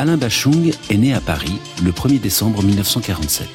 Alain 0.00 0.16
Bachung 0.16 0.72
est 0.88 0.96
né 0.96 1.12
à 1.12 1.20
Paris 1.20 1.58
le 1.84 1.92
1er 1.92 2.18
décembre 2.18 2.62
1947. 2.62 3.46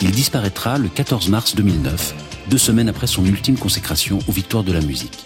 Il 0.00 0.10
disparaîtra 0.10 0.78
le 0.78 0.88
14 0.88 1.28
mars 1.28 1.54
2009, 1.54 2.12
deux 2.50 2.58
semaines 2.58 2.88
après 2.88 3.06
son 3.06 3.24
ultime 3.24 3.56
consécration 3.56 4.18
aux 4.26 4.32
victoires 4.32 4.64
de 4.64 4.72
la 4.72 4.80
musique. 4.80 5.16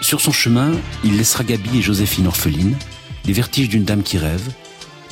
Sur 0.00 0.20
son 0.20 0.30
chemin, 0.30 0.70
il 1.02 1.16
laissera 1.16 1.42
Gabi 1.42 1.78
et 1.78 1.82
Joséphine 1.82 2.28
orphelines, 2.28 2.76
les 3.24 3.32
vertiges 3.32 3.68
d'une 3.68 3.82
dame 3.82 4.04
qui 4.04 4.16
rêve, 4.16 4.48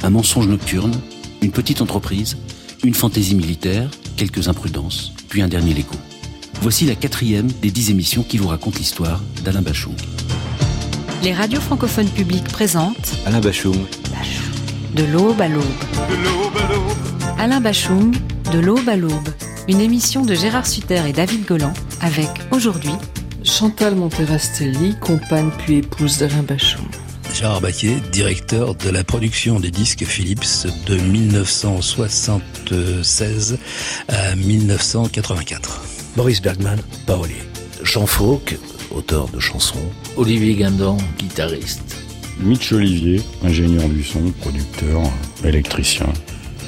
un 0.05 0.11
mensonge 0.11 0.47
nocturne, 0.47 0.95
une 1.43 1.51
petite 1.51 1.83
entreprise, 1.83 2.37
une 2.85 2.95
fantaisie 2.95 3.35
militaire, 3.35 3.91
quelques 4.17 4.47
imprudences, 4.47 5.13
puis 5.29 5.43
un 5.43 5.49
dernier 5.49 5.75
Lego. 5.75 5.97
Voici 6.63 6.87
la 6.87 6.95
quatrième 6.95 7.51
des 7.63 7.73
dix 7.73 7.91
émissions 7.91 8.23
qui 8.23 8.39
vous 8.39 8.47
racontent 8.47 8.79
l'histoire 8.79 9.21
d'Alain 9.45 9.63
Bachung. 9.63 9.97
Les 11.25 11.33
radios 11.33 11.61
francophones 11.61 12.11
publiques 12.11 12.47
présentent 12.47 13.17
Alain 13.27 13.41
Bachung. 13.41 13.75
De 14.97 15.05
l'aube 15.05 15.41
à 15.43 15.49
l'aube. 15.49 15.65
Alain 17.39 17.61
Bachung, 17.61 18.17
De 18.51 18.59
l'aube 18.59 18.89
à 18.89 18.97
l'aube. 18.97 19.29
Une 19.69 19.83
émission 19.83 20.25
de 20.25 20.35
Gérard 20.35 20.67
Sutter 20.67 21.03
et 21.07 21.13
David 21.13 21.45
Golan 21.45 21.75
avec 22.01 22.31
aujourd'hui 22.51 22.95
Chantal 23.45 23.95
Monterastelli, 23.95 24.97
compagne 24.99 25.51
puis 25.59 25.77
épouse 25.77 26.17
d'Alain 26.17 26.43
Bachung. 26.43 26.89
Gérard 27.35 27.61
Baquier, 27.61 27.97
directeur 28.11 28.75
de 28.75 28.89
la 28.89 29.05
production 29.05 29.61
des 29.61 29.71
disques 29.71 30.07
Philips 30.07 30.67
de 30.87 30.97
1976 30.97 33.59
à 34.09 34.35
1984. 34.35 35.83
Maurice 36.17 36.41
Bergman, 36.41 36.81
parolier. 37.07 37.43
Jean 37.83 38.07
Fauque, 38.07 38.57
auteur 38.91 39.29
de 39.29 39.41
chansons. 39.41 39.93
Olivier 40.17 40.55
Guindon, 40.55 40.97
guitariste. 41.19 42.06
Mitch 42.41 42.73
Olivier, 42.73 43.21
ingénieur 43.45 43.89
du 43.89 44.03
son, 44.05 44.21
producteur, 44.41 45.03
électricien, 45.45 46.07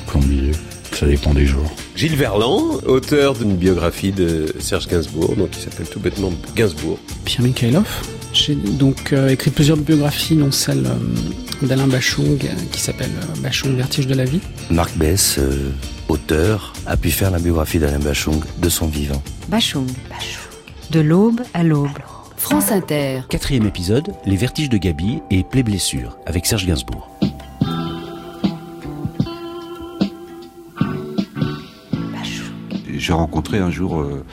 plombier, 0.06 0.52
ça 0.92 1.06
dépend 1.06 1.34
des 1.34 1.46
jours. 1.46 1.70
Gilles 1.94 2.16
Verland, 2.16 2.80
auteur 2.86 3.34
d'une 3.34 3.56
biographie 3.56 4.12
de 4.12 4.54
Serge 4.58 4.88
Gainsbourg, 4.88 5.36
donc 5.36 5.50
qui 5.50 5.60
s'appelle 5.60 5.86
tout 5.88 6.00
bêtement 6.00 6.32
Gainsbourg. 6.56 6.98
Pierre 7.24 7.42
Mikhailov. 7.42 7.86
J'ai 8.32 8.54
donc 8.54 9.12
euh, 9.12 9.28
écrit 9.28 9.50
plusieurs 9.50 9.76
biographies, 9.78 10.36
dont 10.36 10.52
celle 10.52 10.86
euh, 10.86 11.66
d'Alain 11.66 11.86
Bachung, 11.86 12.38
euh, 12.44 12.48
qui 12.72 12.80
s'appelle 12.80 13.10
euh, 13.22 13.40
Bachung, 13.40 13.74
Vertige 13.76 14.06
de 14.06 14.14
la 14.14 14.24
vie. 14.24 14.40
Marc 14.70 14.96
Bess, 14.96 15.36
euh, 15.38 15.70
auteur, 16.08 16.72
a 16.86 16.96
pu 16.96 17.10
faire 17.10 17.30
la 17.30 17.38
biographie 17.38 17.78
d'Alain 17.78 17.98
Bachung 17.98 18.40
de 18.60 18.68
son 18.68 18.86
vivant. 18.86 19.22
Bachung. 19.48 19.86
De 20.90 21.00
l'aube 21.00 21.40
à 21.54 21.62
l'aube. 21.62 21.88
France 22.38 22.70
Inter. 22.70 23.22
Quatrième 23.28 23.66
épisode, 23.66 24.14
Les 24.24 24.36
vertiges 24.36 24.70
de 24.70 24.78
Gabi 24.78 25.20
et 25.28 25.42
Plaies 25.42 25.64
blessures, 25.64 26.16
avec 26.24 26.46
Serge 26.46 26.66
Gainsbourg. 26.66 27.10
J'ai 32.88 33.12
rencontré 33.12 33.58
un 33.58 33.70
jour 33.70 34.00
euh, 34.00 34.24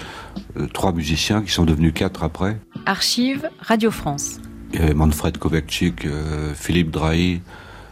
euh, 0.57 0.67
trois 0.67 0.93
musiciens 0.93 1.41
qui 1.41 1.51
sont 1.51 1.65
devenus 1.65 1.93
quatre 1.93 2.23
après. 2.23 2.59
Archive 2.85 3.49
Radio 3.59 3.89
France. 3.89 4.39
Il 4.71 4.79
y 4.79 4.83
avait 4.83 4.93
Manfred 4.93 5.37
Kovacic, 5.39 6.05
euh, 6.05 6.53
Philippe 6.53 6.91
Drahi, 6.91 7.41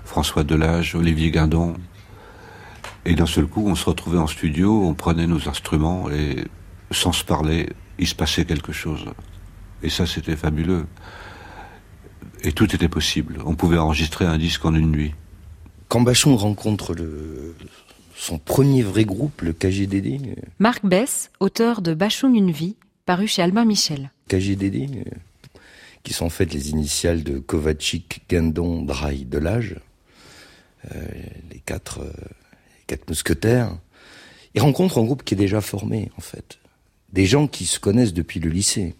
François 0.06 0.44
Delage, 0.44 0.94
Olivier 0.94 1.32
Guindon. 1.32 1.74
Et 3.06 3.16
d'un 3.16 3.26
seul 3.26 3.48
coup, 3.48 3.66
on 3.68 3.76
se 3.76 3.86
retrouvait 3.86 4.20
en 4.20 4.28
studio, 4.28 4.84
on 4.86 4.94
prenait 4.94 5.28
nos 5.28 5.50
instruments 5.50 6.10
et 6.12 6.46
sans 6.92 7.12
se 7.12 7.24
parler, 7.24 7.70
il 7.98 8.08
se 8.08 8.16
passait 8.16 8.46
quelque 8.46 8.72
chose. 8.72 9.06
Et 9.84 9.90
ça, 9.90 10.08
c'était 10.08 10.36
fabuleux. 10.36 10.86
Et 12.42 12.52
tout 12.52 12.74
était 12.74 12.90
possible. 12.90 13.40
On 13.46 13.56
pouvait 13.56 13.78
enregistrer 13.78 14.26
un 14.26 14.38
disque 14.38 14.66
en 14.66 14.74
une 14.74 14.92
nuit. 14.92 15.14
Quand 15.90 16.02
Bachung 16.02 16.36
rencontre 16.36 16.94
le, 16.94 17.56
son 18.16 18.40
premier 18.40 18.82
vrai 18.82 19.06
groupe, 19.06 19.42
le 19.42 19.54
KGDD, 19.54 20.36
Marc 20.58 20.86
Bess, 20.86 21.30
auteur 21.40 21.82
de 21.82 21.94
Bachung 21.94 22.34
une 22.34 22.52
vie, 22.52 22.76
paru 23.06 23.28
chez 23.28 23.42
Albin 23.42 23.66
Michel. 23.66 24.12
KGDD, 24.30 25.06
qui 26.04 26.14
sont 26.14 26.26
en 26.26 26.30
fait 26.30 26.52
les 26.54 26.70
initiales 26.70 27.24
de 27.24 27.38
Kovacic, 27.38 28.24
Guindon, 28.30 28.82
Drahi, 28.82 29.26
Delage, 29.26 29.76
euh, 30.94 31.06
les 31.52 31.60
quatre, 31.60 32.00
euh, 32.00 32.12
les 32.12 32.86
quatre 32.88 33.08
mousquetaires, 33.08 33.78
il 34.56 34.62
rencontre 34.62 35.00
un 35.00 35.04
groupe 35.04 35.24
qui 35.24 35.34
est 35.34 35.38
déjà 35.38 35.62
formé, 35.62 36.12
en 36.18 36.22
fait. 36.22 36.60
Des 37.12 37.26
gens 37.26 37.48
qui 37.48 37.66
se 37.66 37.80
connaissent 37.80 38.14
depuis 38.14 38.40
le 38.40 38.50
lycée, 38.50 38.96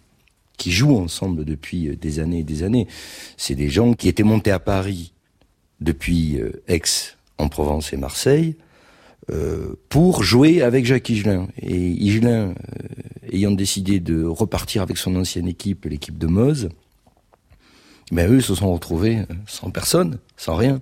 qui 0.58 0.72
jouent 0.72 0.98
ensemble 0.98 1.46
depuis 1.46 1.88
euh, 1.88 1.96
des 1.96 2.20
années 2.20 2.40
et 2.40 2.44
des 2.44 2.64
années. 2.64 2.88
C'est 3.38 3.56
des 3.56 3.70
gens 3.70 3.94
qui 3.94 4.08
étaient 4.08 4.24
montés 4.24 4.52
à 4.52 4.60
Paris 4.60 5.14
depuis 5.82 6.40
euh, 6.40 6.64
Aix, 6.68 6.82
en 7.38 7.50
Provence 7.50 7.94
et 7.94 7.98
Marseille, 7.98 8.56
euh, 9.32 9.76
pour 9.90 10.24
jouer 10.24 10.62
avec 10.62 10.86
Jacques 10.86 11.10
Higelin. 11.10 11.48
Et 11.62 11.78
Higelin, 11.78 12.54
ayant 13.32 13.52
décidé 13.52 14.00
de 14.00 14.24
repartir 14.24 14.82
avec 14.82 14.98
son 14.98 15.16
ancienne 15.16 15.48
équipe, 15.48 15.86
l'équipe 15.86 16.18
de 16.18 16.28
Meuse, 16.28 16.70
ben 18.12 18.32
eux 18.32 18.42
se 18.42 18.54
sont 18.54 18.72
retrouvés 18.72 19.20
sans 19.48 19.72
personne, 19.72 20.20
sans 20.38 20.56
rien. 20.56 20.82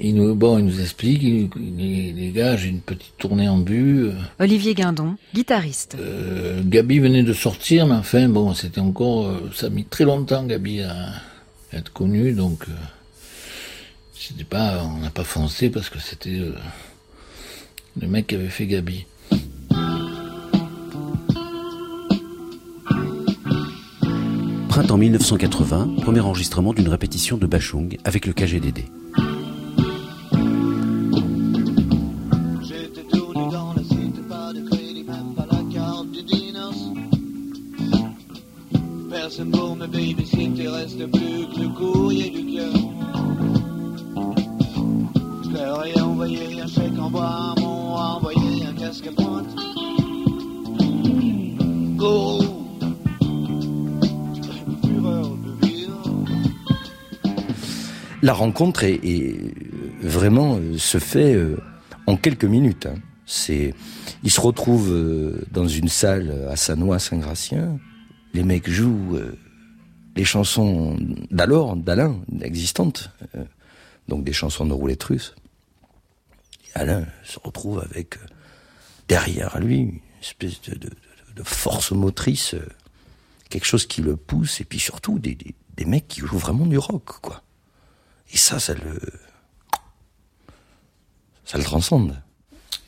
Il 0.00 0.16
nous, 0.16 0.34
bon, 0.34 0.58
il 0.58 0.64
nous 0.64 0.80
explique, 0.80 1.22
il- 1.22 1.50
les, 1.76 2.12
les 2.12 2.30
gars, 2.32 2.56
j'ai 2.56 2.68
une 2.68 2.80
petite 2.80 3.14
tournée 3.16 3.48
en 3.48 3.58
but. 3.58 4.10
Olivier 4.40 4.74
Guindon, 4.74 5.14
guitariste. 5.34 5.96
Euh, 6.00 6.60
Gabi 6.64 6.98
venait 6.98 7.22
de 7.22 7.32
sortir, 7.32 7.86
mais 7.86 7.94
enfin, 7.94 8.28
bon, 8.28 8.54
c'était 8.54 8.80
encore, 8.80 9.26
euh, 9.26 9.50
ça 9.54 9.66
a 9.66 9.70
mis 9.70 9.84
très 9.84 10.04
longtemps, 10.04 10.42
Gabi, 10.44 10.80
à 10.82 10.96
être 11.72 11.92
connu, 11.92 12.32
donc, 12.32 12.64
euh, 12.68 12.72
c'était 14.14 14.42
pas, 14.44 14.82
on 14.84 14.98
n'a 15.00 15.10
pas 15.10 15.22
foncé 15.24 15.70
parce 15.70 15.88
que 15.90 16.00
c'était 16.00 16.40
euh, 16.40 16.52
le 18.00 18.08
mec 18.08 18.26
qui 18.26 18.34
avait 18.34 18.48
fait 18.48 18.66
Gabi. 18.66 19.06
Printemps 24.68 24.98
1980, 24.98 25.96
premier 26.02 26.20
enregistrement 26.20 26.72
d'une 26.72 26.88
répétition 26.88 27.36
de 27.36 27.46
Bachung 27.46 27.96
avec 28.04 28.26
le 28.26 28.32
KGDD. 28.32 28.84
La 58.24 58.32
rencontre 58.32 58.84
est, 58.84 59.00
est 59.04 59.36
vraiment 60.00 60.56
euh, 60.56 60.78
se 60.78 60.96
fait 60.96 61.34
euh, 61.34 61.58
en 62.06 62.16
quelques 62.16 62.46
minutes. 62.46 62.86
hein. 62.86 62.94
C'est, 63.26 63.74
ils 64.22 64.30
se 64.30 64.40
retrouvent 64.40 64.94
euh, 64.94 65.44
dans 65.50 65.68
une 65.68 65.88
salle 65.88 66.48
à 66.50 66.56
Sanois, 66.56 66.98
Saint-Gratien. 66.98 67.78
Les 68.32 68.42
mecs 68.42 68.70
jouent 68.70 69.16
euh, 69.16 69.36
les 70.16 70.24
chansons 70.24 70.96
d'alors, 71.30 71.76
d'Alain, 71.76 72.16
existantes, 72.40 73.10
euh, 73.36 73.44
donc 74.08 74.24
des 74.24 74.32
chansons 74.32 74.64
de 74.64 74.72
roulette 74.72 75.04
russe. 75.04 75.34
Alain 76.74 77.04
se 77.24 77.38
retrouve 77.38 77.80
avec 77.80 78.16
euh, 78.16 78.20
derrière 79.06 79.58
lui 79.58 79.76
une 79.76 80.00
espèce 80.22 80.62
de, 80.62 80.88
force 81.42 81.92
motrice, 81.92 82.54
euh, 82.54 82.66
quelque 83.50 83.66
chose 83.66 83.84
qui 83.84 84.00
le 84.00 84.16
pousse, 84.16 84.62
et 84.62 84.64
puis 84.64 84.78
surtout 84.78 85.18
des, 85.18 85.34
des, 85.34 85.54
des 85.76 85.84
mecs 85.84 86.08
qui 86.08 86.20
jouent 86.20 86.38
vraiment 86.38 86.64
du 86.64 86.78
rock, 86.78 87.20
quoi. 87.20 87.43
Et 88.34 88.36
ça, 88.36 88.58
ça 88.58 88.74
le. 88.74 89.00
Ça 91.44 91.58
transcende. 91.60 92.16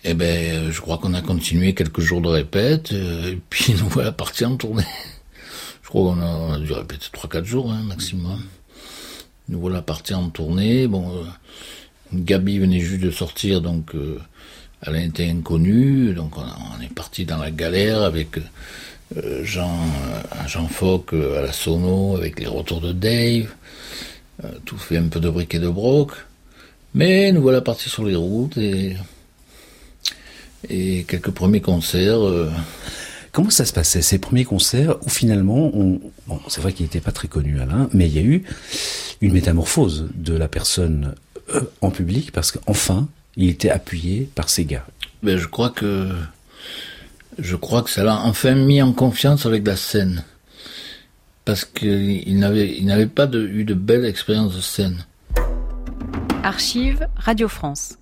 Eh 0.05 0.15
ben, 0.15 0.71
je 0.71 0.81
crois 0.81 0.99
qu'on 0.99 1.15
a 1.15 1.23
continué 1.23 1.75
quelques 1.75 2.01
jours 2.01 2.21
de 2.21 2.29
répète, 2.29 2.93
euh, 2.93 3.33
et 3.33 3.41
puis 3.49 3.75
nous 3.79 3.89
voilà 3.89 4.13
partis 4.13 4.45
en 4.45 4.57
tournée. 4.57 4.85
Je 5.83 5.89
crois 5.89 6.03
qu'on 6.15 6.53
a, 6.53 6.59
dû 6.59 6.73
répéter 6.73 7.07
3-4 7.13 7.45
jours, 7.45 7.71
hein, 7.71 7.83
maximum. 7.85 8.43
Nous 9.49 9.61
voilà 9.61 9.83
partis 9.83 10.15
en 10.15 10.31
tournée. 10.31 10.89
Bon, 10.89 11.17
euh, 11.17 11.25
Gabi 12.13 12.59
venait 12.59 12.81
juste 12.81 13.03
de 13.03 13.13
sortir, 13.13 13.61
donc 13.61 13.95
euh, 13.95 14.21
elle 14.83 14.97
était 14.97 15.29
inconnue. 15.29 16.13
Donc 16.13 16.37
on, 16.39 16.81
est 16.83 16.93
parti 16.93 17.25
dans 17.25 17.39
la 17.39 17.53
galère 17.53 18.03
avec 18.03 18.39
euh, 19.17 19.45
Jean, 19.45 19.79
Jean 20.49 20.67
Foc 20.67 21.13
à 21.13 21.43
la 21.43 21.53
sono, 21.53 22.17
avec 22.17 22.41
les 22.41 22.49
retours 22.49 22.81
de 22.81 22.93
Dave. 22.93 23.47
Euh, 24.45 24.49
tout 24.65 24.77
fait 24.79 24.99
un 24.99 25.09
peu 25.09 25.21
de 25.21 25.31
briques 25.31 25.55
et 25.55 25.59
de 25.59 25.69
broc. 25.69 26.11
Mais 26.95 27.33
nous 27.33 27.43
voilà 27.43 27.61
partis 27.61 27.89
sur 27.89 28.05
les 28.05 28.17
routes 28.17 28.57
et 28.59 28.97
et 30.69 31.05
quelques 31.05 31.31
premiers 31.31 31.61
concerts. 31.61 32.25
euh, 32.25 32.51
Comment 33.33 33.51
ça 33.51 33.67
se 33.67 33.73
passait, 33.75 34.01
ces 34.01 34.19
premiers 34.19 34.47
concerts 34.47 34.97
où 35.05 35.11
finalement, 35.11 35.71
on, 35.75 36.01
bon, 36.27 36.41
c'est 36.49 36.63
vrai 36.63 36.73
qu'il 36.73 36.85
n'était 36.87 37.01
pas 37.03 37.13
très 37.13 37.29
connu 37.29 37.61
Alain, 37.61 37.91
mais 37.93 38.07
il 38.09 38.15
y 38.15 38.19
a 38.19 38.23
eu 38.23 38.45
une 39.21 39.33
métamorphose 39.35 40.09
de 40.15 40.35
la 40.35 40.49
personne 40.49 41.15
en 41.83 41.91
public 41.91 42.33
parce 42.33 42.51
qu'enfin, 42.51 43.09
il 43.37 43.51
était 43.51 43.69
appuyé 43.69 44.29
par 44.35 44.49
ces 44.49 44.65
gars. 44.65 44.87
Ben, 45.23 45.37
je 45.37 45.47
crois 45.47 45.69
que 45.69 46.09
je 47.39 47.57
crois 47.57 47.83
que 47.83 47.91
ça 47.91 48.05
l'a 48.05 48.21
enfin 48.23 48.55
mis 48.55 48.81
en 48.81 48.93
confiance 48.95 49.45
avec 49.45 49.67
la 49.67 49.77
scène. 49.77 50.25
Parce 51.47 51.65
qu'il 51.65 52.41
n'avait, 52.41 52.77
il 52.77 52.87
n'avait 52.87 53.07
pas 53.07 53.29
de, 53.29 53.47
eu 53.47 53.65
de 53.65 53.75
belles 53.75 54.05
expériences 54.05 54.57
de 54.57 54.61
scène. 54.61 55.07
Archive 56.43 57.07
Radio 57.15 57.47
France. 57.47 57.99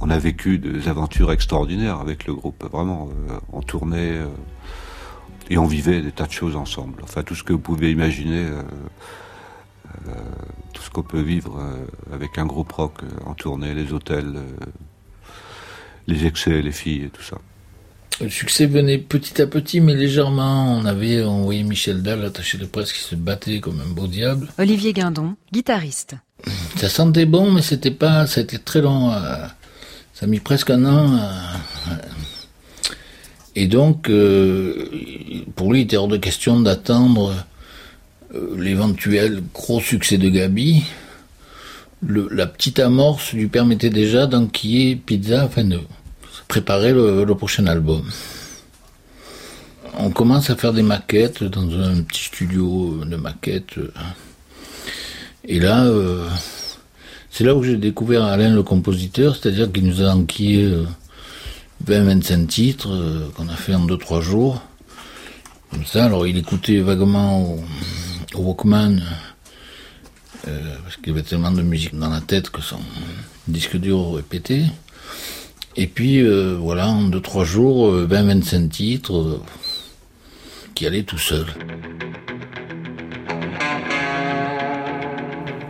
On 0.00 0.08
a 0.08 0.18
vécu 0.18 0.58
des 0.58 0.88
aventures 0.88 1.30
extraordinaires 1.30 2.00
avec 2.00 2.26
le 2.26 2.32
groupe, 2.32 2.64
vraiment. 2.72 3.10
Euh, 3.28 3.38
on 3.52 3.60
tournait 3.60 4.16
euh, 4.16 4.26
et 5.50 5.58
on 5.58 5.66
vivait 5.66 6.00
des 6.00 6.10
tas 6.10 6.26
de 6.26 6.32
choses 6.32 6.56
ensemble. 6.56 7.02
Enfin, 7.02 7.22
tout 7.22 7.34
ce 7.34 7.44
que 7.44 7.52
vous 7.52 7.58
pouvez 7.58 7.92
imaginer, 7.92 8.46
euh, 8.46 8.62
tout 10.72 10.82
ce 10.82 10.88
qu'on 10.88 11.02
peut 11.02 11.20
vivre 11.20 11.62
avec 12.14 12.38
un 12.38 12.46
groupe 12.46 12.72
rock 12.72 13.02
en 13.26 13.34
tournée, 13.34 13.74
les 13.74 13.92
hôtels, 13.92 14.40
les 16.06 16.24
excès, 16.24 16.62
les 16.62 16.72
filles 16.72 17.04
et 17.04 17.10
tout 17.10 17.22
ça. 17.22 17.36
Le 18.20 18.28
succès 18.28 18.66
venait 18.66 18.98
petit 18.98 19.40
à 19.40 19.46
petit, 19.46 19.80
mais 19.80 19.94
légèrement. 19.94 20.76
On 20.76 20.84
avait 20.84 21.24
envoyé 21.24 21.62
Michel 21.62 22.02
Dalle, 22.02 22.24
attaché 22.24 22.58
de 22.58 22.66
presse, 22.66 22.92
qui 22.92 23.00
se 23.00 23.14
battait 23.14 23.60
comme 23.60 23.80
un 23.80 23.90
beau 23.90 24.06
diable. 24.06 24.48
Olivier 24.58 24.92
Guindon, 24.92 25.34
guitariste. 25.52 26.16
Ça 26.76 26.88
sentait 26.88 27.24
bon, 27.24 27.50
mais 27.50 27.62
c'était 27.62 27.90
pas, 27.90 28.26
c'était 28.26 28.58
très 28.58 28.80
long. 28.80 29.10
Euh, 29.12 29.46
ça 30.14 30.26
a 30.26 30.26
mis 30.26 30.40
presque 30.40 30.70
un 30.70 30.84
an. 30.84 31.16
Euh, 31.16 31.94
et 33.56 33.66
donc, 33.66 34.08
euh, 34.08 34.88
pour 35.56 35.72
lui, 35.72 35.80
il 35.80 35.84
était 35.84 35.96
hors 35.96 36.08
de 36.08 36.16
question 36.16 36.60
d'attendre 36.60 37.34
l'éventuel 38.56 39.42
gros 39.52 39.80
succès 39.80 40.16
de 40.16 40.30
Gabi. 40.30 40.84
la 42.02 42.46
petite 42.46 42.78
amorce 42.78 43.34
lui 43.34 43.46
permettait 43.48 43.90
déjà 43.90 44.26
d'enquiller 44.26 44.96
Pizza, 44.96 45.44
enfin 45.44 45.64
de 45.64 45.78
préparer 46.52 46.92
le, 46.92 47.34
prochain 47.34 47.66
album. 47.66 48.02
On 49.96 50.10
commence 50.10 50.50
à 50.50 50.54
faire 50.54 50.74
des 50.74 50.82
maquettes 50.82 51.42
dans 51.42 51.66
un 51.80 52.02
petit 52.02 52.24
studio 52.24 53.02
de 53.06 53.16
maquettes. 53.16 53.76
Et 55.46 55.58
là, 55.58 55.86
euh, 55.86 56.28
c'est 57.30 57.44
là 57.44 57.54
où 57.54 57.62
j'ai 57.62 57.78
découvert 57.78 58.24
Alain 58.24 58.54
le 58.54 58.62
compositeur, 58.62 59.34
c'est-à-dire 59.34 59.72
qu'il 59.72 59.86
nous 59.86 60.02
a 60.02 60.10
enquillé 60.10 60.70
20-25 61.86 62.42
euh, 62.42 62.46
titres 62.46 62.92
euh, 62.92 63.30
qu'on 63.34 63.48
a 63.48 63.56
fait 63.56 63.74
en 63.74 63.86
2-3 63.86 64.20
jours. 64.20 64.60
Comme 65.70 65.86
ça, 65.86 66.04
alors 66.04 66.26
il 66.26 66.36
écoutait 66.36 66.80
vaguement 66.80 67.56
au, 68.34 68.42
Walkman, 68.42 69.00
parce 70.42 70.96
qu'il 71.02 71.14
avait 71.14 71.22
tellement 71.22 71.50
de 71.50 71.62
musique 71.62 71.98
dans 71.98 72.10
la 72.10 72.20
tête 72.20 72.50
que 72.50 72.60
son 72.60 72.80
disque 73.48 73.78
dur 73.78 74.18
est 74.18 74.22
pété. 74.22 74.66
Et 75.76 75.86
puis, 75.86 76.20
euh, 76.20 76.56
voilà, 76.58 76.88
en 76.88 77.08
2-3 77.08 77.44
jours, 77.44 77.92
20-25 77.92 78.64
euh, 78.64 78.68
titres 78.68 79.16
euh, 79.16 79.42
qui 80.74 80.86
allaient 80.86 81.02
tout 81.02 81.18
seuls. 81.18 81.46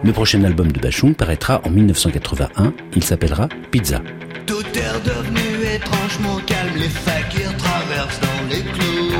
Le 0.05 0.13
prochain 0.13 0.43
album 0.43 0.73
de 0.73 0.81
Bachung 0.81 1.15
paraîtra 1.15 1.61
en 1.65 1.71
1981. 1.71 2.75
Il 2.97 3.05
s'appellera 3.05 3.49
Pizza. 3.71 4.03
Tout 4.47 4.65
est 4.75 5.09
devenu 5.09 5.75
étrangement 5.77 6.39
calme, 6.45 6.75
les 6.77 6.89
fakirs 6.89 7.57
traversent 7.57 8.21
dans 8.21 8.49
les 8.51 8.63
clous. 8.63 9.13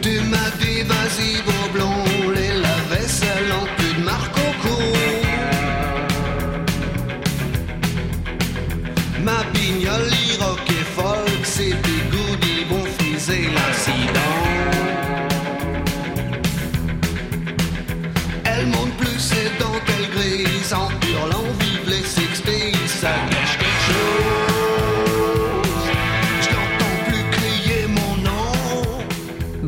Tu 0.00 0.20
m'as 0.30 0.50
dit 0.58 0.82
vas-y, 0.84 1.42
beau 1.42 1.59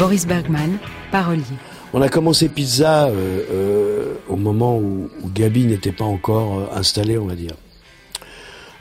Boris 0.03 0.27
Bergman, 0.27 0.79
parolier. 1.13 1.45
On 1.93 2.03
a 2.03 2.09
commencé 2.09 2.49
Pizza 2.49 3.07
euh, 3.07 3.45
euh, 3.53 4.15
au 4.29 4.35
moment 4.35 4.77
où, 4.77 5.09
où 5.23 5.31
Gabi 5.31 5.65
n'était 5.65 5.93
pas 5.93 6.05
encore 6.05 6.59
euh, 6.59 6.67
installé, 6.77 7.19
on 7.19 7.27
va 7.27 7.37
dire. 7.37 7.55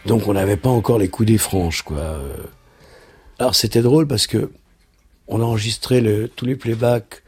Donc 0.08 0.28
on 0.28 0.34
n'avait 0.34 0.58
pas 0.58 0.72
encore 0.72 0.98
les 0.98 1.10
coups 1.10 1.28
des 1.28 1.38
franches, 1.38 1.84
quoi. 1.84 2.20
Alors 3.38 3.54
c'était 3.54 3.84
drôle 3.84 4.08
parce 4.08 4.26
que 4.26 4.52
on 5.28 5.42
a 5.42 5.44
enregistré 5.44 6.02
le, 6.02 6.28
tous 6.28 6.48
les 6.48 6.56
playbacks 6.56 7.22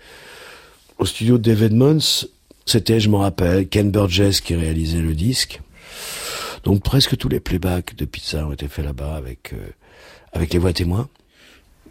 au 0.98 1.06
studio 1.06 1.38
de 1.38 1.44
David 1.44 1.76
Mons. 1.76 2.28
C'était, 2.66 3.00
je 3.00 3.10
me 3.10 3.18
rappelle, 3.18 3.68
Ken 3.68 3.92
Burgess 3.92 4.42
qui 4.42 4.56
réalisait 4.56 5.02
le 5.02 5.14
disque. 5.14 5.62
Donc 6.64 6.82
presque 6.82 7.16
tous 7.16 7.30
les 7.30 7.40
playbacks 7.40 7.96
de 7.96 8.06
Pizza 8.06 8.44
ont 8.48 8.54
été 8.54 8.68
faits 8.68 8.86
là-bas 8.86 9.14
avec 9.14 9.54
avec 10.32 10.52
les 10.52 10.58
voix 10.58 10.74
témoins. 10.74 11.08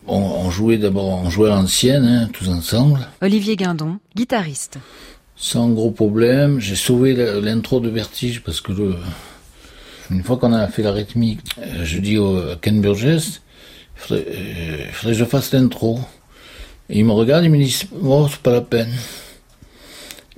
On, 0.06 0.50
jouait 0.50 0.78
d'abord, 0.78 1.06
on 1.06 1.30
jouait 1.30 1.50
à 1.50 1.54
l'ancienne, 1.54 2.04
hein, 2.04 2.28
tous 2.32 2.48
ensemble. 2.48 3.06
Olivier 3.20 3.56
Guindon, 3.56 3.98
guitariste. 4.16 4.78
Sans 5.36 5.70
gros 5.70 5.90
problème, 5.90 6.60
j'ai 6.60 6.76
sauvé 6.76 7.14
l'intro 7.40 7.80
de 7.80 7.88
Vertige 7.88 8.42
parce 8.42 8.60
que 8.60 8.72
le, 8.72 8.96
une 10.10 10.22
fois 10.22 10.36
qu'on 10.36 10.52
a 10.52 10.66
fait 10.68 10.82
la 10.82 10.92
rythmique, 10.92 11.40
euh, 11.58 11.84
je 11.84 11.98
dis 11.98 12.18
au 12.18 12.56
Ken 12.60 12.80
Burgess, 12.80 13.42
il 14.10 14.16
euh, 14.16 14.90
faudrait, 14.92 15.14
que 15.14 15.18
je 15.18 15.24
fasse 15.24 15.52
l'intro. 15.52 16.00
Et 16.90 16.98
il 16.98 17.04
me 17.04 17.12
regarde, 17.12 17.44
il 17.44 17.50
me 17.50 17.58
dit, 17.58 17.88
oh, 18.02 18.26
c'est 18.30 18.40
pas 18.40 18.52
la 18.52 18.60
peine. 18.60 18.92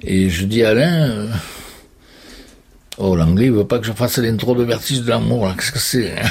Et 0.02 0.28
je 0.28 0.44
dis 0.44 0.62
à 0.62 0.70
Alain, 0.70 1.10
euh, 1.10 1.28
oh, 2.98 3.16
l'anglais, 3.16 3.46
il 3.46 3.52
veut 3.52 3.66
pas 3.66 3.78
que 3.78 3.86
je 3.86 3.92
fasse 3.92 4.18
l'intro 4.18 4.54
de 4.54 4.62
Vertige 4.62 5.00
de 5.00 5.08
l'amour, 5.08 5.50
qu'est-ce 5.56 5.72
que 5.72 5.78
c'est 5.78 6.18
hein? 6.18 6.28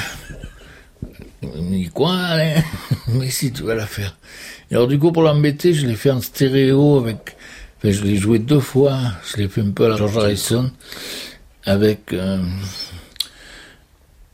Il 1.56 1.62
me 1.62 1.70
dit, 1.70 1.90
quoi, 1.92 2.14
Alain 2.14 2.62
Mais 3.08 3.30
si, 3.30 3.52
tu 3.52 3.62
vas 3.62 3.74
la 3.74 3.86
faire. 3.86 4.16
Et 4.70 4.74
alors, 4.74 4.88
du 4.88 4.98
coup, 4.98 5.12
pour 5.12 5.22
l'embêter, 5.22 5.74
je 5.74 5.86
l'ai 5.86 5.96
fait 5.96 6.10
en 6.10 6.20
stéréo 6.20 6.98
avec, 6.98 7.36
enfin, 7.78 7.90
je 7.90 8.02
l'ai 8.02 8.16
joué 8.16 8.38
deux 8.38 8.60
fois, 8.60 8.98
je 9.30 9.38
l'ai 9.38 9.48
fait 9.48 9.60
un 9.60 9.70
peu 9.70 9.86
à 9.86 9.88
la 9.88 9.96
George 9.96 10.16
Harrison, 10.16 10.70
avec, 11.64 12.14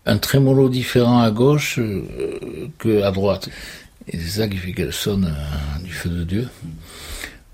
un 0.06 0.18
trémolo 0.18 0.68
différent 0.68 1.20
à 1.20 1.30
gauche 1.30 1.78
euh, 1.78 2.02
que 2.78 3.02
à 3.02 3.10
droite. 3.10 3.48
Et 4.08 4.18
c'est 4.18 4.40
ça 4.40 4.48
qui 4.48 4.56
fait 4.56 4.72
qu'elle 4.72 4.92
sonne 4.92 5.26
euh, 5.26 5.84
du 5.84 5.92
feu 5.92 6.10
de 6.10 6.24
Dieu. 6.24 6.48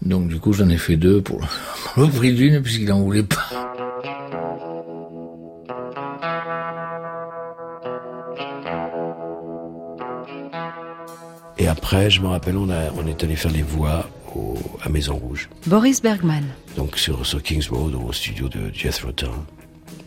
Donc 0.02 0.28
du 0.28 0.38
coup 0.38 0.52
j'en 0.52 0.68
ai 0.68 0.78
fait 0.78 0.96
deux 0.96 1.20
pour 1.20 1.40
le 1.96 2.08
prix 2.08 2.34
d'une 2.34 2.62
puisqu'il 2.62 2.88
n'en 2.88 3.00
voulait 3.00 3.22
pas. 3.22 3.50
Et 11.66 11.68
après, 11.68 12.11
je 12.11 12.20
me 12.20 12.28
rappelle, 12.28 12.56
on, 12.56 12.70
a, 12.70 12.92
on 12.96 13.08
est 13.08 13.25
allé 13.25 13.35
faire 13.35 13.50
les 13.50 13.62
voix 13.62 14.08
au, 14.37 14.54
à 14.82 14.88
Maison 14.88 15.16
Rouge. 15.16 15.49
Boris 15.66 16.00
Bergman. 16.00 16.44
Donc 16.76 16.96
sur, 16.96 17.26
sur 17.26 17.42
Kings 17.42 17.66
Road, 17.68 17.92
au 17.96 18.12
studio 18.12 18.49
de 18.49 18.70
Jethro 18.73 19.11
Tull. 19.11 19.30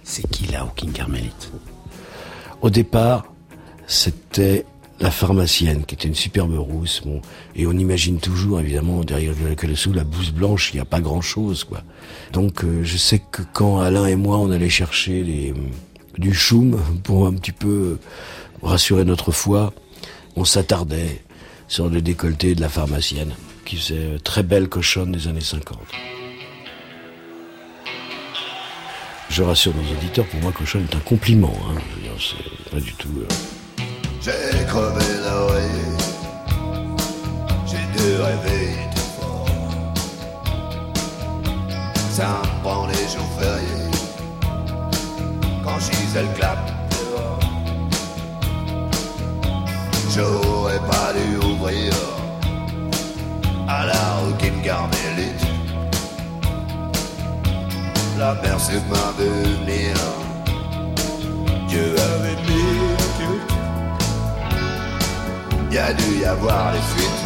C'est 0.05 0.25
qui 0.29 0.45
là 0.45 0.63
au 0.63 0.69
King 0.69 0.93
Carmelite? 0.93 1.51
Au 2.61 2.69
départ, 2.69 3.25
c'était 3.87 4.65
la 5.01 5.11
pharmacienne, 5.11 5.83
qui 5.83 5.95
était 5.95 6.07
une 6.07 6.15
superbe 6.15 6.57
rousse. 6.57 7.01
Bon, 7.03 7.19
et 7.57 7.67
on 7.67 7.73
imagine 7.73 8.19
toujours, 8.19 8.61
évidemment, 8.61 9.03
derrière 9.03 9.33
le 9.61 9.75
sous 9.75 9.91
la 9.91 10.05
blouse 10.05 10.31
blanche, 10.31 10.71
il 10.71 10.77
n'y 10.77 10.81
a 10.81 10.85
pas 10.85 11.01
grand-chose, 11.01 11.65
quoi. 11.65 11.81
Donc, 12.31 12.63
euh, 12.63 12.85
je 12.85 12.95
sais 12.95 13.19
que 13.19 13.41
quand 13.51 13.81
Alain 13.81 14.05
et 14.05 14.15
moi, 14.15 14.37
on 14.37 14.49
allait 14.49 14.69
chercher 14.69 15.23
les, 15.23 15.53
du 16.17 16.33
choum 16.33 16.79
pour 17.03 17.27
un 17.27 17.33
petit 17.33 17.51
peu 17.51 17.99
rassurer 18.63 19.03
notre 19.03 19.33
foi, 19.33 19.73
on 20.37 20.45
s'attardait 20.45 21.21
sur 21.69 21.87
le 21.87 22.01
décolleté 22.01 22.55
de 22.55 22.61
la 22.61 22.67
pharmacienne, 22.67 23.33
qui 23.63 23.77
faisait 23.77 24.17
très 24.23 24.43
belle 24.43 24.67
cochonne 24.67 25.11
des 25.11 25.27
années 25.27 25.39
50. 25.39 25.77
Je 29.29 29.43
rassure 29.43 29.73
nos 29.75 29.91
auditeurs, 29.95 30.25
pour 30.25 30.41
moi, 30.41 30.51
cochonne 30.51 30.85
est 30.91 30.95
un 30.95 30.99
compliment. 30.99 31.55
Hein. 31.69 31.79
C'est 32.19 32.71
pas 32.71 32.79
du 32.79 32.93
tout. 32.95 33.09
Euh... 33.19 33.27
J'ai 34.21 34.65
crevé 34.65 35.05
d'oreille, 35.23 35.69
j'ai 37.65 37.77
dû 37.97 38.15
rêver 38.21 38.75
trop 38.95 39.21
fort. 39.21 39.47
Ça 42.11 42.41
me 42.43 42.63
prend 42.63 42.87
les 42.87 42.93
jours 42.95 43.31
fériés, 43.39 43.91
quand 45.63 45.79
Gisèle 45.79 46.27
clappe 46.35 46.58
c'est 58.59 58.87
ma 58.89 59.11
devenir. 59.17 59.95
Dieu 61.67 61.95
avait 61.97 62.35
mis 62.47 62.77
Dieu. 63.17 63.41
Il 65.69 65.75
y 65.75 65.77
a 65.79 65.93
dû 65.93 66.19
y 66.21 66.25
avoir 66.25 66.71
des 66.73 66.79
fuites. 66.79 67.25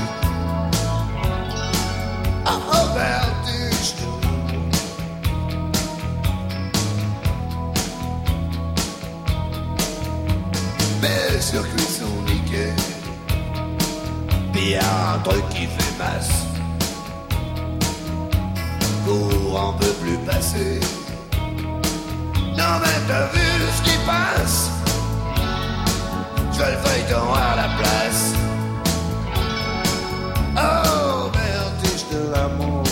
Oh, 2.46 2.88
vertige. 2.96 3.96
Mes 11.02 11.42
circuits 11.42 11.94
sont 12.00 12.22
niqués. 12.32 12.74
Y 14.56 14.76
a 14.76 15.14
un 15.16 15.20
truc 15.20 15.44
qui 15.50 15.66
fait 15.66 15.98
masse. 16.00 16.46
Courant 19.06 19.74
peut 19.74 19.96
plus 20.02 20.18
passer. 20.26 20.80
Non 22.58 22.80
mais 22.82 23.00
t'as 23.08 23.26
vu 23.34 23.48
ce 23.76 23.82
qui 23.82 23.98
passe? 24.06 24.70
Je 26.52 26.60
veux 26.60 26.72
le 26.72 26.78
feuilleton 26.78 27.34
à 27.34 27.56
la 27.56 27.68
place. 27.80 28.34
Oh, 30.56 31.32
vertige 31.34 32.06
de 32.12 32.32
l'amour. 32.32 32.84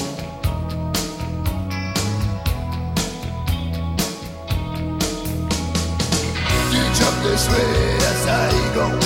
Du 6.72 6.82
job 6.98 7.16
de 7.24 7.34
à 7.34 8.14
Saigon. 8.24 9.00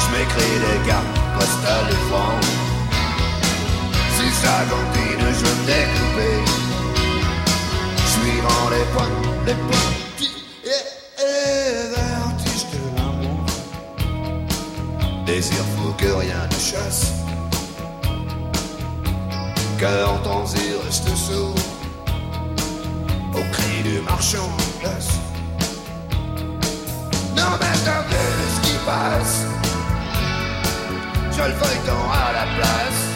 Je 0.00 0.06
m'écris 0.12 0.58
des 0.64 0.88
cartes 0.88 1.18
postales 1.38 1.88
de 1.90 1.96
France 2.08 2.50
Si 4.16 4.30
ça 4.42 4.64
continue, 4.70 5.34
je 5.38 5.44
vais 5.44 5.54
me 5.54 5.66
découper 5.66 6.55
Les 8.68 8.84
points, 8.92 9.08
les 9.46 9.54
petits 9.54 10.44
et, 10.64 11.22
et 11.22 11.88
vertige 11.94 12.66
de 12.72 12.78
l'amour. 12.96 13.46
Désir 15.24 15.64
fou 15.76 15.92
que 15.96 16.06
rien 16.06 16.46
ne 16.46 16.58
chasse. 16.58 17.12
Cœur 19.78 20.20
tendu 20.22 20.76
reste 20.84 21.08
sourd. 21.16 21.54
Au 23.34 23.42
cri 23.52 23.82
du 23.84 24.00
marchand 24.00 24.50
de 24.58 24.80
glace 24.80 25.12
Non 27.36 27.52
mais 27.60 27.76
t'as 27.84 28.02
vu 28.02 28.24
ce 28.54 28.60
qui 28.68 28.76
passe. 28.84 29.46
Je 31.30 31.42
le 31.42 31.54
feuilleton 31.54 32.02
à 32.12 32.32
la 32.32 32.46
place 32.56 33.06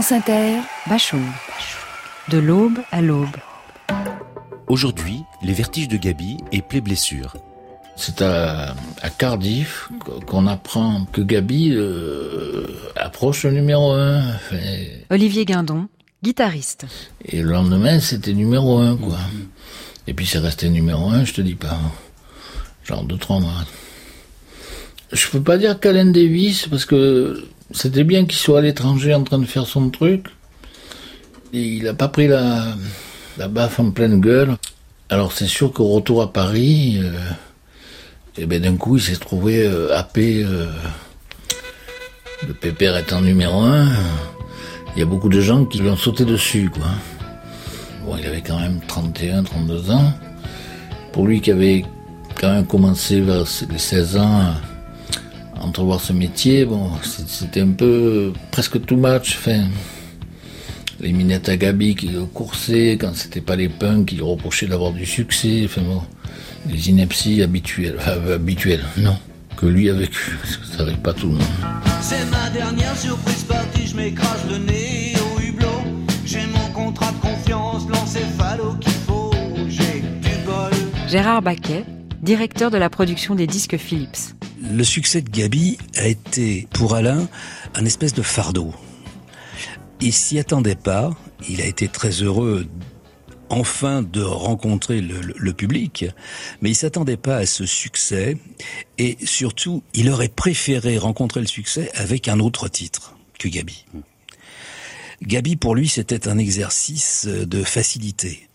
France 0.00 0.12
Inter, 0.12 0.60
Bachung. 0.88 1.26
De 2.30 2.38
l'aube 2.38 2.78
à 2.90 3.02
l'aube. 3.02 3.36
Aujourd'hui, 4.66 5.24
les 5.42 5.52
vertiges 5.52 5.88
de 5.88 5.98
Gabi 5.98 6.38
et 6.52 6.62
Play 6.62 6.80
Blessure. 6.80 7.36
C'est 7.96 8.22
à, 8.22 8.74
à 9.02 9.10
Cardiff 9.10 9.90
qu'on 10.26 10.46
apprend 10.46 11.04
que 11.12 11.20
Gabi 11.20 11.74
euh, 11.74 12.66
approche 12.96 13.42
le 13.42 13.50
numéro 13.50 13.92
1. 13.92 14.22
Olivier 15.10 15.44
Guindon, 15.44 15.86
guitariste. 16.22 16.86
Et 17.26 17.42
le 17.42 17.50
lendemain, 17.50 18.00
c'était 18.00 18.32
numéro 18.32 18.78
1, 18.78 18.96
quoi. 18.96 19.18
Et 20.06 20.14
puis 20.14 20.24
c'est 20.24 20.38
resté 20.38 20.70
numéro 20.70 21.10
1, 21.10 21.26
je 21.26 21.34
te 21.34 21.42
dis 21.42 21.56
pas. 21.56 21.78
Genre 22.84 23.04
2-3 23.04 23.42
mois. 23.42 23.66
Je 25.12 25.28
peux 25.28 25.42
pas 25.42 25.58
dire 25.58 25.78
qu'Alain 25.78 26.06
Davis, 26.06 26.68
parce 26.68 26.86
que 26.86 27.44
c'était 27.72 28.04
bien 28.04 28.24
qu'il 28.26 28.38
soit 28.38 28.58
à 28.58 28.62
l'étranger 28.62 29.14
en 29.14 29.22
train 29.22 29.38
de 29.38 29.46
faire 29.46 29.66
son 29.66 29.90
truc. 29.90 30.26
Et 31.52 31.62
il 31.62 31.88
a 31.88 31.94
pas 31.94 32.08
pris 32.08 32.28
la, 32.28 32.74
la 33.38 33.48
baffe 33.48 33.80
en 33.80 33.90
pleine 33.90 34.20
gueule. 34.20 34.56
Alors 35.08 35.32
c'est 35.32 35.46
sûr 35.46 35.72
qu'au 35.72 35.88
retour 35.88 36.22
à 36.22 36.32
Paris, 36.32 37.00
euh, 37.02 37.12
et 38.38 38.46
ben 38.46 38.62
d'un 38.62 38.76
coup 38.76 38.96
il 38.96 39.02
s'est 39.02 39.16
trouvé 39.16 39.66
euh, 39.66 39.96
happé. 39.96 40.44
euh, 40.44 40.66
le 42.46 42.54
pépère 42.54 42.96
étant 42.96 43.20
numéro 43.20 43.60
un, 43.60 43.88
il 44.94 45.00
y 45.00 45.02
a 45.02 45.06
beaucoup 45.06 45.28
de 45.28 45.40
gens 45.40 45.64
qui 45.66 45.78
lui 45.78 45.90
ont 45.90 45.96
sauté 45.96 46.24
dessus, 46.24 46.70
quoi. 46.70 46.86
Bon, 48.04 48.16
il 48.16 48.26
avait 48.26 48.40
quand 48.40 48.58
même 48.58 48.80
31, 48.86 49.42
32 49.42 49.90
ans. 49.90 50.12
Pour 51.12 51.26
lui 51.26 51.40
qui 51.40 51.50
avait 51.50 51.84
quand 52.40 52.52
même 52.52 52.66
commencé 52.66 53.20
vers 53.20 53.44
les 53.70 53.78
16 53.78 54.16
ans 54.16 54.54
entrevoir 55.60 56.00
ce 56.00 56.12
métier, 56.12 56.64
bon, 56.64 56.90
c'était 57.02 57.60
un 57.60 57.70
peu 57.70 58.32
presque 58.50 58.84
too 58.84 58.96
much. 58.96 59.36
Enfin, 59.38 59.68
les 61.00 61.12
minettes 61.12 61.48
à 61.48 61.56
Gabi 61.56 61.94
qui 61.94 62.08
le 62.08 62.24
coursaient, 62.24 62.98
quand 63.00 63.14
c'était 63.14 63.40
pas 63.40 63.56
les 63.56 63.68
punks 63.68 64.06
qui 64.06 64.16
lui 64.16 64.22
reprochaient 64.22 64.66
d'avoir 64.66 64.92
du 64.92 65.06
succès, 65.06 65.62
enfin 65.64 65.82
bon, 65.82 66.02
les 66.68 66.90
inepties 66.90 67.42
habituelles, 67.42 67.96
enfin, 67.98 68.12
euh, 68.26 68.34
habituelles, 68.36 68.84
non, 68.98 69.16
que 69.56 69.66
lui 69.66 69.88
a 69.88 69.94
vécu, 69.94 70.36
parce 70.42 70.56
que 70.56 70.66
ça 70.66 70.82
arrive 70.82 70.98
pas 70.98 71.12
tout 71.12 71.28
le 71.28 71.34
monde. 71.34 71.42
C'est 72.02 72.24
ma 72.30 72.50
dernière 72.50 72.96
surprise 72.96 73.44
partie, 73.44 73.86
je 73.86 73.96
m'écrase 73.96 74.44
le 74.50 74.58
nez 74.58 75.14
au 75.18 75.40
hublot. 75.40 75.68
J'ai 76.24 76.46
mon 76.46 76.72
contrat 76.74 77.12
de 77.12 77.18
confiance, 77.18 77.88
l'encéphalo 77.88 78.74
qu'il 78.80 78.92
faut. 78.92 79.32
J'ai 79.68 80.00
du 80.00 80.36
bol. 80.44 80.72
Gérard 81.08 81.42
Baquet, 81.42 81.84
directeur 82.22 82.70
de 82.70 82.78
la 82.78 82.90
production 82.90 83.34
des 83.34 83.46
disques 83.46 83.76
Philips. 83.76 84.34
Le 84.70 84.84
succès 84.84 85.20
de 85.20 85.28
Gabi 85.28 85.78
a 85.96 86.06
été 86.06 86.68
pour 86.72 86.94
Alain 86.94 87.28
un 87.74 87.84
espèce 87.84 88.14
de 88.14 88.22
fardeau. 88.22 88.72
Il 90.00 90.12
s'y 90.12 90.38
attendait 90.38 90.76
pas. 90.76 91.10
Il 91.48 91.60
a 91.60 91.66
été 91.66 91.88
très 91.88 92.22
heureux 92.22 92.66
enfin 93.48 94.02
de 94.02 94.22
rencontrer 94.22 95.00
le, 95.00 95.52
public, 95.52 96.06
mais 96.62 96.70
il 96.70 96.74
s'attendait 96.76 97.16
pas 97.16 97.38
à 97.38 97.46
ce 97.46 97.66
succès 97.66 98.36
et 98.96 99.18
surtout, 99.24 99.82
il 99.92 100.08
aurait 100.08 100.28
préféré 100.28 100.98
rencontrer 100.98 101.40
le 101.40 101.48
succès 101.48 101.90
avec 101.94 102.28
un 102.28 102.38
autre 102.38 102.68
titre 102.68 103.16
que 103.40 103.48
Gabi. 103.48 103.86
Gabi, 105.22 105.56
pour 105.56 105.74
lui, 105.74 105.88
c'était 105.88 106.28
un 106.28 106.38
exercice 106.38 107.26
de 107.26 107.64
facilité. 107.64 108.48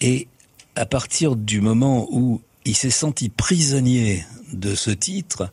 Et 0.00 0.26
à 0.74 0.86
partir 0.86 1.36
du 1.36 1.60
moment 1.60 2.08
où 2.10 2.40
il 2.64 2.76
s'est 2.76 2.90
senti 2.90 3.28
prisonnier 3.28 4.24
de 4.52 4.74
ce 4.74 4.90
titre, 4.90 5.50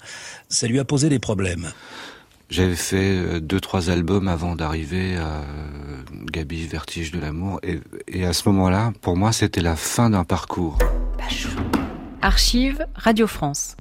ça 0.49 0.67
lui 0.67 0.79
a 0.79 0.85
posé 0.85 1.09
des 1.09 1.19
problèmes. 1.19 1.71
J'avais 2.49 2.75
fait 2.75 3.17
euh, 3.17 3.39
deux, 3.39 3.59
trois 3.59 3.89
albums 3.89 4.27
avant 4.27 4.55
d'arriver 4.55 5.15
à 5.17 5.39
euh, 5.39 5.43
Gabi, 6.31 6.67
Vertige 6.67 7.11
de 7.11 7.19
l'amour. 7.19 7.59
Et, 7.63 7.79
et 8.07 8.25
à 8.25 8.33
ce 8.33 8.47
moment-là, 8.49 8.93
pour 9.01 9.17
moi, 9.17 9.31
c'était 9.31 9.61
la 9.61 9.75
fin 9.75 10.11
d'un 10.11 10.23
parcours. 10.23 10.77
Archive 12.21 12.85
Radio 12.95 13.25
France. 13.25 13.75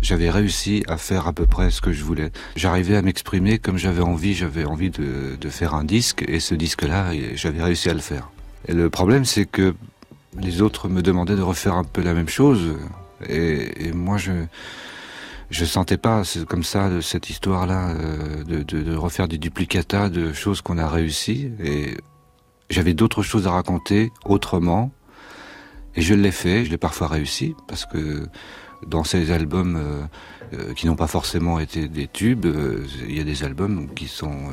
J'avais 0.00 0.30
réussi 0.30 0.84
à 0.86 0.96
faire 0.96 1.26
à 1.26 1.32
peu 1.32 1.46
près 1.46 1.70
ce 1.70 1.80
que 1.80 1.92
je 1.92 2.04
voulais. 2.04 2.30
J'arrivais 2.56 2.96
à 2.96 3.02
m'exprimer 3.02 3.58
comme 3.58 3.78
j'avais 3.78 4.02
envie. 4.02 4.34
J'avais 4.34 4.64
envie 4.64 4.90
de, 4.90 5.36
de 5.40 5.48
faire 5.48 5.74
un 5.74 5.82
disque. 5.84 6.24
Et 6.28 6.40
ce 6.40 6.54
disque-là, 6.54 7.12
j'avais 7.34 7.62
réussi 7.62 7.88
à 7.88 7.94
le 7.94 8.00
faire. 8.00 8.30
Et 8.68 8.74
le 8.74 8.90
problème, 8.90 9.24
c'est 9.24 9.46
que 9.46 9.74
les 10.38 10.62
autres 10.62 10.88
me 10.88 11.02
demandaient 11.02 11.36
de 11.36 11.42
refaire 11.42 11.74
un 11.74 11.84
peu 11.84 12.02
la 12.02 12.14
même 12.14 12.28
chose. 12.28 12.76
Et, 13.28 13.92
moi, 13.92 14.18
je 14.18 14.32
je 15.50 15.64
sentais 15.64 15.98
pas 15.98 16.22
comme 16.48 16.64
ça 16.64 16.90
cette 17.00 17.30
histoire-là 17.30 17.90
euh, 17.90 18.44
de, 18.44 18.96
refaire 18.96 19.28
des 19.28 19.38
duplicata 19.38 20.08
de 20.08 20.32
choses 20.32 20.62
qu'on 20.62 20.78
a 20.78 20.88
réussi. 20.88 21.52
Et 21.62 21.96
j'avais 22.70 22.94
d'autres 22.94 23.22
choses 23.22 23.46
à 23.46 23.52
raconter 23.52 24.10
autrement. 24.24 24.90
Et 25.94 26.02
je 26.02 26.14
l'ai 26.14 26.32
fait. 26.32 26.64
Je 26.64 26.70
l'ai 26.70 26.78
parfois 26.78 27.08
réussi 27.08 27.54
parce 27.68 27.86
que 27.86 28.26
dans 28.86 29.04
ces 29.04 29.30
albums 29.30 29.76
euh, 29.76 30.02
euh, 30.54 30.74
qui 30.74 30.86
n'ont 30.86 30.96
pas 30.96 31.06
forcément 31.06 31.60
été 31.60 31.88
des 31.88 32.08
tubes, 32.08 32.46
il 33.06 33.16
y 33.16 33.20
a 33.20 33.24
des 33.24 33.44
albums 33.44 33.88
qui 33.94 34.08
sont 34.08 34.48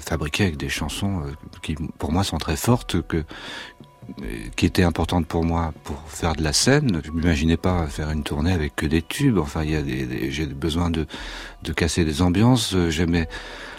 fabriqués 0.00 0.44
avec 0.44 0.56
des 0.56 0.68
chansons 0.68 1.22
qui, 1.62 1.74
pour 1.98 2.12
moi, 2.12 2.24
sont 2.24 2.38
très 2.38 2.56
fortes, 2.56 3.02
que, 3.02 3.24
qui 4.56 4.66
étaient 4.66 4.82
importantes 4.82 5.26
pour 5.26 5.44
moi 5.44 5.72
pour 5.84 6.00
faire 6.06 6.34
de 6.34 6.42
la 6.42 6.52
scène. 6.52 7.00
Je 7.04 7.10
m'imaginais 7.10 7.56
pas 7.56 7.86
faire 7.86 8.10
une 8.10 8.22
tournée 8.22 8.52
avec 8.52 8.76
que 8.76 8.86
des 8.86 9.02
tubes. 9.02 9.38
Enfin, 9.38 9.64
il 9.64 9.70
y 9.70 9.76
a 9.76 9.82
des, 9.82 10.30
j'ai 10.30 10.46
besoin 10.46 10.90
de, 10.90 11.06
de 11.62 11.72
casser 11.72 12.04
des 12.04 12.22
ambiances. 12.22 12.76
J'aimais 12.88 13.28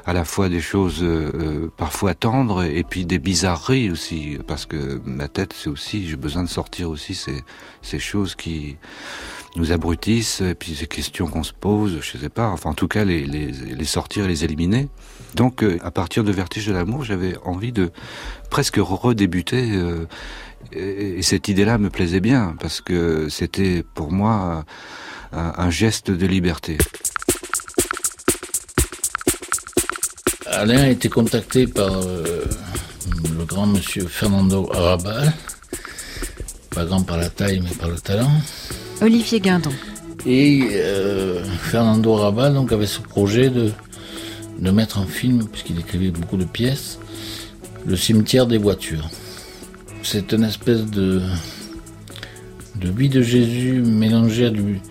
à 0.05 0.13
la 0.13 0.23
fois 0.23 0.49
des 0.49 0.61
choses 0.61 0.99
euh, 1.01 1.71
parfois 1.77 2.13
tendres 2.13 2.63
et 2.63 2.83
puis 2.83 3.05
des 3.05 3.17
bizarreries 3.17 3.89
aussi, 3.89 4.37
parce 4.45 4.65
que 4.65 5.01
ma 5.03 5.27
tête, 5.27 5.53
c'est 5.57 5.69
aussi, 5.69 6.07
j'ai 6.07 6.15
besoin 6.15 6.43
de 6.43 6.49
sortir 6.49 6.89
aussi 6.91 7.15
ces, 7.15 7.43
ces 7.81 7.99
choses 7.99 8.35
qui 8.35 8.77
nous 9.57 9.71
abrutissent, 9.71 10.41
et 10.41 10.55
puis 10.55 10.75
ces 10.75 10.87
questions 10.87 11.27
qu'on 11.27 11.43
se 11.43 11.53
pose, 11.53 11.99
je 12.01 12.17
sais 12.17 12.29
pas, 12.29 12.49
enfin 12.49 12.71
en 12.71 12.73
tout 12.73 12.87
cas 12.87 13.03
les, 13.05 13.25
les, 13.25 13.85
sortir 13.85 14.25
et 14.25 14.27
les 14.27 14.43
éliminer. 14.43 14.89
Donc 15.35 15.63
euh, 15.63 15.77
à 15.81 15.91
partir 15.91 16.23
de 16.23 16.31
Vertige 16.31 16.67
de 16.67 16.73
l'amour, 16.73 17.03
j'avais 17.03 17.37
envie 17.43 17.71
de 17.71 17.91
presque 18.49 18.77
redébuter, 18.79 19.71
euh, 19.71 20.07
et, 20.71 21.19
et 21.19 21.21
cette 21.21 21.47
idée-là 21.47 21.77
me 21.77 21.89
plaisait 21.89 22.21
bien, 22.21 22.55
parce 22.59 22.81
que 22.81 23.29
c'était 23.29 23.83
pour 23.93 24.11
moi 24.11 24.65
un, 25.31 25.53
un 25.57 25.69
geste 25.69 26.11
de 26.11 26.25
liberté. 26.25 26.77
Alain 30.47 30.83
a 30.83 30.89
été 30.89 31.09
contacté 31.09 31.67
par 31.67 31.91
euh, 31.91 32.45
le 33.37 33.45
grand 33.45 33.67
monsieur 33.67 34.07
Fernando 34.07 34.69
Arabal, 34.73 35.33
pas 36.69 36.85
grand 36.85 37.01
par 37.01 37.17
la 37.17 37.29
taille 37.29 37.61
mais 37.63 37.75
par 37.79 37.89
le 37.89 37.95
talent. 37.95 38.31
Olivier 39.01 39.39
Guindon. 39.39 39.71
Et 40.25 40.67
euh, 40.71 41.43
Fernando 41.43 42.15
Arabal 42.15 42.53
donc 42.53 42.71
avait 42.71 42.87
ce 42.87 42.99
projet 42.99 43.49
de, 43.49 43.71
de 44.59 44.71
mettre 44.71 44.99
en 44.99 45.05
film, 45.05 45.47
puisqu'il 45.47 45.79
écrivait 45.79 46.11
beaucoup 46.11 46.37
de 46.37 46.45
pièces, 46.45 46.99
le 47.85 47.95
cimetière 47.95 48.47
des 48.47 48.57
voitures. 48.57 49.09
C'est 50.01 50.31
une 50.31 50.43
espèce 50.43 50.85
de, 50.85 51.21
de 52.79 52.89
vie 52.89 53.09
de 53.09 53.21
Jésus 53.21 53.81
mélangée 53.81 54.45
à 54.45 54.49
du... 54.49 54.81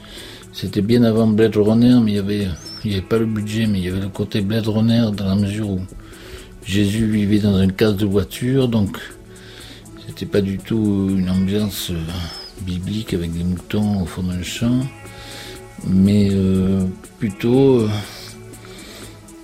C'était 0.52 0.82
bien 0.82 1.02
avant 1.02 1.26
Blade 1.26 1.56
Runner, 1.56 1.98
mais 2.02 2.12
il 2.12 2.16
y 2.16 2.18
avait 2.18 2.48
il 2.84 2.90
n'y 2.90 2.96
avait 2.96 3.06
pas 3.06 3.18
le 3.18 3.24
budget, 3.24 3.66
mais 3.66 3.78
il 3.78 3.84
y 3.86 3.88
avait 3.88 4.00
le 4.00 4.08
côté 4.08 4.42
Blade 4.42 4.68
Runner 4.68 5.06
dans 5.16 5.24
la 5.26 5.34
mesure 5.34 5.70
où 5.70 5.80
Jésus 6.66 7.06
vivait 7.06 7.38
dans 7.38 7.60
une 7.60 7.72
case 7.72 7.96
de 7.96 8.04
voiture, 8.04 8.68
donc 8.68 8.98
c'était 10.14 10.30
pas 10.30 10.40
du 10.40 10.58
tout 10.58 11.08
une 11.10 11.28
ambiance 11.28 11.90
euh, 11.90 12.00
biblique 12.60 13.14
avec 13.14 13.32
des 13.32 13.42
moutons 13.42 14.02
au 14.02 14.06
fond 14.06 14.22
d'un 14.22 14.42
champ, 14.42 14.80
mais 15.88 16.28
euh, 16.30 16.84
plutôt 17.18 17.80
euh, 17.80 17.88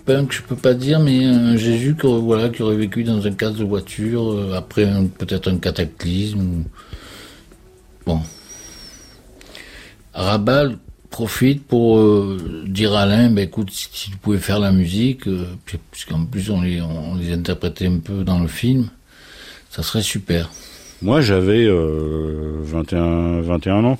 punk, 0.07 0.33
je 0.33 0.43
peux 0.43 0.55
pas 0.55 0.75
dire, 0.75 1.01
mais 1.01 1.25
un 1.25 1.57
Jésus 1.57 1.97
qui 1.99 2.07
aurait, 2.07 2.21
voilà, 2.21 2.49
qui 2.51 2.63
aurait 2.63 2.77
vécu 2.77 3.03
dans 3.03 3.21
une 3.21 3.35
case 3.35 3.57
de 3.57 3.65
voiture 3.65 4.31
euh, 4.31 4.55
après 4.55 4.89
peut-être 5.19 5.51
un 5.51 5.59
cataclysme. 5.59 6.65
Bon. 8.07 8.21
Rabal 10.15 10.79
profite 11.11 11.67
pour 11.67 12.01
dire 12.67 12.95
à 12.95 13.03
Alain, 13.03 13.31
ben 13.31 13.43
écoute, 13.43 13.71
si, 13.73 14.11
tu 14.11 14.17
pouvais 14.19 14.39
faire 14.39 14.61
la 14.61 14.71
musique, 14.71 15.25
puisqu'en 15.91 16.25
plus 16.25 16.51
on 16.51 16.61
les, 16.61 16.81
on 16.81 17.17
les 17.17 17.33
interprétait 17.33 17.89
un 17.89 17.99
peu 17.99 18.23
dans 18.23 18.39
le 18.39 18.47
film, 18.47 18.91
ça 19.71 19.83
serait 19.83 20.03
super. 20.03 20.51
Moi 21.01 21.23
j'avais 21.23 21.65
euh, 21.65 22.59
21, 22.61 23.41
21 23.41 23.85
ans. 23.85 23.99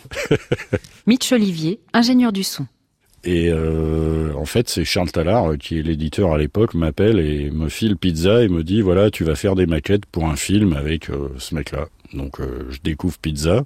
Mitch 1.07 1.33
Olivier, 1.33 1.81
ingénieur 1.95 2.33
du 2.33 2.45
son. 2.45 2.67
Et 3.23 3.51
euh, 3.51 4.33
en 4.35 4.47
fait, 4.47 4.71
c'est 4.71 4.85
Charles 4.85 5.11
Tallard, 5.11 5.59
qui 5.59 5.79
est 5.79 5.83
l'éditeur 5.83 6.33
à 6.33 6.39
l'époque, 6.39 6.73
m'appelle 6.73 7.19
et 7.19 7.51
me 7.51 7.69
file 7.69 7.97
pizza 7.97 8.43
et 8.43 8.49
me 8.49 8.63
dit 8.63 8.81
voilà, 8.81 9.11
tu 9.11 9.25
vas 9.25 9.35
faire 9.35 9.57
des 9.57 9.67
maquettes 9.67 10.07
pour 10.07 10.27
un 10.27 10.37
film 10.37 10.73
avec 10.75 11.11
euh, 11.11 11.29
ce 11.39 11.55
mec-là. 11.55 11.89
Donc 12.13 12.41
euh, 12.41 12.67
je 12.71 12.79
découvre 12.83 13.19
pizza. 13.19 13.65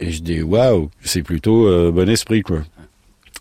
Et 0.00 0.10
je 0.10 0.22
dis 0.22 0.42
waouh, 0.42 0.90
c'est 1.02 1.22
plutôt 1.22 1.66
euh, 1.68 1.90
bon 1.90 2.08
esprit 2.08 2.42
quoi. 2.42 2.58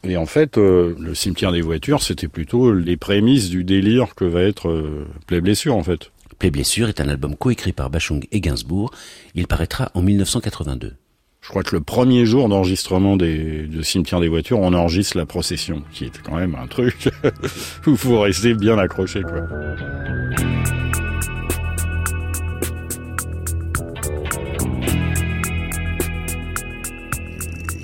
Et 0.06 0.18
en 0.18 0.26
fait, 0.26 0.58
euh, 0.58 0.96
le 1.00 1.16
cimetière 1.16 1.52
des 1.52 1.62
voitures, 1.62 2.02
c'était 2.04 2.28
plutôt 2.28 2.74
les 2.74 2.98
prémices 2.98 3.50
du 3.50 3.64
délire 3.64 4.16
que 4.16 4.26
va 4.26 4.42
être 4.42 4.68
euh, 4.70 5.08
Play 5.28 5.42
Blessure 5.42 5.76
en 5.76 5.84
fait. 5.84 6.12
Play 6.44 6.52
Blessure 6.52 6.90
est 6.90 7.00
un 7.00 7.08
album 7.08 7.38
coécrit 7.38 7.72
par 7.72 7.90
Bachung 7.90 8.26
et 8.34 8.42
Gainsbourg. 8.42 8.92
Il 9.34 9.48
paraîtra 9.48 9.92
en 9.94 10.02
1982. 10.02 10.92
Je 11.40 11.48
crois 11.48 11.64
que 11.64 11.74
le 11.74 11.80
premier 11.80 12.26
jour 12.26 12.50
d'enregistrement 12.50 13.16
des, 13.16 13.66
de 13.66 13.82
Cimetière 13.82 14.20
des 14.20 14.28
voitures, 14.28 14.60
on 14.60 14.74
enregistre 14.74 15.16
la 15.16 15.26
procession, 15.26 15.84
qui 15.94 16.04
est 16.04 16.22
quand 16.22 16.36
même 16.36 16.56
un 16.56 16.68
truc 16.68 17.08
où 17.88 17.92
il 17.92 17.98
faut 17.98 18.20
rester 18.20 18.56
bien 18.56 18.78
accroché 18.78 19.22
quoi. 19.22 19.48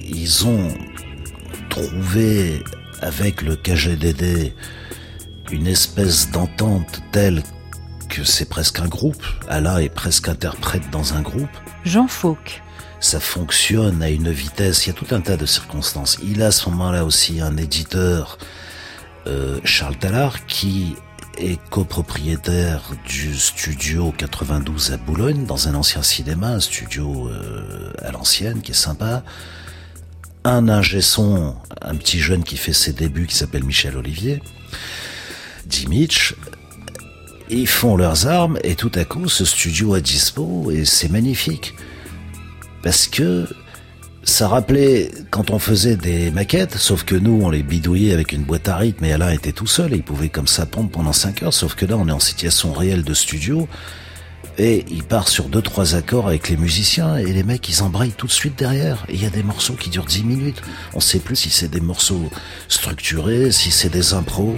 ils 0.04 0.46
ont 0.46 0.68
trouvé 1.70 2.62
avec 3.00 3.42
le 3.42 3.56
KGDD 3.56 4.52
une 5.50 5.66
espèce 5.66 6.30
d'entente 6.30 7.02
telle 7.14 7.42
c'est 8.24 8.50
presque 8.50 8.80
un 8.80 8.88
groupe. 8.88 9.24
Allah 9.48 9.82
est 9.82 9.90
presque 9.90 10.28
interprète 10.30 10.90
dans 10.92 11.14
un 11.14 11.22
groupe. 11.22 11.50
Jean 11.86 12.08
Fauque. 12.08 12.62
Ça 13.00 13.20
fonctionne 13.20 14.04
à 14.04 14.10
une 14.10 14.30
vitesse, 14.30 14.86
il 14.86 14.90
y 14.90 14.92
a 14.92 14.94
tout 14.94 15.14
un 15.16 15.22
tas 15.22 15.38
de 15.38 15.46
circonstances. 15.46 16.18
Il 16.22 16.42
a 16.44 16.48
à 16.48 16.52
ce 16.52 16.70
moment-là 16.70 17.06
aussi 17.06 17.40
un 17.40 17.56
éditeur, 17.56 18.38
euh, 19.28 19.60
Charles 19.64 19.98
Tallard, 19.98 20.46
qui 20.48 20.96
est 21.38 21.60
copropriétaire 21.70 22.82
du 23.08 23.38
studio 23.38 24.14
92 24.18 24.92
à 24.92 24.98
Boulogne, 24.98 25.46
dans 25.46 25.70
un 25.70 25.76
ancien 25.76 26.04
cinéma, 26.04 26.50
un 26.50 26.60
studio 26.60 27.30
euh, 27.30 27.94
à 28.00 28.12
l'ancienne 28.12 28.62
qui 28.62 28.72
est 28.72 28.76
sympa 28.76 29.24
un 30.44 30.70
ingé 30.70 31.02
son, 31.02 31.56
un 31.82 31.96
petit 31.96 32.20
jeune 32.20 32.44
qui 32.44 32.58
fait 32.58 32.74
ses 32.74 32.94
débuts 32.94 33.28
qui 33.28 33.36
s'appelle 33.36 33.64
Michel 33.64 33.98
Olivier, 33.98 34.42
dit 35.66 35.88
Mitch, 35.88 36.36
ils 37.50 37.68
font 37.68 37.96
leurs 37.98 38.28
armes 38.28 38.60
et 38.64 38.76
tout 38.76 38.92
à 38.96 39.06
coup 39.06 39.28
ce 39.28 39.46
studio 39.46 39.94
a 39.94 40.02
dispo 40.02 40.72
et 40.72 40.86
c'est 40.86 41.10
magnifique. 41.10 41.74
Parce 42.84 43.08
que 43.08 43.48
ça 44.24 44.48
rappelait 44.48 45.12
quand 45.32 45.50
on 45.50 45.60
faisait 45.60 45.96
des 45.96 46.32
maquettes, 46.32 46.78
sauf 46.78 47.04
que 47.04 47.16
nous 47.16 47.42
on 47.44 47.50
les 47.50 47.64
bidouillait 47.64 48.14
avec 48.14 48.32
une 48.32 48.44
boîte 48.44 48.68
à 48.68 48.78
rythme 48.78 49.06
et 49.06 49.14
Alain 49.14 49.32
était 49.32 49.52
tout 49.52 49.68
seul 49.68 49.94
et 49.94 49.98
il 49.98 50.04
pouvait 50.04 50.30
comme 50.30 50.48
ça 50.48 50.66
pondre 50.66 50.90
pendant 50.90 51.14
5 51.14 51.44
heures, 51.44 51.54
sauf 51.54 51.76
que 51.76 51.86
là 51.86 51.98
on 51.98 52.08
est 52.08 52.12
en 52.12 52.20
situation 52.20 52.72
réelle 52.72 53.04
de 53.04 53.14
studio 53.14 53.68
et 54.60 54.86
il 54.90 55.04
part 55.04 55.30
sur 55.30 55.48
deux 55.48 55.62
trois 55.62 55.96
accords 55.96 56.28
avec 56.28 56.50
les 56.50 56.58
musiciens 56.58 57.16
et 57.16 57.32
les 57.32 57.44
mecs 57.44 57.68
ils 57.70 57.82
embrayent 57.82 58.12
tout 58.12 58.28
de 58.28 58.32
suite 58.32 58.58
derrière. 58.58 59.06
Il 59.10 59.22
y 59.22 59.26
a 59.26 59.30
des 59.30 59.44
morceaux 59.44 59.74
qui 59.74 59.90
durent 59.90 60.06
10 60.06 60.24
minutes. 60.24 60.62
On 60.94 61.00
sait 61.00 61.20
plus 61.20 61.38
si 61.38 61.50
c'est 61.50 61.70
des 61.70 61.80
morceaux 61.80 62.30
structurés, 62.68 63.52
si 63.52 63.72
c'est 63.72 63.90
des 63.90 64.14
impros. 64.14 64.56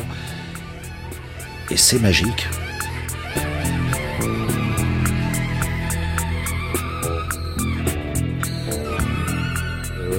Et 1.70 1.78
c'est 1.78 2.00
magique. 2.00 2.48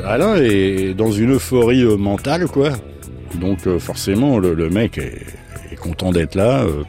Alain 0.05 0.37
est 0.37 0.95
dans 0.95 1.13
une 1.13 1.33
euphorie 1.33 1.83
euh, 1.83 1.97
mentale 1.97 2.47
quoi. 2.47 2.71
Donc 3.41 3.67
euh, 3.67 3.79
forcément 3.79 4.39
le, 4.39 4.55
le 4.55 4.69
mec 4.69 4.99
est, 4.99 5.25
est 5.71 5.77
content 5.77 6.11
d'être 6.13 6.35
là 6.35 6.63
euh, 6.65 6.83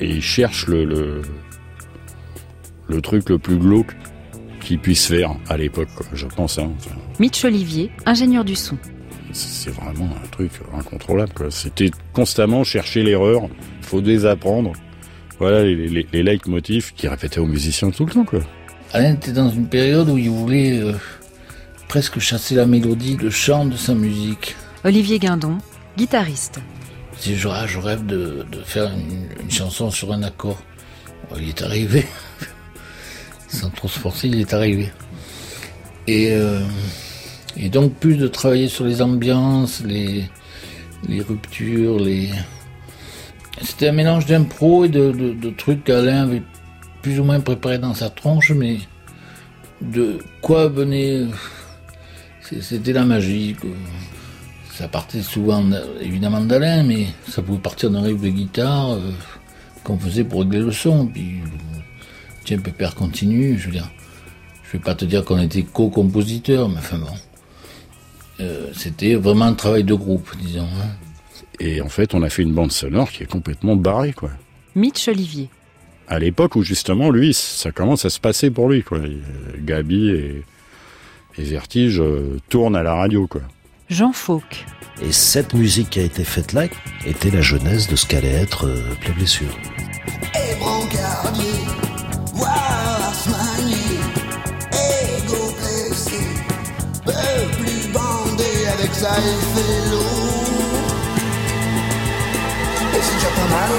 et 0.00 0.06
il 0.08 0.22
cherche 0.22 0.66
le, 0.66 0.84
le 0.84 1.22
le 2.88 3.00
truc 3.00 3.28
le 3.30 3.38
plus 3.38 3.56
glauque 3.56 3.94
qu'il 4.60 4.78
puisse 4.78 5.06
faire 5.06 5.34
à 5.48 5.56
l'époque, 5.56 5.88
je 6.12 6.26
pense. 6.26 6.58
Hein. 6.58 6.70
Enfin, 6.78 6.94
Mitch 7.18 7.44
Olivier, 7.44 7.90
ingénieur 8.06 8.44
du 8.44 8.54
son. 8.54 8.76
c'est 9.32 9.70
vraiment 9.70 10.10
un 10.22 10.28
truc 10.28 10.50
incontrôlable. 10.76 11.32
quoi. 11.32 11.50
C'était 11.50 11.90
constamment 12.12 12.64
chercher 12.64 13.02
l'erreur, 13.02 13.48
faut 13.80 14.00
désapprendre. 14.00 14.72
Voilà 15.38 15.64
les, 15.64 15.74
les, 15.88 16.06
les 16.12 16.22
leitmotifs 16.22 16.92
qui 16.94 17.08
répétaient 17.08 17.40
aux 17.40 17.46
musiciens 17.46 17.90
tout 17.90 18.04
le 18.06 18.12
temps. 18.12 18.24
Quoi. 18.24 18.40
Alain 18.92 19.14
était 19.14 19.32
dans 19.32 19.50
une 19.50 19.68
période 19.68 20.08
où 20.08 20.18
il 20.18 20.30
voulait 20.30 20.78
euh, 20.80 20.92
presque 21.92 22.20
chasser 22.20 22.54
la 22.54 22.64
mélodie, 22.64 23.18
le 23.18 23.28
chant 23.28 23.66
de 23.66 23.76
sa 23.76 23.92
musique. 23.92 24.56
Olivier 24.82 25.18
Guindon, 25.18 25.58
guitariste. 25.98 26.58
Si 27.18 27.36
je, 27.36 27.50
je 27.66 27.78
rêve 27.78 28.06
de, 28.06 28.46
de 28.50 28.62
faire 28.64 28.90
une, 28.90 29.28
une 29.42 29.50
chanson 29.50 29.90
sur 29.90 30.10
un 30.10 30.22
accord. 30.22 30.56
il 31.36 31.50
est 31.50 31.60
arrivé. 31.60 32.06
Sans 33.48 33.68
trop 33.68 33.88
se 33.88 33.98
forcer, 33.98 34.28
il 34.28 34.40
est 34.40 34.54
arrivé. 34.54 34.90
Et, 36.06 36.32
euh, 36.32 36.64
et 37.58 37.68
donc, 37.68 37.92
plus 37.96 38.16
de 38.16 38.26
travailler 38.26 38.68
sur 38.68 38.86
les 38.86 39.02
ambiances, 39.02 39.82
les, 39.84 40.24
les 41.06 41.20
ruptures, 41.20 41.98
les. 41.98 42.30
C'était 43.60 43.88
un 43.88 43.92
mélange 43.92 44.24
d'impro 44.24 44.86
et 44.86 44.88
de, 44.88 45.12
de, 45.12 45.34
de 45.34 45.50
trucs 45.50 45.84
qu'Alain 45.84 46.22
avait 46.22 46.42
plus 47.02 47.20
ou 47.20 47.24
moins 47.24 47.40
préparé 47.40 47.76
dans 47.76 47.92
sa 47.92 48.08
tronche, 48.08 48.50
mais 48.52 48.78
de 49.82 50.20
quoi 50.40 50.68
venait. 50.68 51.26
C'était 52.42 52.92
la 52.92 53.04
magie. 53.04 53.56
Quoi. 53.60 53.70
Ça 54.72 54.88
partait 54.88 55.22
souvent 55.22 55.64
évidemment 56.00 56.40
d'Alain, 56.40 56.82
mais 56.82 57.06
ça 57.28 57.42
pouvait 57.42 57.58
partir 57.58 57.90
d'un 57.90 58.02
riff 58.02 58.20
de 58.20 58.28
guitare 58.28 58.92
euh, 58.92 59.10
qu'on 59.84 59.98
faisait 59.98 60.24
pour 60.24 60.40
régler 60.40 60.60
le 60.60 60.72
son. 60.72 61.06
Puis, 61.06 61.40
tiens, 62.44 62.58
Pépère 62.58 62.94
continue, 62.94 63.58
je 63.58 63.66
veux 63.66 63.72
dire. 63.72 63.90
Je 64.64 64.78
vais 64.78 64.82
pas 64.82 64.94
te 64.94 65.04
dire 65.04 65.24
qu'on 65.24 65.38
était 65.38 65.62
co-compositeurs, 65.62 66.68
mais 66.68 66.78
enfin 66.78 66.98
bon. 66.98 67.14
Euh, 68.40 68.70
c'était 68.74 69.14
vraiment 69.14 69.44
un 69.44 69.54
travail 69.54 69.84
de 69.84 69.94
groupe, 69.94 70.30
disons. 70.40 70.62
Hein. 70.62 70.88
Et 71.60 71.80
en 71.80 71.88
fait, 71.88 72.14
on 72.14 72.22
a 72.22 72.30
fait 72.30 72.42
une 72.42 72.54
bande 72.54 72.72
sonore 72.72 73.10
qui 73.10 73.22
est 73.22 73.26
complètement 73.26 73.76
barrée, 73.76 74.14
quoi. 74.14 74.30
Mitch 74.74 75.06
Olivier. 75.08 75.50
À 76.08 76.18
l'époque 76.18 76.56
où 76.56 76.62
justement, 76.62 77.10
lui, 77.10 77.34
ça 77.34 77.70
commence 77.70 78.04
à 78.04 78.10
se 78.10 78.18
passer 78.18 78.50
pour 78.50 78.68
lui, 78.68 78.82
quoi. 78.82 79.00
Gabi 79.58 80.08
et, 80.08 80.42
et 81.38 81.44
Vertige 81.44 82.00
euh, 82.00 82.38
tournent 82.48 82.76
à 82.76 82.82
la 82.82 82.94
radio, 82.94 83.26
quoi. 83.26 83.42
Jean 83.88 84.12
Fauque. 84.12 84.64
Et 85.00 85.12
cette 85.12 85.54
musique 85.54 85.90
qui 85.90 86.00
a 86.00 86.02
été 86.02 86.24
faite 86.24 86.52
là 86.52 86.66
était 87.04 87.30
la 87.30 87.40
jeunesse 87.40 87.88
de 87.88 87.96
ce 87.96 88.06
qu'allait 88.06 88.28
être 88.32 88.66
euh, 88.66 88.94
Play 89.00 89.12
Blessure. 89.12 89.56
Et 90.34 90.54
brancardier, 90.58 91.44
égo 94.72 95.54
blessé, 95.58 96.20
peut 97.04 97.12
plus 97.58 97.92
bander 97.92 98.66
avec 98.72 98.90
il 98.90 99.40
fait 99.54 99.90
lourd. 99.90 100.82
Et 102.94 103.02
c'est 103.02 103.14
déjà 103.14 103.30
pas 103.34 103.48
mal. 103.50 103.70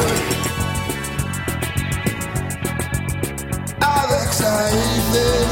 Avec 3.82 4.34
ça, 4.34 4.70
il 4.72 5.43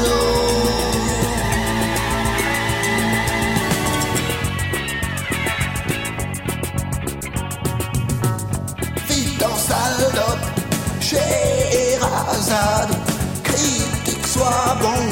soit 14.32 14.76
bon, 14.80 15.02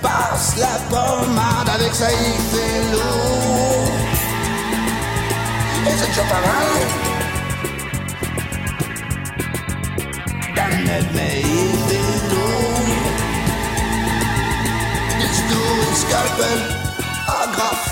passe 0.00 0.56
la 0.56 0.76
pommade 0.88 1.68
avec 1.74 1.92
fait 1.92 2.82
lourd. 2.92 3.90
Et 5.86 5.94
c'est 5.98 6.06
déjà 6.06 6.22
pas 6.32 6.42
mal. 6.48 6.70
Danette, 10.54 11.10
mais 11.14 11.40
il 11.40 11.76
fait 11.88 12.18
lourd. 12.30 12.90
Discours, 15.20 15.92
scalpel, 16.02 16.60
agrafe, 17.42 17.86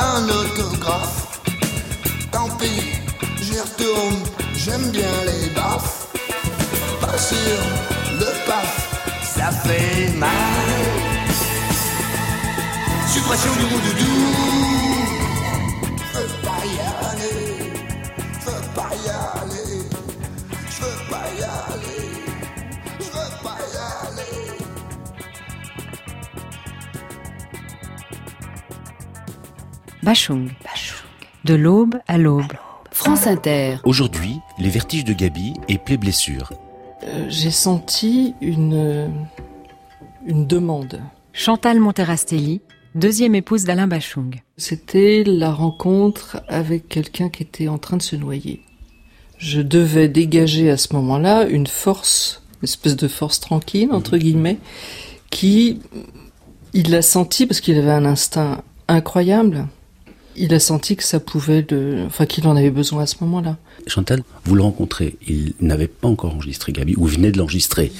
un 0.00 0.22
autographe. 0.28 1.18
Tant 2.32 2.48
pis, 2.58 2.82
j'y 3.42 3.60
retourne, 3.60 4.18
j'aime 4.56 4.90
bien 4.90 5.14
les 5.26 5.50
baffes. 5.50 6.08
Pas 7.00 7.16
sûr, 7.16 7.58
le 8.18 8.26
paf, 8.46 8.99
fait 9.64 10.16
mal. 10.18 10.30
Suppression 13.08 13.52
du 13.54 13.64
roux 13.64 13.80
doudou. 13.86 14.16
Veux 16.14 16.30
pas 16.44 16.62
y 16.64 16.78
aller, 17.08 17.40
veux 18.44 18.64
pas 18.74 18.90
y 19.04 19.08
aller, 19.08 19.82
je 20.70 20.82
veux 20.82 21.00
pas 21.10 21.26
y 21.38 21.42
aller, 21.42 22.02
je 22.98 23.04
veux 23.04 23.32
pas 23.42 23.58
y 23.58 23.76
aller. 24.06 24.56
Bachung. 30.02 30.48
De 31.44 31.54
l'aube 31.54 31.96
à 32.06 32.18
l'aube. 32.18 32.52
France 32.92 33.26
Inter. 33.26 33.78
Aujourd'hui, 33.84 34.40
les 34.58 34.68
vertiges 34.68 35.04
de 35.04 35.14
Gabi 35.14 35.54
et 35.68 35.78
Play 35.78 35.96
Blessure. 35.96 36.52
Euh, 37.02 37.24
J'ai 37.30 37.50
senti 37.50 38.34
une, 38.42 39.10
une 40.26 40.46
demande. 40.46 41.00
Chantal 41.32 41.80
Monterastelli, 41.80 42.60
deuxième 42.94 43.34
épouse 43.34 43.64
d'Alain 43.64 43.86
Bachung. 43.86 44.42
C'était 44.56 45.24
la 45.24 45.52
rencontre 45.52 46.42
avec 46.48 46.88
quelqu'un 46.88 47.28
qui 47.28 47.42
était 47.42 47.68
en 47.68 47.78
train 47.78 47.96
de 47.96 48.02
se 48.02 48.16
noyer. 48.16 48.62
Je 49.38 49.60
devais 49.62 50.08
dégager 50.08 50.70
à 50.70 50.76
ce 50.76 50.94
moment-là 50.94 51.46
une 51.46 51.66
force, 51.66 52.42
une 52.60 52.64
espèce 52.64 52.96
de 52.96 53.08
force 53.08 53.40
tranquille, 53.40 53.88
entre 53.92 54.18
guillemets, 54.18 54.58
qui, 55.30 55.80
il 56.74 56.90
l'a 56.90 57.02
senti 57.02 57.46
parce 57.46 57.60
qu'il 57.60 57.78
avait 57.78 57.90
un 57.90 58.04
instinct 58.04 58.62
incroyable. 58.88 59.66
Il 60.36 60.52
a 60.54 60.60
senti 60.60 60.96
que 60.96 61.04
ça 61.04 61.20
pouvait 61.20 61.66
le, 61.70 62.04
enfin 62.06 62.26
qu'il 62.26 62.46
en 62.46 62.56
avait 62.56 62.70
besoin 62.70 63.02
à 63.02 63.06
ce 63.06 63.16
moment-là. 63.22 63.56
Chantal, 63.86 64.22
vous 64.44 64.54
le 64.54 64.62
rencontrez, 64.62 65.16
il 65.26 65.54
n'avait 65.60 65.88
pas 65.88 66.08
encore 66.08 66.34
enregistré 66.34 66.72
Gabi, 66.72 66.94
ou 66.96 67.06
venait 67.06 67.32
de 67.32 67.38
l'enregistrer. 67.38 67.92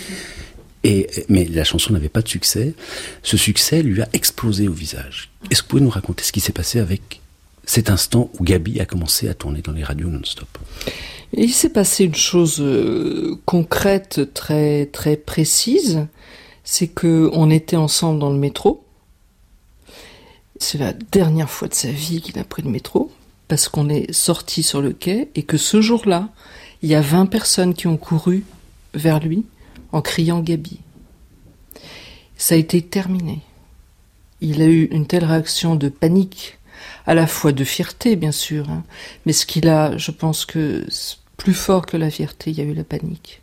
Mais 0.84 1.44
la 1.44 1.64
chanson 1.64 1.92
n'avait 1.92 2.08
pas 2.08 2.22
de 2.22 2.28
succès. 2.28 2.74
Ce 3.22 3.36
succès 3.36 3.82
lui 3.82 4.00
a 4.02 4.08
explosé 4.12 4.68
au 4.68 4.72
visage. 4.72 5.30
Est-ce 5.50 5.62
que 5.62 5.66
vous 5.66 5.70
pouvez 5.70 5.82
nous 5.82 5.90
raconter 5.90 6.24
ce 6.24 6.32
qui 6.32 6.40
s'est 6.40 6.52
passé 6.52 6.78
avec 6.78 7.20
cet 7.64 7.90
instant 7.90 8.30
où 8.38 8.44
Gabi 8.44 8.80
a 8.80 8.86
commencé 8.86 9.28
à 9.28 9.34
tourner 9.34 9.60
dans 9.60 9.72
les 9.72 9.84
radios 9.84 10.08
non-stop? 10.08 10.48
Il 11.32 11.52
s'est 11.52 11.70
passé 11.70 12.04
une 12.04 12.14
chose 12.14 12.60
euh, 12.60 13.38
concrète, 13.44 14.34
très 14.34 14.86
très 14.86 15.16
précise, 15.16 16.06
c'est 16.64 16.88
que 16.88 17.30
on 17.32 17.50
était 17.50 17.76
ensemble 17.76 18.18
dans 18.18 18.30
le 18.30 18.38
métro. 18.38 18.84
C'est 20.58 20.78
la 20.78 20.92
dernière 20.92 21.48
fois 21.48 21.68
de 21.68 21.74
sa 21.74 21.90
vie 21.90 22.20
qu'il 22.20 22.38
a 22.38 22.44
pris 22.44 22.62
le 22.62 22.70
métro 22.70 23.12
parce 23.48 23.68
qu'on 23.68 23.88
est 23.88 24.12
sorti 24.12 24.62
sur 24.62 24.80
le 24.80 24.92
quai 24.92 25.28
et 25.34 25.42
que 25.42 25.56
ce 25.56 25.80
jour-là, 25.80 26.28
il 26.82 26.88
y 26.88 26.94
a 26.94 27.00
20 27.00 27.26
personnes 27.26 27.74
qui 27.74 27.86
ont 27.86 27.96
couru 27.96 28.44
vers 28.94 29.20
lui 29.20 29.44
en 29.92 30.02
criant 30.02 30.40
Gabi. 30.40 30.80
Ça 32.36 32.54
a 32.54 32.58
été 32.58 32.82
terminé. 32.82 33.40
Il 34.40 34.62
a 34.62 34.66
eu 34.66 34.84
une 34.84 35.06
telle 35.06 35.24
réaction 35.24 35.76
de 35.76 35.88
panique, 35.88 36.58
à 37.06 37.14
la 37.14 37.26
fois 37.26 37.52
de 37.52 37.64
fierté 37.64 38.16
bien 38.16 38.32
sûr, 38.32 38.70
hein, 38.70 38.84
mais 39.26 39.32
ce 39.32 39.44
qu'il 39.44 39.68
a, 39.68 39.96
je 39.98 40.10
pense 40.10 40.46
que 40.46 40.86
plus 41.36 41.54
fort 41.54 41.86
que 41.86 41.96
la 41.96 42.10
fierté, 42.10 42.50
il 42.50 42.58
y 42.58 42.60
a 42.60 42.64
eu 42.64 42.74
la 42.74 42.84
panique. 42.84 43.42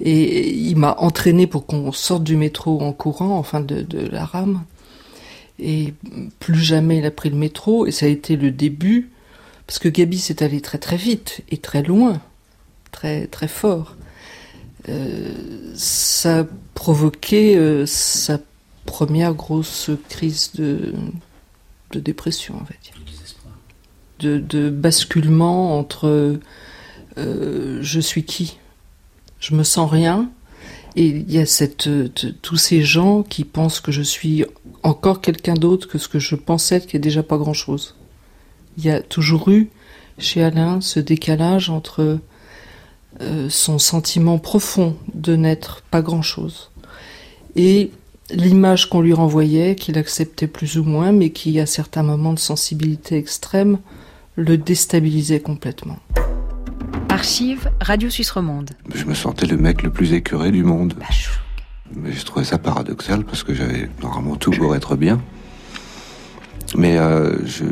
Et 0.00 0.50
il 0.50 0.76
m'a 0.76 0.96
entraîné 0.98 1.46
pour 1.46 1.66
qu'on 1.66 1.92
sorte 1.92 2.24
du 2.24 2.36
métro 2.36 2.80
en 2.80 2.92
courant, 2.92 3.38
enfin 3.38 3.60
de, 3.60 3.82
de 3.82 4.00
la 4.06 4.24
rame. 4.24 4.64
Et 5.58 5.94
plus 6.40 6.58
jamais 6.58 6.98
il 6.98 7.06
a 7.06 7.10
pris 7.10 7.30
le 7.30 7.36
métro, 7.36 7.86
et 7.86 7.92
ça 7.92 8.06
a 8.06 8.08
été 8.08 8.36
le 8.36 8.50
début, 8.50 9.10
parce 9.66 9.78
que 9.78 9.88
Gabi 9.88 10.18
s'est 10.18 10.42
allé 10.42 10.60
très 10.60 10.78
très 10.78 10.96
vite 10.96 11.42
et 11.50 11.58
très 11.58 11.82
loin, 11.82 12.20
très 12.90 13.26
très 13.26 13.48
fort. 13.48 13.96
Euh, 14.88 15.32
ça 15.74 16.40
a 16.40 16.44
provoqué 16.74 17.56
euh, 17.56 17.86
sa 17.86 18.38
première 18.84 19.34
grosse 19.34 19.90
crise 20.08 20.52
de, 20.54 20.92
de 21.92 22.00
dépression, 22.00 22.54
on 22.56 22.64
va 22.64 22.74
dire. 22.82 22.92
De, 24.20 24.38
de 24.38 24.70
basculement 24.70 25.76
entre 25.76 26.38
euh, 27.18 27.78
je 27.82 28.00
suis 28.00 28.24
qui 28.24 28.58
Je 29.40 29.54
me 29.54 29.64
sens 29.64 29.90
rien. 29.90 30.30
Et 30.96 31.06
il 31.06 31.32
y 31.32 31.38
a 31.38 31.46
cette, 31.46 31.88
tous 32.40 32.56
ces 32.56 32.82
gens 32.82 33.24
qui 33.24 33.44
pensent 33.44 33.80
que 33.80 33.90
je 33.90 34.02
suis 34.02 34.44
encore 34.84 35.20
quelqu'un 35.20 35.54
d'autre 35.54 35.88
que 35.88 35.98
ce 35.98 36.06
que 36.06 36.20
je 36.20 36.36
pensais 36.36 36.80
qui 36.80 36.96
est 36.96 37.00
déjà 37.00 37.24
pas 37.24 37.36
grand 37.36 37.52
chose. 37.52 37.96
Il 38.78 38.84
y 38.84 38.90
a 38.90 39.02
toujours 39.02 39.50
eu 39.50 39.70
chez 40.18 40.44
Alain 40.44 40.80
ce 40.80 41.00
décalage 41.00 41.68
entre 41.68 42.20
euh, 43.20 43.48
son 43.48 43.78
sentiment 43.78 44.38
profond 44.38 44.96
de 45.14 45.36
n'être 45.36 45.82
pas 45.90 46.02
grand 46.02 46.22
chose 46.22 46.70
et 47.56 47.90
l'image 48.30 48.88
qu'on 48.88 49.00
lui 49.00 49.12
renvoyait, 49.12 49.74
qu'il 49.74 49.98
acceptait 49.98 50.46
plus 50.46 50.78
ou 50.78 50.84
moins, 50.84 51.12
mais 51.12 51.30
qui, 51.30 51.60
à 51.60 51.66
certains 51.66 52.02
moments 52.02 52.32
de 52.32 52.38
sensibilité 52.38 53.16
extrême, 53.16 53.78
le 54.36 54.56
déstabilisait 54.56 55.40
complètement. 55.40 55.98
Archive 57.08 57.70
Radio 57.80 58.10
Suisse 58.10 58.30
Romande. 58.30 58.70
Je 58.94 59.04
me 59.04 59.14
sentais 59.14 59.46
le 59.46 59.56
mec 59.56 59.82
le 59.82 59.90
plus 59.90 60.12
écœuré 60.12 60.50
du 60.50 60.64
monde. 60.64 60.94
Mais 61.94 62.12
je 62.12 62.24
trouvais 62.24 62.44
ça 62.44 62.58
paradoxal 62.58 63.24
parce 63.24 63.44
que 63.44 63.54
j'avais 63.54 63.88
normalement 64.02 64.36
tout 64.36 64.50
pour 64.50 64.74
être 64.74 64.96
bien. 64.96 65.20
Mais 66.76 66.98
euh, 66.98 67.36
je, 67.46 67.64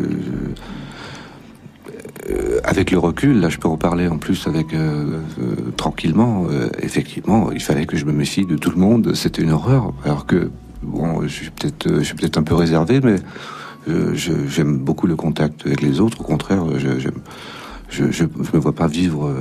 euh, 2.30 2.60
avec 2.62 2.90
le 2.90 2.98
recul, 2.98 3.40
là 3.40 3.48
je 3.48 3.58
peux 3.58 3.68
en 3.68 3.76
parler 3.76 4.06
en 4.06 4.18
plus 4.18 4.46
avec 4.46 4.74
euh, 4.74 5.20
euh, 5.40 5.70
tranquillement. 5.76 6.46
effectivement, 6.80 7.50
il 7.50 7.60
fallait 7.60 7.86
que 7.86 7.96
je 7.96 8.04
me 8.04 8.12
méfie 8.12 8.46
de 8.46 8.56
tout 8.56 8.70
le 8.70 8.76
monde. 8.76 9.14
C'était 9.14 9.42
une 9.42 9.50
horreur. 9.50 9.92
Alors 10.04 10.26
que 10.26 10.50
bon, 10.82 11.22
je 11.22 11.28
suis 11.28 11.50
peut-être, 11.50 12.38
un 12.38 12.42
peu 12.42 12.54
réservé, 12.54 13.00
mais 13.00 13.16
j'aime 14.14 14.78
beaucoup 14.78 15.06
le 15.06 15.16
contact 15.16 15.66
avec 15.66 15.82
les 15.82 16.00
autres. 16.00 16.20
Au 16.20 16.24
contraire, 16.24 16.64
j'aime, 16.78 17.20
je, 17.88 18.10
je, 18.10 18.24
me 18.24 18.58
vois 18.58 18.74
pas 18.74 18.86
vivre 18.86 19.34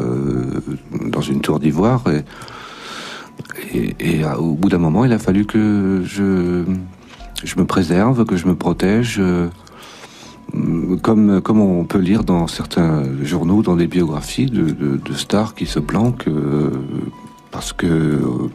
dans 1.06 1.22
une 1.22 1.42
tour 1.42 1.60
d'ivoire. 1.60 2.04
Et, 3.74 4.22
au 4.40 4.54
bout 4.54 4.70
d'un 4.70 4.80
moment, 4.80 5.06
il 5.06 5.14
a 5.14 5.20
fallu 5.20 5.46
que 5.46 6.02
je 6.06 6.66
me 7.58 7.66
préserve, 7.66 8.26
que 8.26 8.38
je 8.38 8.48
me 8.48 8.56
protège 8.56 9.22
comme, 11.02 11.42
comme 11.42 11.60
on 11.60 11.86
peut 11.86 12.00
lire 12.00 12.24
dans 12.24 12.48
certains 12.48 13.04
journaux, 13.24 13.62
dans 13.62 13.76
des 13.76 13.88
biographies 13.88 14.48
de, 14.48 15.00
stars 15.14 15.56
qui 15.56 15.66
se 15.66 15.80
planquent 15.80 16.28
euh, 16.28 16.72
parce 17.52 17.74
que 17.74 17.86
euh, 17.86 18.50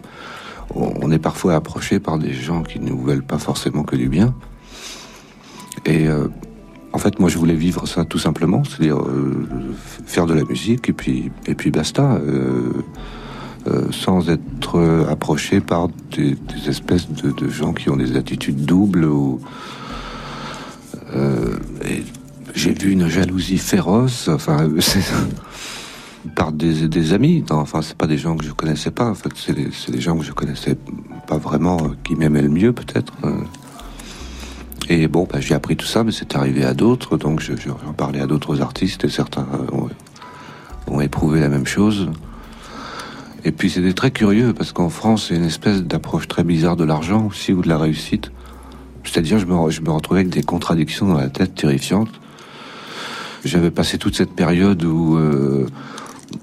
on 0.75 1.11
est 1.11 1.18
parfois 1.18 1.55
approché 1.55 2.01
par 2.01 2.18
des 2.18 2.33
gens 2.33 2.62
qui 2.62 2.81
ne 2.81 2.88
nous 2.88 3.01
veulent 3.01 3.22
pas 3.22 3.38
forcément 3.38 3.85
que 3.85 3.96
du 3.96 4.09
bien. 4.09 4.35
Et 5.85 6.09
euh, 6.09 6.29
en 6.92 6.99
fait, 6.99 7.20
moi, 7.20 7.29
je 7.29 7.38
voulais 7.38 7.55
vivre 7.55 7.87
ça 7.87 8.05
tout 8.05 8.18
simplement, 8.18 8.64
c'est-à-dire 8.64 8.99
faire 10.07 10.27
de 10.27 10.35
la 10.35 10.44
musique 10.44 10.88
et 10.88 10.92
puis 10.92 11.31
et 11.46 11.55
puis 11.55 11.70
basta, 11.70 12.18
sans 13.90 14.31
être 14.31 15.07
approché 15.11 15.61
par 15.61 15.88
des, 16.16 16.37
espèces 16.68 17.09
de, 17.11 17.31
de, 17.33 17.49
gens 17.49 17.75
qui 17.75 17.90
ont 17.90 17.96
des 17.96 18.16
attitudes 18.16 18.64
doubles 18.64 19.05
ou 19.05 19.40
j'ai 22.57 22.72
vu 22.72 22.92
une 22.92 23.09
jalousie 23.09 23.59
féroce, 23.59 24.29
enfin, 24.29 24.68
par 26.35 26.52
des, 26.52 27.12
amis. 27.12 27.44
enfin, 27.50 27.83
c'est 27.83 27.96
pas 27.96 28.07
des 28.07 28.18
gens 28.18 28.37
que 28.37 28.44
je 28.44 28.52
connaissais 28.52 28.90
pas. 28.90 29.11
En 29.11 29.14
fait, 29.14 29.31
c'est 29.37 29.55
des, 29.55 30.00
gens 30.00 30.16
que 30.16 30.24
je 30.24 30.33
connaissais 30.33 30.76
pas 31.26 31.38
vraiment, 31.38 31.76
euh, 31.76 31.88
qui 32.02 32.16
m'aimaient 32.16 32.42
le 32.42 32.48
mieux, 32.48 32.72
peut-être. 32.72 33.12
Euh. 33.24 33.40
Et 34.88 35.07
bon, 35.09 35.29
bah, 35.31 35.40
j'ai 35.40 35.55
appris 35.55 35.76
tout 35.76 35.87
ça, 35.87 36.02
mais 36.02 36.12
c'est 36.12 36.35
arrivé 36.35 36.64
à 36.64 36.72
d'autres, 36.72 37.16
donc 37.16 37.40
j'en 37.40 37.92
parlais 37.92 38.20
à 38.20 38.26
d'autres 38.26 38.62
artistes 38.62 39.05
et 39.05 39.09
certains 39.09 39.46
ont, 39.72 39.88
ont, 40.87 41.00
éprouvé 41.00 41.40
la 41.40 41.48
même 41.48 41.66
chose. 41.66 42.09
Et 43.44 43.50
puis 43.52 43.68
c'était 43.68 43.92
très 43.92 44.12
curieux 44.12 44.55
parce 44.55 44.72
qu'en 44.72 44.88
France, 44.88 45.26
c'est 45.29 45.37
une 45.37 45.44
espèce 45.44 45.83
d'approche 45.83 46.29
très 46.29 46.44
bizarre 46.44 46.76
de 46.76 46.85
l'argent 46.85 47.26
aussi 47.26 47.52
ou 47.52 47.62
de 47.62 47.68
la 47.68 47.79
réussite. 47.79 48.31
C'est-à-dire, 49.06 49.38
je 49.38 49.46
me, 49.46 49.70
je 49.70 49.80
me 49.80 49.90
retrouvais 49.90 50.20
avec 50.20 50.32
des 50.32 50.42
contradictions 50.42 51.06
dans 51.06 51.18
la 51.18 51.28
tête 51.28 51.54
terrifiantes. 51.54 52.10
J'avais 53.44 53.70
passé 53.70 53.98
toute 53.98 54.16
cette 54.16 54.32
période 54.32 54.84
où, 54.84 55.16
euh, 55.16 55.66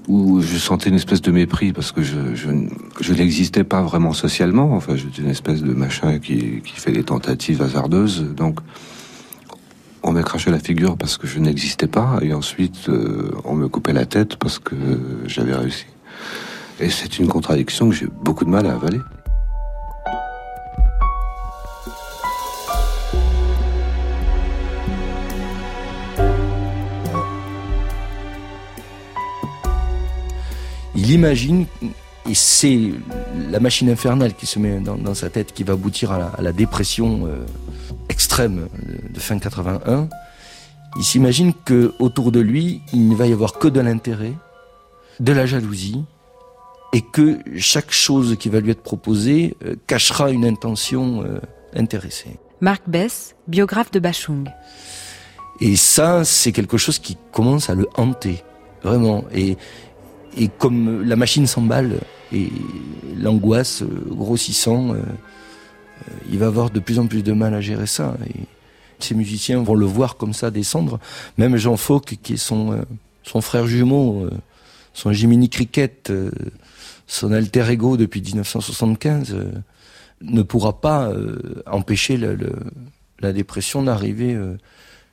je 0.08 0.58
sentais 0.58 0.88
une 0.88 0.96
espèce 0.96 1.20
de 1.20 1.30
mépris 1.30 1.72
parce 1.72 1.92
que 1.92 2.02
je, 2.02 3.12
n'existais 3.12 3.64
pas 3.64 3.82
vraiment 3.82 4.12
socialement. 4.12 4.74
Enfin, 4.74 4.96
j'étais 4.96 5.22
une 5.22 5.30
espèce 5.30 5.62
de 5.62 5.72
machin 5.72 6.18
qui, 6.18 6.62
qui 6.64 6.80
fait 6.80 6.92
des 6.92 7.04
tentatives 7.04 7.60
hasardeuses. 7.60 8.24
Donc, 8.34 8.60
on 10.02 10.12
m'a 10.12 10.22
craché 10.22 10.50
la 10.50 10.58
figure 10.58 10.96
parce 10.96 11.18
que 11.18 11.26
je 11.26 11.38
n'existais 11.38 11.86
pas. 11.86 12.18
Et 12.22 12.32
ensuite, 12.32 12.88
euh, 12.88 13.30
on 13.44 13.54
me 13.54 13.68
coupait 13.68 13.92
la 13.92 14.06
tête 14.06 14.36
parce 14.36 14.58
que 14.58 14.74
j'avais 15.26 15.54
réussi. 15.54 15.86
Et 16.80 16.90
c'est 16.90 17.18
une 17.18 17.28
contradiction 17.28 17.88
que 17.88 17.94
j'ai 17.94 18.08
beaucoup 18.22 18.44
de 18.44 18.50
mal 18.50 18.66
à 18.66 18.74
avaler. 18.74 19.00
Il 30.96 31.10
imagine, 31.10 31.66
et 32.28 32.34
c'est 32.34 32.78
la 33.50 33.60
machine 33.60 33.90
infernale 33.90 34.34
qui 34.34 34.46
se 34.46 34.58
met 34.58 34.80
dans, 34.80 35.14
sa 35.14 35.30
tête, 35.30 35.52
qui 35.52 35.64
va 35.64 35.74
aboutir 35.74 36.12
à 36.12 36.40
la, 36.40 36.52
dépression 36.52 37.26
euh, 37.26 37.44
extrême 38.08 38.68
de 39.10 39.20
fin 39.20 39.38
81. 39.38 40.08
Il 40.96 41.04
s'imagine 41.04 41.52
que 41.64 41.92
autour 41.98 42.30
de 42.30 42.40
lui, 42.40 42.80
il 42.92 43.08
ne 43.08 43.14
va 43.14 43.26
y 43.26 43.32
avoir 43.32 43.58
que 43.58 43.68
de 43.68 43.80
l'intérêt, 43.80 44.34
de 45.20 45.32
la 45.32 45.46
jalousie, 45.46 46.04
et 46.92 47.00
que 47.00 47.38
chaque 47.56 47.90
chose 47.90 48.36
qui 48.38 48.48
va 48.48 48.60
lui 48.60 48.70
être 48.70 48.82
proposée 48.82 49.56
euh, 49.64 49.74
cachera 49.88 50.30
une 50.30 50.44
intention 50.44 51.24
euh, 51.24 51.40
intéressée. 51.74 52.38
Marc 52.60 52.82
Bess, 52.86 53.34
biographe 53.48 53.90
de 53.90 53.98
Bachung. 53.98 54.48
Et 55.60 55.74
ça, 55.74 56.24
c'est 56.24 56.52
quelque 56.52 56.78
chose 56.78 57.00
qui 57.00 57.16
commence 57.32 57.68
à 57.68 57.74
le 57.74 57.88
hanter, 57.96 58.44
vraiment. 58.82 59.24
Et, 59.34 59.56
et 60.36 60.48
comme 60.48 61.02
la 61.02 61.16
machine 61.16 61.46
s'emballe 61.46 62.00
et 62.32 62.50
l'angoisse 63.16 63.82
euh, 63.82 63.86
grossissant, 64.08 64.90
euh, 64.90 64.96
euh, 64.96 66.12
il 66.30 66.38
va 66.38 66.46
avoir 66.46 66.70
de 66.70 66.80
plus 66.80 66.98
en 66.98 67.06
plus 67.06 67.22
de 67.22 67.32
mal 67.32 67.54
à 67.54 67.60
gérer 67.60 67.86
ça. 67.86 68.16
Et 68.28 68.40
ces 68.98 69.14
musiciens 69.14 69.62
vont 69.62 69.74
le 69.74 69.86
voir 69.86 70.16
comme 70.16 70.32
ça 70.32 70.50
descendre. 70.50 70.98
Même 71.38 71.56
Jean 71.56 71.76
Fauque, 71.76 72.16
qui 72.22 72.34
est 72.34 72.36
son, 72.36 72.84
frère 73.40 73.66
jumeau, 73.66 74.28
son 74.92 75.12
Jiminy 75.12 75.48
Cricket, 75.48 76.12
son 77.06 77.32
alter 77.32 77.70
ego 77.70 77.96
depuis 77.96 78.22
1975, 78.22 79.36
ne 80.22 80.42
pourra 80.42 80.80
pas 80.80 81.12
empêcher 81.66 82.18
la 83.20 83.32
dépression 83.32 83.82
d'arriver 83.82 84.38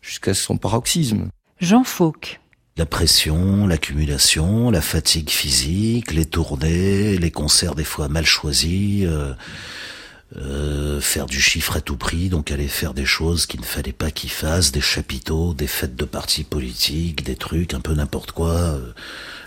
jusqu'à 0.01 0.33
son 0.33 0.57
paroxysme. 0.57 1.27
Jean 1.59 1.83
Fauque. 1.83 2.40
La 2.77 2.85
pression, 2.85 3.67
l'accumulation, 3.67 4.71
la 4.71 4.79
fatigue 4.79 5.29
physique, 5.29 6.13
les 6.13 6.25
tournées, 6.25 7.17
les 7.17 7.29
concerts 7.29 7.75
des 7.75 7.83
fois 7.83 8.07
mal 8.07 8.25
choisis, 8.25 9.03
euh, 9.05 9.33
euh, 10.37 11.01
faire 11.01 11.25
du 11.25 11.41
chiffre 11.41 11.75
à 11.75 11.81
tout 11.81 11.97
prix, 11.97 12.29
donc 12.29 12.49
aller 12.49 12.69
faire 12.69 12.93
des 12.93 13.05
choses 13.05 13.45
qu'il 13.45 13.59
ne 13.59 13.65
fallait 13.65 13.91
pas 13.91 14.09
qu'il 14.09 14.29
fasse, 14.29 14.71
des 14.71 14.79
chapiteaux, 14.79 15.53
des 15.53 15.67
fêtes 15.67 15.97
de 15.97 16.05
partis 16.05 16.45
politiques, 16.45 17.25
des 17.25 17.35
trucs 17.35 17.73
un 17.73 17.81
peu 17.81 17.93
n'importe 17.93 18.31
quoi, 18.31 18.53
euh, 18.53 18.93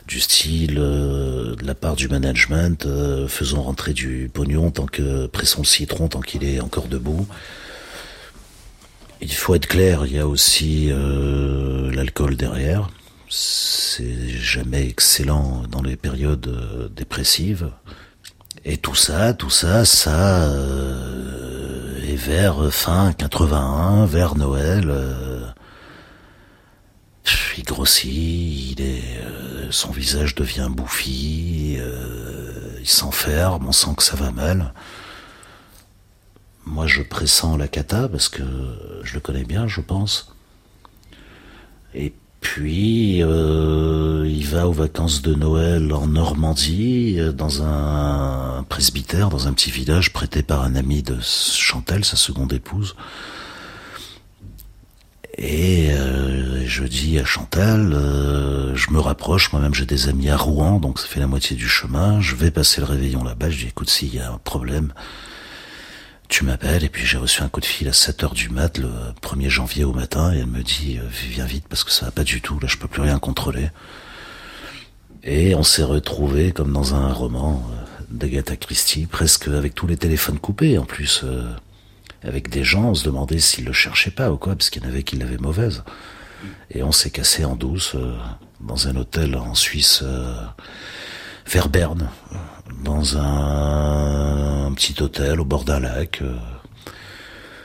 du 0.06 0.20
style 0.20 0.74
de 0.74 1.56
la 1.64 1.74
part 1.74 1.96
du 1.96 2.08
management, 2.08 2.86
faisons 3.26 3.62
rentrer 3.62 3.94
du 3.94 4.30
pognon 4.30 4.70
tant 4.70 4.84
que 4.84 5.26
pressons 5.28 5.62
le 5.62 5.66
citron 5.66 6.08
tant 6.08 6.20
qu'il 6.20 6.44
est 6.44 6.60
encore 6.60 6.88
debout. 6.88 7.26
Il 9.22 9.32
faut 9.32 9.54
être 9.54 9.66
clair, 9.66 10.04
il 10.04 10.12
y 10.12 10.18
a 10.18 10.28
aussi 10.28 10.90
l'alcool 11.90 12.36
derrière 12.36 12.90
c'est 13.30 14.28
jamais 14.28 14.86
excellent 14.86 15.64
dans 15.68 15.82
les 15.82 15.96
périodes 15.96 16.48
euh, 16.48 16.88
dépressives. 16.88 17.70
Et 18.64 18.76
tout 18.76 18.94
ça, 18.94 19.34
tout 19.34 19.50
ça, 19.50 19.84
ça 19.84 20.44
euh, 20.44 22.00
est 22.02 22.16
vers 22.16 22.72
fin 22.72 23.12
81, 23.12 24.06
vers 24.06 24.36
Noël. 24.36 24.90
Euh, 24.90 25.46
il 27.56 27.64
grossit, 27.64 28.80
son 29.70 29.90
visage 29.90 30.34
devient 30.34 30.68
bouffi, 30.70 31.78
il 32.80 32.88
s'enferme, 32.88 33.66
on 33.68 33.72
sent 33.72 33.94
que 33.96 34.02
ça 34.02 34.16
va 34.16 34.30
mal. 34.30 34.74
Moi, 36.66 36.86
je 36.86 37.02
pressens 37.02 37.56
la 37.56 37.68
cata 37.68 38.08
parce 38.08 38.28
que 38.28 38.42
je 39.04 39.14
le 39.14 39.20
connais 39.20 39.44
bien, 39.44 39.68
je 39.68 39.80
pense. 39.80 40.34
Et 41.94 42.12
puis, 42.44 43.22
euh, 43.22 44.28
il 44.28 44.46
va 44.46 44.68
aux 44.68 44.72
vacances 44.72 45.22
de 45.22 45.34
Noël 45.34 45.90
en 45.94 46.06
Normandie, 46.06 47.16
euh, 47.18 47.32
dans 47.32 47.62
un 47.62 48.64
presbytère, 48.68 49.30
dans 49.30 49.48
un 49.48 49.54
petit 49.54 49.70
village 49.70 50.12
prêté 50.12 50.42
par 50.42 50.62
un 50.62 50.74
ami 50.74 51.02
de 51.02 51.16
Chantal, 51.22 52.04
sa 52.04 52.16
seconde 52.16 52.52
épouse. 52.52 52.96
Et 55.38 55.88
euh, 55.92 56.64
je 56.66 56.84
dis 56.84 57.18
à 57.18 57.24
Chantal, 57.24 57.92
je 58.74 58.90
me 58.90 59.00
rapproche, 59.00 59.50
moi-même 59.52 59.74
j'ai 59.74 59.86
des 59.86 60.08
amis 60.08 60.28
à 60.28 60.36
Rouen, 60.36 60.78
donc 60.80 61.00
ça 61.00 61.08
fait 61.08 61.20
la 61.20 61.26
moitié 61.26 61.56
du 61.56 61.66
chemin, 61.66 62.20
je 62.20 62.36
vais 62.36 62.50
passer 62.50 62.82
le 62.82 62.86
réveillon 62.86 63.24
là-bas, 63.24 63.48
je 63.48 63.56
dis 63.56 63.68
écoute 63.68 63.88
s'il 63.88 64.14
y 64.14 64.20
a 64.20 64.30
un 64.30 64.38
problème, 64.38 64.92
tu 66.28 66.44
m'appelles 66.44 66.84
et 66.84 66.88
puis 66.88 67.04
j'ai 67.04 67.18
reçu 67.18 67.42
un 67.42 67.48
coup 67.48 67.60
de 67.60 67.66
fil 67.66 67.88
à 67.88 67.92
7 67.92 68.24
heures 68.24 68.34
du 68.34 68.48
mat 68.48 68.78
le 68.78 68.90
1er 69.22 69.48
janvier 69.48 69.84
au 69.84 69.92
matin 69.92 70.32
et 70.32 70.38
elle 70.38 70.46
me 70.46 70.62
dit 70.62 70.98
euh, 70.98 71.06
viens 71.10 71.44
vite 71.44 71.66
parce 71.68 71.84
que 71.84 71.90
ça 71.90 72.06
va 72.06 72.10
pas 72.10 72.24
du 72.24 72.40
tout 72.40 72.58
là 72.58 72.66
je 72.66 72.76
peux 72.76 72.88
plus 72.88 73.02
rien 73.02 73.18
contrôler. 73.18 73.70
Et 75.22 75.54
on 75.54 75.62
s'est 75.62 75.84
retrouvé 75.84 76.52
comme 76.52 76.72
dans 76.72 76.94
un 76.94 77.12
roman 77.12 77.62
euh, 77.70 78.04
d'Agatha 78.10 78.56
Christie 78.56 79.06
presque 79.06 79.48
avec 79.48 79.74
tous 79.74 79.86
les 79.86 79.96
téléphones 79.96 80.38
coupés 80.38 80.78
en 80.78 80.84
plus 80.84 81.22
euh, 81.24 81.48
avec 82.22 82.48
des 82.48 82.64
gens 82.64 82.90
on 82.90 82.94
se 82.94 83.04
demandait 83.04 83.38
s'ils 83.38 83.64
le 83.64 83.72
cherchaient 83.72 84.10
pas 84.10 84.30
ou 84.30 84.36
quoi 84.36 84.54
parce 84.54 84.70
qu'il 84.70 84.82
y 84.82 84.86
en 84.86 84.88
avait 84.88 85.02
qui 85.02 85.16
l'avaient 85.16 85.38
mauvaise. 85.38 85.84
Et 86.70 86.82
on 86.82 86.92
s'est 86.92 87.10
cassé 87.10 87.44
en 87.44 87.56
douce 87.56 87.96
dans 88.60 88.88
un 88.88 88.96
hôtel 88.96 89.34
en 89.34 89.54
Suisse 89.54 90.04
vers 91.46 91.68
Berne 91.70 92.10
dans 92.82 93.16
un, 93.16 94.43
petit 94.74 95.00
hôtel 95.02 95.40
au 95.40 95.44
bord 95.44 95.64
d'un 95.64 95.80
lac. 95.80 96.20
Euh. 96.22 96.34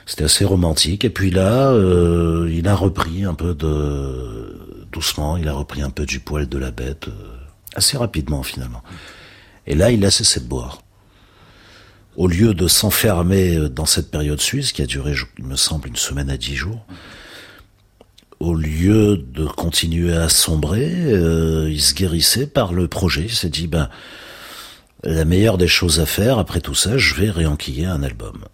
C'était 0.06 0.24
assez 0.24 0.44
romantique. 0.44 1.04
Et 1.04 1.10
puis 1.10 1.30
là, 1.30 1.70
euh, 1.70 2.50
il 2.52 2.66
a 2.68 2.74
repris 2.74 3.24
un 3.24 3.34
peu 3.34 3.54
de, 3.54 4.86
doucement, 4.90 5.36
il 5.36 5.48
a 5.48 5.52
repris 5.52 5.82
un 5.82 5.90
peu 5.90 6.06
du 6.06 6.20
poil 6.20 6.48
de 6.48 6.58
la 6.58 6.70
bête, 6.70 7.08
euh, 7.08 7.36
assez 7.74 7.96
rapidement 7.96 8.42
finalement. 8.42 8.82
Et 9.66 9.74
là, 9.74 9.90
il 9.90 10.04
a 10.04 10.10
cessé 10.10 10.40
de 10.40 10.46
boire. 10.46 10.82
Au 12.16 12.26
lieu 12.26 12.54
de 12.54 12.66
s'enfermer 12.66 13.68
dans 13.68 13.86
cette 13.86 14.10
période 14.10 14.40
suisse, 14.40 14.72
qui 14.72 14.82
a 14.82 14.86
duré, 14.86 15.14
il 15.38 15.44
me 15.44 15.56
semble, 15.56 15.88
une 15.88 15.96
semaine 15.96 16.28
à 16.28 16.36
dix 16.36 16.56
jours, 16.56 16.84
au 18.40 18.54
lieu 18.54 19.16
de 19.16 19.46
continuer 19.46 20.12
à 20.16 20.28
sombrer, 20.28 20.90
il 21.70 21.80
se 21.80 21.94
guérissait 21.94 22.48
par 22.48 22.72
le 22.72 22.88
projet. 22.88 23.22
Il 23.22 23.34
s'est 23.34 23.48
dit, 23.48 23.68
ben, 23.68 23.88
la 25.04 25.24
meilleure 25.24 25.58
des 25.58 25.68
choses 25.68 26.00
à 26.00 26.06
faire, 26.06 26.38
après 26.38 26.60
tout 26.60 26.74
ça, 26.74 26.98
je 26.98 27.14
vais 27.14 27.30
réenquiller 27.30 27.86
un 27.86 28.02
album. 28.02 28.44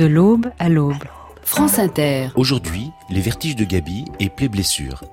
De 0.00 0.06
l'aube 0.06 0.46
à 0.58 0.70
l'aube. 0.70 1.04
France 1.42 1.78
Inter. 1.78 2.28
Aujourd'hui, 2.34 2.90
les 3.10 3.20
vertiges 3.20 3.54
de 3.54 3.64
Gabi 3.64 4.06
et 4.18 4.30
plaies 4.30 4.48
blessures. 4.48 5.04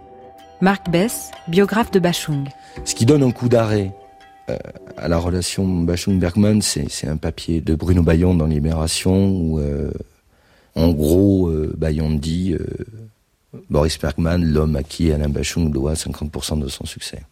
Marc 0.62 0.90
Bess, 0.90 1.32
biographe 1.50 1.92
de 1.92 2.00
Bachung. 2.00 2.48
Ce 2.86 2.96
qui 2.96 3.06
donne 3.06 3.22
un 3.22 3.32
coup 3.32 3.50
d'arrêt 3.50 3.94
euh, 4.50 4.58
à 4.96 5.10
la 5.10 5.18
relation 5.18 5.68
Bachung-Bergman, 5.68 6.62
c'est 6.62 6.90
c'est 6.90 7.10
un 7.10 7.18
papier 7.18 7.60
de 7.60 7.76
Bruno 7.76 8.02
Bayon 8.02 8.34
dans 8.34 8.46
Libération 8.46 9.28
où, 9.28 9.60
euh, 9.60 9.92
en 10.76 10.94
gros, 10.94 11.50
euh, 11.50 11.76
Bayon 11.78 12.12
dit 12.12 12.54
euh, 12.54 12.66
Boris 13.70 14.00
Bergman, 14.00 14.42
l'homme 14.42 14.78
à 14.78 14.84
qui 14.84 15.12
Alain 15.12 15.28
Bachung 15.28 15.70
doit 15.70 15.96
50% 15.96 16.62
de 16.62 16.70
son 16.70 16.86
succès. 16.86 17.24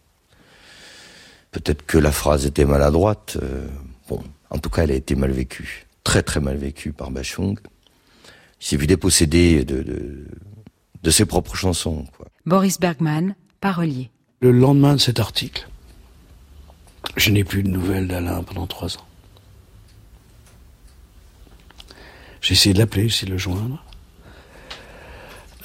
Peut-être 1.52 1.86
que 1.86 1.96
la 1.96 2.12
phrase 2.12 2.44
était 2.44 2.66
maladroite. 2.66 3.38
euh, 3.42 3.66
bon, 4.10 4.22
en 4.50 4.58
tout 4.58 4.68
cas, 4.68 4.82
elle 4.82 4.90
a 4.90 4.94
été 4.94 5.14
mal 5.14 5.30
vécue, 5.30 5.85
très 6.06 6.22
très 6.22 6.38
mal 6.38 6.56
vécue 6.56 6.92
par 6.92 7.10
Bachung. 7.10 7.58
Il 8.60 8.64
s'est 8.64 8.76
vu 8.76 8.86
dépossédé 8.86 9.64
de, 9.64 9.82
de, 9.82 10.28
de 11.02 11.10
ses 11.10 11.26
propres 11.26 11.56
chansons. 11.56 12.06
Quoi. 12.16 12.28
Boris 12.46 12.78
Bergman, 12.78 13.34
parolier. 13.60 14.08
Le 14.40 14.52
lendemain 14.52 14.94
de 14.94 15.00
cet 15.00 15.18
article, 15.18 15.68
je 17.16 17.30
n'ai 17.32 17.42
plus 17.42 17.64
de 17.64 17.70
nouvelles 17.70 18.06
d'Alain 18.06 18.44
pendant 18.44 18.68
trois 18.68 18.96
ans. 18.96 19.06
J'ai 22.40 22.52
essayé 22.52 22.72
de 22.72 22.78
l'appeler, 22.78 23.08
j'ai 23.08 23.16
essayé 23.16 23.26
de 23.26 23.32
le 23.32 23.38
joindre. 23.38 23.84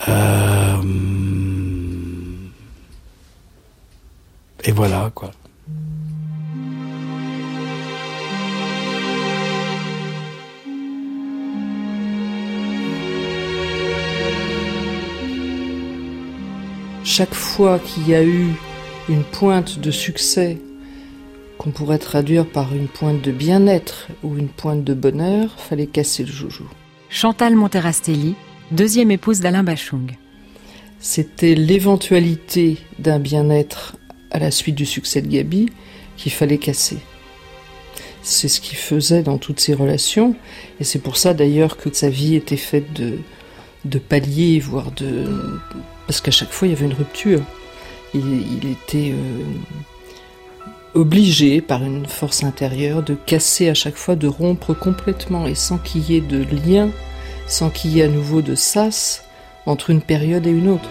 Euh, 0.07 0.81
Et 4.63 4.71
voilà, 4.71 5.11
quoi. 5.13 5.31
Chaque 17.03 17.33
fois 17.33 17.79
qu'il 17.79 18.07
y 18.07 18.15
a 18.15 18.23
eu 18.23 18.53
une 19.09 19.23
pointe 19.23 19.79
de 19.79 19.91
succès 19.91 20.57
qu'on 21.57 21.71
pourrait 21.71 21.99
traduire 21.99 22.45
par 22.45 22.73
une 22.73 22.87
pointe 22.87 23.21
de 23.21 23.31
bien-être 23.31 24.07
ou 24.23 24.37
une 24.37 24.47
pointe 24.47 24.83
de 24.83 24.93
bonheur, 24.93 25.59
fallait 25.59 25.87
casser 25.87 26.23
le 26.23 26.31
joujou. 26.31 26.67
Chantal 27.09 27.55
Monterastelli, 27.55 28.35
deuxième 28.71 29.11
épouse 29.11 29.41
d'Alain 29.41 29.63
Bachung. 29.63 30.17
C'était 30.99 31.55
l'éventualité 31.55 32.77
d'un 32.99 33.19
bien-être 33.19 33.95
à 34.31 34.39
la 34.39 34.49
suite 34.49 34.75
du 34.75 34.85
succès 34.85 35.21
de 35.21 35.27
Gabi 35.27 35.69
qu'il 36.17 36.31
fallait 36.31 36.57
casser. 36.57 36.97
C'est 38.23 38.47
ce 38.47 38.61
qu'il 38.61 38.77
faisait 38.77 39.23
dans 39.23 39.37
toutes 39.37 39.59
ses 39.59 39.73
relations, 39.73 40.35
et 40.79 40.83
c'est 40.83 40.99
pour 40.99 41.17
ça 41.17 41.33
d'ailleurs 41.33 41.77
que 41.77 41.91
sa 41.91 42.09
vie 42.09 42.35
était 42.35 42.57
faite 42.57 42.93
de, 42.93 43.17
de 43.85 43.99
paliers, 43.99 44.59
voire 44.59 44.91
de... 44.91 45.25
Parce 46.07 46.21
qu'à 46.21 46.31
chaque 46.31 46.51
fois, 46.51 46.67
il 46.67 46.71
y 46.71 46.73
avait 46.73 46.85
une 46.85 46.93
rupture. 46.93 47.41
Il, 48.13 48.21
il 48.25 48.69
était 48.69 49.13
euh, 49.13 49.43
obligé 50.93 51.61
par 51.61 51.83
une 51.83 52.05
force 52.05 52.43
intérieure 52.43 53.03
de 53.03 53.15
casser 53.15 53.69
à 53.69 53.73
chaque 53.73 53.95
fois, 53.95 54.15
de 54.15 54.27
rompre 54.27 54.73
complètement, 54.73 55.47
et 55.47 55.55
sans 55.55 55.77
qu'il 55.77 56.09
y 56.09 56.17
ait 56.17 56.21
de 56.21 56.43
lien, 56.43 56.89
sans 57.47 57.69
qu'il 57.69 57.91
y 57.91 57.99
ait 57.99 58.03
à 58.03 58.07
nouveau 58.07 58.41
de 58.41 58.55
sas 58.55 59.23
entre 59.65 59.89
une 59.89 60.01
période 60.01 60.47
et 60.47 60.51
une 60.51 60.69
autre. 60.69 60.89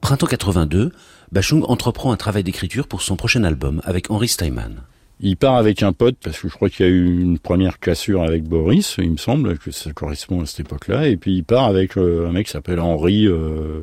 Printemps 0.00 0.26
82, 0.26 0.92
Bachung 1.32 1.64
entreprend 1.66 2.12
un 2.12 2.16
travail 2.16 2.44
d'écriture 2.44 2.86
pour 2.86 3.00
son 3.00 3.16
prochain 3.16 3.42
album 3.42 3.80
avec 3.84 4.10
Henri 4.10 4.28
Steinman. 4.28 4.82
Il 5.26 5.38
part 5.38 5.56
avec 5.56 5.82
un 5.82 5.94
pote 5.94 6.16
parce 6.22 6.38
que 6.38 6.48
je 6.48 6.54
crois 6.54 6.68
qu'il 6.68 6.84
y 6.84 6.88
a 6.88 6.92
eu 6.92 7.18
une 7.18 7.38
première 7.38 7.78
cassure 7.78 8.22
avec 8.22 8.44
Boris, 8.44 8.96
il 8.98 9.12
me 9.12 9.16
semble 9.16 9.56
que 9.56 9.70
ça 9.70 9.90
correspond 9.94 10.42
à 10.42 10.46
cette 10.46 10.60
époque-là, 10.60 11.08
et 11.08 11.16
puis 11.16 11.36
il 11.36 11.44
part 11.44 11.64
avec 11.64 11.96
euh, 11.96 12.28
un 12.28 12.32
mec 12.32 12.44
qui 12.44 12.52
s'appelle 12.52 12.78
Henri 12.78 13.26
euh, 13.26 13.80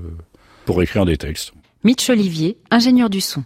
pour 0.65 0.83
écrire 0.83 1.03
des 1.03 1.17
textes. 1.17 1.53
Mitch 1.83 2.07
Olivier, 2.11 2.57
ingénieur 2.69 3.09
du 3.09 3.21
son. 3.21 3.43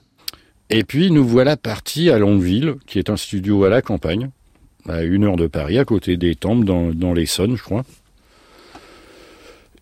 Et 0.69 0.83
puis 0.83 1.09
nous 1.09 1.25
voilà 1.25 1.55
partis 1.55 2.09
à 2.09 2.19
Longueville, 2.19 2.75
qui 2.85 2.99
est 2.99 3.09
un 3.09 3.15
studio 3.15 3.63
à 3.63 3.69
la 3.69 3.81
campagne, 3.81 4.29
à 4.89 5.03
une 5.03 5.23
heure 5.23 5.37
de 5.37 5.47
Paris, 5.47 5.77
à 5.77 5.85
côté 5.85 6.17
des 6.17 6.35
Tempes, 6.35 6.65
dans, 6.65 6.93
dans 6.93 7.13
l'Essonne, 7.13 7.55
je 7.55 7.63
crois. 7.63 7.85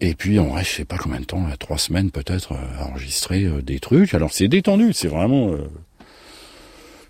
Et 0.01 0.14
puis 0.14 0.38
on 0.38 0.51
reste, 0.51 0.70
je 0.70 0.76
sais 0.76 0.86
pas 0.86 0.99
combien 0.99 1.20
de 1.20 1.26
temps, 1.26 1.43
trois 1.57 1.80
semaines 1.80 2.11
peut-être, 2.11 2.51
euh, 2.51 2.80
à 2.80 2.89
enregistrer 2.89 3.49
des 3.64 3.80
trucs. 3.80 4.14
Alors 4.14 4.32
c'est 4.32 4.47
détendu, 4.47 4.93
c'est 4.93 5.07
vraiment... 5.07 5.53
Euh, 5.53 5.64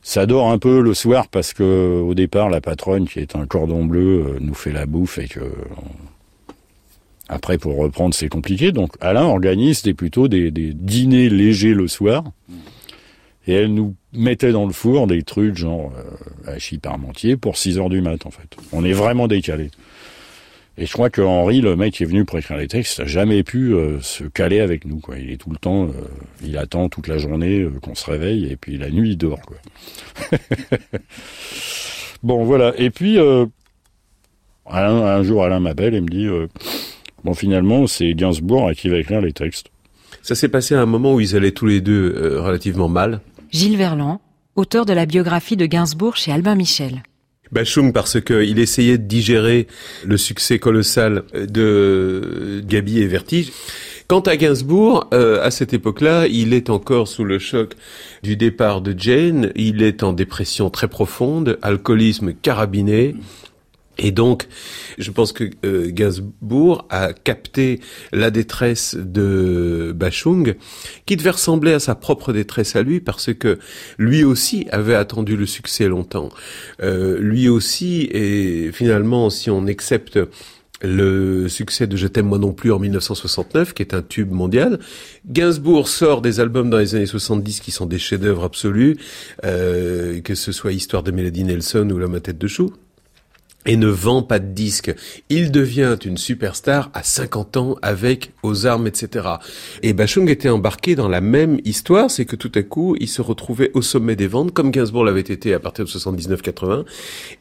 ça 0.04 0.26
dort 0.26 0.52
un 0.52 0.60
peu 0.60 0.82
le 0.82 0.94
soir 0.94 1.30
parce 1.30 1.54
que 1.54 2.02
au 2.02 2.14
départ 2.14 2.50
la 2.50 2.62
patronne 2.62 3.08
qui 3.08 3.20
est 3.20 3.36
un 3.36 3.46
cordon 3.46 3.86
bleu 3.86 4.38
nous 4.42 4.54
fait 4.54 4.74
la 4.74 4.86
bouffe 4.86 5.18
et 5.18 5.28
que 5.28 5.40
après 7.30 7.58
pour 7.58 7.78
reprendre 7.78 8.14
c'est 8.14 8.28
compliqué. 8.28 8.72
Donc 8.72 8.96
Alain 9.00 9.24
organise 9.24 9.82
des 9.82 9.94
plutôt 9.94 10.28
des, 10.28 10.52
des 10.52 10.74
dîners 10.74 11.30
légers 11.30 11.74
le 11.74 11.88
soir 11.88 12.26
et 13.48 13.54
elle 13.54 13.74
nous 13.74 13.96
mettait 14.14 14.52
dans 14.52 14.66
le 14.66 14.74
four 14.74 15.08
des 15.08 15.24
trucs 15.24 15.56
genre 15.56 15.92
euh, 15.98 16.52
hachis 16.52 16.78
parmentier 16.78 17.36
pour 17.38 17.58
6 17.58 17.80
heures 17.80 17.90
du 17.90 18.02
mat 18.02 18.26
en 18.26 18.32
fait. 18.32 18.56
On 18.72 18.84
est 18.84 18.94
vraiment 18.94 19.28
décalé. 19.28 19.72
Et 20.78 20.86
je 20.86 20.94
crois 20.94 21.10
que 21.10 21.22
Henri, 21.22 21.62
le 21.62 21.76
mec 21.76 21.94
qui 21.94 22.04
est 22.04 22.08
venu 22.08 22.26
pour 22.26 22.40
écrire 22.40 22.58
les 22.58 22.68
textes, 22.68 23.00
n'a 23.00 23.06
jamais 23.06 23.44
pu 23.44 23.74
euh, 23.74 24.02
se 24.02 24.24
caler 24.24 24.60
avec 24.60 24.86
nous. 24.86 24.98
Quoi. 24.98 25.20
Il 25.20 25.30
est 25.30 25.38
tout 25.38 25.52
le 25.52 25.58
temps, 25.58 25.84
euh, 25.84 25.92
il 26.44 26.58
attend 26.58 26.90
toute 26.90 27.08
la 27.08 27.20
journée 27.20 27.60
euh, 27.60 27.80
qu'on 27.82 27.96
se 27.96 28.10
réveille 28.10 28.52
et 28.52 28.56
puis 28.56 28.78
la 28.78 28.90
nuit 28.90 29.12
il 29.12 29.18
dort. 29.18 29.42
Quoi. 29.42 29.58
bon 32.24 32.44
voilà. 32.44 32.74
Et 32.78 32.90
puis 32.90 33.20
Alain, 34.66 35.04
un 35.04 35.24
jour 35.24 35.44
Alain 35.44 35.60
m'appelle 35.60 35.94
et 35.94 36.02
me 36.02 36.08
dit 36.08 36.28
bon 37.24 37.34
finalement 37.36 37.86
c'est 37.86 38.14
Gainsbourg 38.16 38.68
à 38.68 38.74
qui 38.74 38.90
va 38.90 38.98
écrire 38.98 39.22
les 39.22 39.34
textes. 39.34 39.70
Ça 40.24 40.36
s'est 40.36 40.48
passé 40.48 40.74
à 40.74 40.82
un 40.82 40.86
moment 40.86 41.14
où 41.14 41.20
ils 41.20 41.36
allaient 41.36 41.52
tous 41.52 41.66
les 41.66 41.82
deux 41.82 42.16
euh, 42.16 42.42
relativement 42.42 42.88
mal. 42.88 43.20
Gilles 43.52 43.76
Verland, 43.76 44.20
auteur 44.56 44.86
de 44.86 44.94
la 44.94 45.06
biographie 45.06 45.58
de 45.58 45.66
Gainsbourg 45.66 46.16
chez 46.16 46.32
Albin 46.32 46.56
Michel. 46.56 47.04
Bachung 47.54 47.94
parce 47.94 48.20
qu'il 48.20 48.60
essayait 48.60 48.98
de 48.98 49.04
digérer 49.04 49.68
le 50.06 50.18
succès 50.18 50.60
colossal 50.60 51.24
de 51.34 52.62
Gabi 52.66 53.00
et 53.00 53.08
Vertige. 53.08 53.52
Quant 54.08 54.20
à 54.22 54.36
Gainsbourg, 54.36 55.08
euh, 55.14 55.42
à 55.42 55.50
cette 55.50 55.74
époque-là, 55.74 56.28
il 56.28 56.54
est 56.54 56.70
encore 56.70 57.08
sous 57.08 57.24
le 57.24 57.40
choc 57.40 57.74
du 58.22 58.36
départ 58.36 58.82
de 58.82 58.94
Jane, 58.98 59.52
il 59.56 59.82
est 59.82 60.04
en 60.04 60.12
dépression 60.12 60.70
très 60.70 60.90
profonde, 60.90 61.58
alcoolisme 61.62 62.34
carabiné. 62.34 63.16
Et 63.98 64.12
donc, 64.12 64.48
je 64.98 65.12
pense 65.12 65.32
que 65.34 65.50
euh, 65.66 65.90
Gainsbourg 65.92 66.86
a 66.90 67.14
capté 67.14 67.80
la 68.12 68.32
détresse 68.32 68.96
de 69.00 69.94
Bachung, 69.96 70.56
qui 71.06 71.16
devait 71.16 71.32
ressembler 71.32 71.74
à 71.74 71.80
sa 71.80 71.96
propre 71.96 72.34
détresse 72.34 72.76
à 72.76 72.82
lui, 72.82 73.00
parce 73.00 73.34
que 73.34 73.60
lui 73.98 74.24
aussi 74.24 74.68
avait 74.72 74.96
attendu 74.96 75.38
le 75.38 75.46
succès 75.46 75.88
longtemps. 75.88 76.30
Euh, 76.82 77.20
lui 77.20 77.48
aussi, 77.48 78.10
et 78.12 78.72
finalement, 78.72 79.30
si 79.30 79.50
on 79.50 79.68
accepte 79.68 80.20
le 80.84 81.48
succès 81.48 81.88
de 81.88 81.96
Je 81.96 82.08
t'aime 82.08 82.28
moi 82.28 82.38
non 82.38 82.52
plus 82.52 82.72
en 82.72 82.80
1969, 82.80 83.74
qui 83.74 83.82
est 83.82 83.94
un 83.94 84.02
tube 84.02 84.32
mondial. 84.32 84.80
Gainsbourg 85.26 85.88
sort 85.88 86.22
des 86.22 86.40
albums 86.40 86.70
dans 86.70 86.78
les 86.78 86.96
années 86.96 87.06
70 87.06 87.62
qui 87.62 87.72
sont 87.72 87.86
des 87.86 88.00
chefs-d'œuvre 88.00 88.44
absolus, 88.44 88.98
euh, 89.46 90.20
que 90.22 90.36
ce 90.36 90.52
soit 90.52 90.74
Histoire 90.74 91.04
de 91.04 91.12
Mélodie 91.12 91.46
Nelson 91.46 91.90
ou 91.90 91.98
La 91.98 92.08
ma 92.08 92.20
tête 92.20 92.38
de 92.38 92.48
chou 92.48 92.74
et 93.66 93.78
ne 93.78 93.88
vend 93.88 94.22
pas 94.22 94.40
de 94.40 94.54
disques. 94.54 94.94
Il 95.30 95.52
devient 95.52 95.98
une 96.06 96.18
superstar 96.18 96.90
à 96.94 97.04
50 97.04 97.58
ans 97.58 97.76
avec 97.82 98.32
aux 98.44 98.66
armes, 98.66 98.88
etc. 98.88 99.28
Et 99.82 99.94
Bachung 99.94 100.30
était 100.30 100.50
embarqué 100.50 100.96
dans 100.96 101.08
la 101.08 101.22
même 101.22 101.60
histoire, 101.66 102.12
c'est 102.12 102.26
que 102.26 102.36
tout 102.36 102.52
à 102.56 102.62
coup, 102.62 102.96
il 103.00 103.08
se 103.08 103.22
retrouvait 103.22 103.72
au 103.74 103.82
sommet 103.82 104.16
des 104.16 104.28
ventes, 104.28 104.54
comme 104.54 104.72
Gainsbourg 104.72 105.04
l'avait 105.04 105.22
été 105.22 105.54
à 105.54 105.60
partir 105.60 105.86
de 105.86 105.90
79-80. 105.90 106.86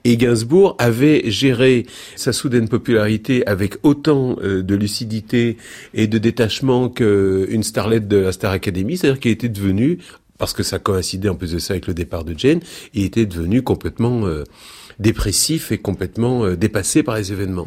Et 0.05 0.17
Gainsbourg 0.17 0.77
avait 0.79 1.31
géré 1.31 1.87
sa 2.17 2.33
soudaine 2.33 2.69
popularité 2.69 3.47
avec 3.47 3.75
autant 3.83 4.37
euh, 4.43 4.63
de 4.63 4.75
lucidité 4.75 5.57
et 5.95 6.07
de 6.07 6.19
détachement 6.19 6.89
qu'une 6.89 7.63
starlette 7.63 8.09
de 8.09 8.17
la 8.17 8.33
Star 8.33 8.53
Academy, 8.53 8.97
c'est-à-dire 8.97 9.21
qu'il 9.21 9.31
était 9.31 9.49
devenu, 9.49 9.99
parce 10.39 10.53
que 10.53 10.63
ça 10.63 10.79
coïncidait 10.79 11.29
en 11.29 11.35
plus 11.35 11.53
de 11.53 11.59
ça 11.59 11.75
avec 11.75 11.87
le 11.87 11.95
départ 11.95 12.25
de 12.25 12.37
Jane, 12.37 12.61
il 12.95 13.05
était 13.05 13.27
devenu 13.27 13.63
complètement... 13.63 14.27
Euh, 14.27 14.45
dépressif 14.99 15.73
et 15.73 15.79
complètement 15.79 16.45
euh, 16.45 16.57
dépassé 16.57 17.03
par 17.03 17.17
les 17.17 17.33
événements. 17.33 17.67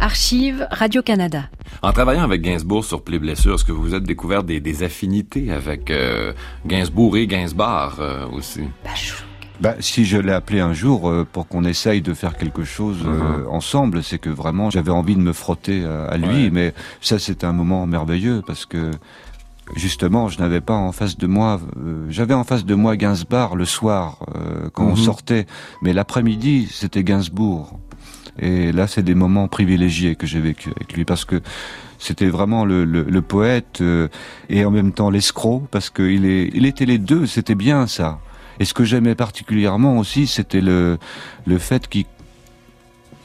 Archive 0.00 0.66
Radio-Canada. 0.70 1.44
En 1.82 1.92
travaillant 1.92 2.22
avec 2.22 2.42
Gainsbourg 2.42 2.84
sur 2.84 3.02
Play 3.02 3.18
Blessure, 3.18 3.54
est-ce 3.54 3.64
que 3.64 3.72
vous 3.72 3.82
vous 3.82 3.94
êtes 3.94 4.04
découvert 4.04 4.44
des, 4.44 4.60
des 4.60 4.82
affinités 4.82 5.50
avec 5.50 5.90
euh, 5.90 6.32
Gainsbourg 6.66 7.16
et 7.16 7.26
Gainsbar 7.26 7.96
euh, 8.00 8.26
aussi? 8.28 8.60
Bah, 9.58 9.74
si 9.80 10.04
je 10.04 10.18
l'ai 10.18 10.32
appelé 10.32 10.60
un 10.60 10.74
jour 10.74 11.08
euh, 11.08 11.26
pour 11.30 11.48
qu'on 11.48 11.64
essaye 11.64 12.02
de 12.02 12.12
faire 12.12 12.36
quelque 12.36 12.62
chose 12.64 12.98
euh, 13.06 13.38
Mhm. 13.44 13.48
ensemble, 13.48 14.02
c'est 14.02 14.18
que 14.18 14.28
vraiment 14.28 14.68
j'avais 14.68 14.90
envie 14.90 15.16
de 15.16 15.20
me 15.20 15.32
frotter 15.32 15.82
à, 15.86 16.04
à 16.04 16.16
lui. 16.18 16.44
Ouais. 16.44 16.50
Mais 16.52 16.74
ça, 17.00 17.18
c'est 17.18 17.42
un 17.42 17.52
moment 17.54 17.86
merveilleux 17.86 18.42
parce 18.46 18.66
que 18.66 18.90
justement, 19.74 20.28
je 20.28 20.38
n'avais 20.38 20.60
pas 20.60 20.74
en 20.74 20.92
face 20.92 21.16
de 21.18 21.26
moi. 21.26 21.60
euh, 21.78 22.06
J'avais 22.08 22.34
en 22.34 22.44
face 22.44 22.64
de 22.64 22.74
moi 22.74 22.96
Gainsbar 22.96 23.56
le 23.56 23.64
soir 23.64 24.18
euh, 24.34 24.68
quand 24.72 24.84
on 24.84 24.90
Mhm. 24.90 24.96
sortait, 24.96 25.46
mais 25.82 25.92
l'après-midi, 25.92 26.68
c'était 26.70 27.02
Gainsbourg. 27.04 27.78
Et 28.38 28.70
là, 28.70 28.86
c'est 28.86 29.02
des 29.02 29.14
moments 29.14 29.48
privilégiés 29.48 30.14
que 30.14 30.26
j'ai 30.26 30.40
vécu 30.40 30.70
avec 30.76 30.92
lui 30.92 31.04
parce 31.06 31.24
que 31.24 31.40
c'était 31.98 32.28
vraiment 32.28 32.66
le, 32.66 32.84
le, 32.84 33.02
le 33.02 33.22
poète 33.22 33.80
euh, 33.80 34.08
et 34.50 34.64
en 34.66 34.70
même 34.70 34.92
temps 34.92 35.08
l'escroc 35.08 35.66
parce 35.70 35.88
qu'il 35.88 36.26
est, 36.26 36.50
il 36.52 36.66
était 36.66 36.84
les 36.84 36.98
deux. 36.98 37.24
C'était 37.26 37.54
bien 37.54 37.86
ça. 37.86 38.18
Et 38.60 38.66
ce 38.66 38.74
que 38.74 38.84
j'aimais 38.84 39.14
particulièrement 39.14 39.96
aussi, 39.98 40.26
c'était 40.26 40.60
le, 40.60 40.98
le 41.46 41.58
fait 41.58 41.88
qu'il 41.88 42.04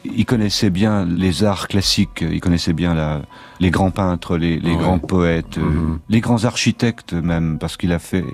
il 0.03 0.25
connaissait 0.25 0.69
bien 0.71 1.05
les 1.05 1.43
arts 1.43 1.67
classiques, 1.67 2.21
il 2.27 2.39
connaissait 2.39 2.73
bien 2.73 2.95
la, 2.95 3.21
les 3.61 3.69
grands 3.71 3.91
peintres, 3.91 4.37
les, 4.37 4.59
les 4.59 4.71
Ouais. 4.71 4.77
grands 4.83 4.99
poètes, 4.99 5.57
euh, 5.57 5.61
Mhm. 5.61 5.99
les 6.09 6.19
grands 6.19 6.43
architectes 6.43 7.13
même, 7.13 7.57
parce 7.59 7.77
qu'il 7.77 7.93
a 7.93 7.99
fait, 7.99 8.25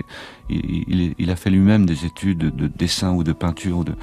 il, 0.50 0.84
il, 0.88 1.14
il 1.18 1.30
a 1.30 1.36
fait 1.36 1.50
lui-même 1.50 1.84
des 1.86 2.04
études 2.04 2.38
de 2.60 2.66
dessin 2.66 3.12
ou 3.12 3.22
de 3.22 3.32
peinture. 3.32 3.78
Ou 3.78 3.84
de... 3.84 3.94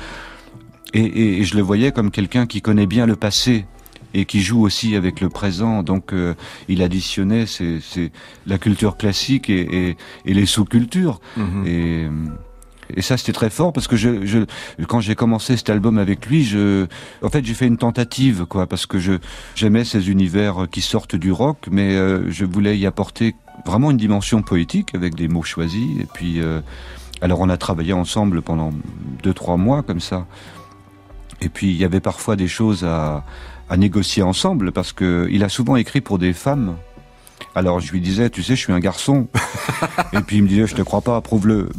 Et, 0.94 1.02
et, 1.04 1.40
et 1.40 1.44
je 1.44 1.56
le 1.58 1.64
voyais 1.64 1.92
comme 1.92 2.12
quelqu'un 2.12 2.46
qui 2.46 2.62
connaît 2.62 2.86
bien 2.88 3.06
le 3.06 3.16
passé 3.18 3.66
et 4.14 4.24
qui 4.26 4.40
joue 4.42 4.62
aussi 4.62 4.96
avec 4.96 5.20
le 5.20 5.30
présent. 5.30 5.84
Donc 5.84 6.14
euh, 6.14 6.36
il 6.70 6.82
additionnait 6.82 7.46
la 8.46 8.58
culture 8.58 8.96
classique 8.96 9.50
et, 9.50 9.90
et, 9.90 9.98
et 10.26 10.34
les 10.34 10.46
sous-cultures. 10.46 11.20
Mhm. 11.36 11.64
Et, 11.68 12.08
et 12.94 13.02
ça 13.02 13.18
c'était 13.18 13.34
très 13.34 13.50
fort 13.50 13.74
parce 13.74 13.88
que 13.88 13.96
je, 13.96 14.26
je 14.26 14.40
quand 14.88 15.00
j'ai 15.00 15.16
commencé 15.16 15.58
cet 15.58 15.70
album 15.70 15.98
avec 15.98 16.26
lui, 16.28 16.44
je 16.44 16.86
en 17.22 17.30
fait 17.30 17.44
j'ai 17.46 17.54
fait 17.54 17.68
une 17.68 17.78
tentative 17.78 18.46
quoi 18.46 18.68
parce 18.68 18.86
que 18.86 19.00
je 19.00 19.14
j'aimais 19.56 19.86
ces 19.86 20.10
univers 20.10 20.68
qui 20.72 20.82
sortent 20.82 21.16
du 21.16 21.32
rock, 21.32 21.68
mais 21.72 21.96
euh, 21.96 22.30
je 22.30 22.46
voulais 22.46 22.78
y 22.78 22.86
apporter 22.86 23.36
vraiment 23.66 23.92
une 23.92 23.98
dimension 23.98 24.42
poétique 24.42 24.94
avec 24.94 25.16
des 25.16 25.28
mots 25.28 25.44
choisis. 25.44 26.00
Et 26.00 26.08
puis 26.14 26.40
euh, 26.40 26.62
alors 27.22 27.40
on 27.40 27.50
a 27.50 27.58
travaillé 27.58 27.94
ensemble 27.94 28.42
pendant 28.42 28.72
deux 29.24 29.34
trois 29.34 29.58
mois 29.58 29.84
comme 29.84 30.02
ça. 30.02 30.26
Et 31.42 31.50
puis 31.50 31.68
il 31.68 31.78
y 31.78 31.84
avait 31.84 32.00
parfois 32.00 32.36
des 32.36 32.48
choses 32.48 32.84
à, 32.84 33.24
à 33.70 33.78
négocier 33.78 34.24
ensemble 34.24 34.72
parce 34.72 34.94
que 34.94 35.28
il 35.32 35.44
a 35.44 35.50
souvent 35.50 35.76
écrit 35.76 36.02
pour 36.02 36.20
des 36.20 36.34
femmes. 36.34 36.76
Alors 37.56 37.80
je 37.80 37.92
lui 37.92 38.02
disais, 38.02 38.30
tu 38.30 38.44
sais, 38.44 38.56
je 38.56 38.60
suis 38.62 38.74
un 38.74 38.80
garçon. 38.80 39.28
Et 40.14 40.20
puis 40.20 40.38
il 40.38 40.44
me 40.44 40.48
disait, 40.48 40.68
je 40.68 40.76
te 40.76 40.82
crois 40.82 41.02
pas, 41.02 41.20
prouve-le. 41.22 41.70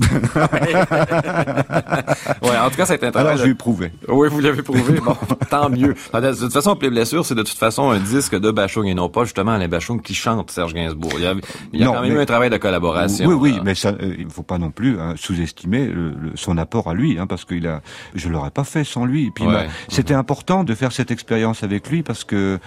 ouais, 2.42 2.56
en 2.58 2.70
tout 2.70 2.76
cas, 2.76 2.86
c'est 2.86 2.94
intéressant. 2.94 3.18
Alors 3.18 3.36
je 3.36 3.44
lui 3.44 3.50
ai 3.52 3.54
prouvé. 3.54 3.92
Oui, 4.08 4.28
vous 4.30 4.40
l'avez 4.40 4.62
prouvé. 4.62 4.82
Bon, 5.06 5.14
tant 5.50 5.68
mieux. 5.70 5.94
De 6.14 6.34
toute 6.40 6.52
façon, 6.52 6.74
Play 6.76 6.90
Blessure, 6.90 7.24
c'est 7.24 7.34
de 7.34 7.42
toute 7.42 7.58
façon 7.58 7.90
un 7.90 7.98
disque 8.00 8.34
de 8.38 8.50
Bachung 8.50 8.86
et 8.86 8.94
non 8.94 9.08
pas 9.08 9.24
justement 9.24 9.52
Alain 9.52 9.68
Bachung 9.68 10.00
qui 10.02 10.14
chante 10.14 10.50
Serge 10.50 10.74
Gainsbourg. 10.74 11.12
Il 11.16 11.22
y 11.22 11.26
a, 11.26 11.34
il 11.72 11.80
y 11.80 11.82
a 11.82 11.86
Non, 11.86 11.92
quand 11.94 12.02
même 12.02 12.12
eu 12.16 12.18
un 12.20 12.26
travail 12.26 12.50
de 12.50 12.56
collaboration. 12.56 13.28
Oui, 13.28 13.34
oui, 13.34 13.52
là. 13.56 13.60
mais 13.64 13.74
ça, 13.74 13.90
euh, 13.90 14.14
il 14.18 14.26
ne 14.26 14.30
faut 14.30 14.42
pas 14.42 14.58
non 14.58 14.70
plus 14.70 14.98
hein, 14.98 15.14
sous-estimer 15.16 15.90
son 16.34 16.58
apport 16.58 16.88
à 16.88 16.94
lui, 16.94 17.18
hein, 17.18 17.26
parce 17.26 17.44
qu'il 17.44 17.66
a, 17.66 17.82
je 18.14 18.28
l'aurais 18.28 18.50
pas 18.50 18.64
fait 18.64 18.84
sans 18.84 19.04
lui. 19.04 19.26
Et 19.26 19.30
puis, 19.30 19.46
Ouais. 19.46 19.68
c'était 19.88 20.14
important 20.14 20.64
de 20.64 20.74
faire 20.74 20.90
cette 20.92 21.10
expérience 21.12 21.62
avec 21.62 21.88
lui 21.88 22.02
parce 22.02 22.24
que 22.24 22.58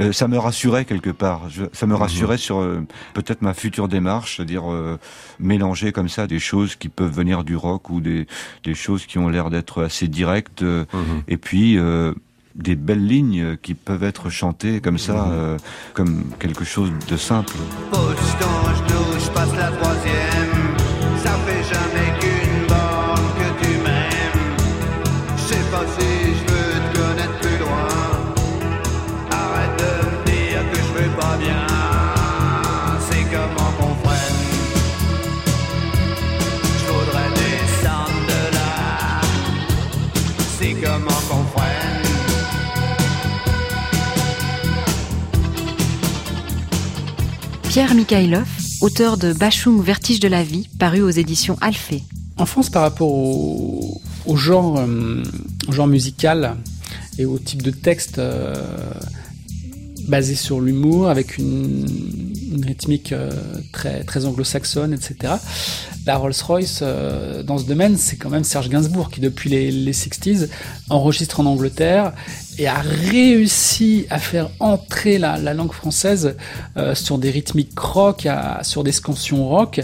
euh, 0.00 0.12
ça 0.12 0.28
me 0.28 0.38
rassurait 0.38 0.84
quelque 0.84 1.10
part. 1.10 1.48
Je- 1.48 1.64
ça 1.72 1.86
me 1.86 1.94
Mhm. 1.94 2.00
rassurait 2.00 2.38
sur 2.38 2.58
euh, 2.60 2.86
peut-être 3.14 3.42
ma 3.42 3.54
future 3.54 3.88
démarche, 3.88 4.36
c'est-à-dire 4.36 4.70
euh, 4.70 4.98
mélanger 5.40 5.92
comme 5.92 6.08
ça 6.08 6.26
des 6.26 6.38
choses 6.38 6.76
qui 6.76 6.88
peuvent 6.88 7.12
venir 7.14 7.44
du 7.44 7.56
rock 7.56 7.90
ou 7.90 8.00
des, 8.00 8.26
des 8.64 8.74
choses 8.74 9.06
qui 9.06 9.18
ont 9.18 9.28
l'air 9.28 9.50
d'être 9.50 9.82
assez 9.84 10.08
directes, 10.08 10.62
euh, 10.62 10.84
Mhm. 10.92 11.22
et 11.28 11.36
puis 11.36 11.78
euh, 11.78 12.12
des 12.54 12.74
belles 12.76 13.06
lignes 13.06 13.56
qui 13.62 13.74
peuvent 13.74 14.02
être 14.04 14.30
chantées 14.30 14.80
comme 14.80 14.96
ça, 14.98 15.12
Mhm. 15.26 15.30
euh, 15.32 15.56
comme 15.94 16.24
quelque 16.38 16.64
chose 16.64 16.90
de 17.08 17.16
simple. 17.16 17.54
Je 19.18 19.30
passe 19.30 19.54
la. 19.56 19.95
Pierre 47.76 47.94
Mikhailov, 47.94 48.48
auteur 48.80 49.18
de 49.18 49.34
Bachung 49.34 49.82
Vertige 49.82 50.18
de 50.18 50.28
la 50.28 50.42
vie, 50.42 50.66
paru 50.78 51.02
aux 51.02 51.10
éditions 51.10 51.58
Alphée. 51.60 52.02
En 52.38 52.46
France, 52.46 52.70
par 52.70 52.80
rapport 52.80 53.12
au, 53.12 54.00
euh, 54.26 55.22
genre 55.68 55.86
musical 55.86 56.56
et 57.18 57.26
au 57.26 57.38
type 57.38 57.60
de 57.60 57.70
texte 57.70 58.18
euh, 58.18 58.54
basé 60.08 60.36
sur 60.36 60.58
l'humour, 60.62 61.10
avec 61.10 61.36
une 61.36 61.84
rythmique 62.66 63.12
euh, 63.12 63.30
très, 63.72 64.26
anglo-saxonne, 64.26 64.92
etc. 64.92 65.34
La 66.04 66.16
Rolls-Royce, 66.16 66.80
euh, 66.82 67.42
dans 67.42 67.58
ce 67.58 67.64
domaine, 67.64 67.96
c'est 67.96 68.16
quand 68.16 68.30
même 68.30 68.44
Serge 68.44 68.68
Gainsbourg 68.68 69.10
qui, 69.10 69.20
depuis 69.20 69.50
les, 69.50 69.70
les 69.70 69.92
60s, 69.92 70.48
enregistre 70.90 71.40
en 71.40 71.46
Angleterre 71.46 72.12
et 72.58 72.66
a 72.66 72.80
réussi 72.80 74.06
à 74.10 74.18
faire 74.18 74.50
entrer 74.60 75.18
la, 75.18 75.38
la 75.38 75.54
langue 75.54 75.72
française 75.72 76.36
euh, 76.76 76.94
sur 76.94 77.18
des 77.18 77.30
rythmiques 77.30 77.78
rock, 77.78 78.28
sur 78.62 78.84
des 78.84 78.92
scansions 78.92 79.48
rock. 79.48 79.80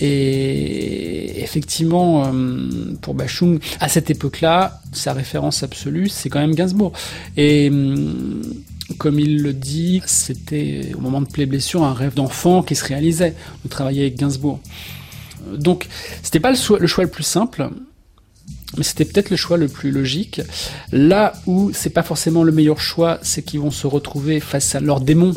Et 0.00 1.42
effectivement, 1.42 2.32
pour 3.02 3.14
Bachung, 3.14 3.60
à 3.78 3.88
cette 3.88 4.10
époque-là, 4.10 4.80
sa 4.90 5.12
référence 5.12 5.62
absolue, 5.62 6.08
c'est 6.08 6.28
quand 6.28 6.40
même 6.40 6.56
Gainsbourg. 6.56 6.92
Hum, 7.38 8.42
comme 8.98 9.18
il 9.18 9.42
le 9.42 9.52
dit, 9.52 10.02
c'était 10.06 10.92
au 10.96 11.00
moment 11.00 11.20
de 11.20 11.26
Play 11.26 11.46
Blessure 11.46 11.84
un 11.84 11.94
rêve 11.94 12.14
d'enfant 12.14 12.62
qui 12.62 12.74
se 12.74 12.84
réalisait 12.84 13.34
de 13.64 13.68
travailler 13.68 14.02
avec 14.02 14.16
Gainsbourg. 14.16 14.60
Euh, 15.48 15.56
Donc, 15.56 15.88
c'était 16.22 16.40
pas 16.40 16.50
le 16.50 16.56
choix, 16.56 16.78
le 17.04 17.10
plus 17.10 17.22
simple, 17.22 17.70
mais 18.76 18.82
c'était 18.82 19.04
peut-être 19.04 19.30
le 19.30 19.36
choix 19.36 19.56
le 19.56 19.68
plus 19.68 19.90
logique. 19.90 20.40
Là 20.90 21.32
où 21.46 21.70
c'est 21.72 21.90
pas 21.90 22.02
forcément 22.02 22.42
le 22.42 22.52
meilleur 22.52 22.80
choix, 22.80 23.18
c'est 23.22 23.42
qu'ils 23.42 23.60
vont 23.60 23.70
se 23.70 23.86
retrouver 23.86 24.40
face 24.40 24.74
à 24.74 24.80
leurs 24.80 25.00
démons, 25.00 25.34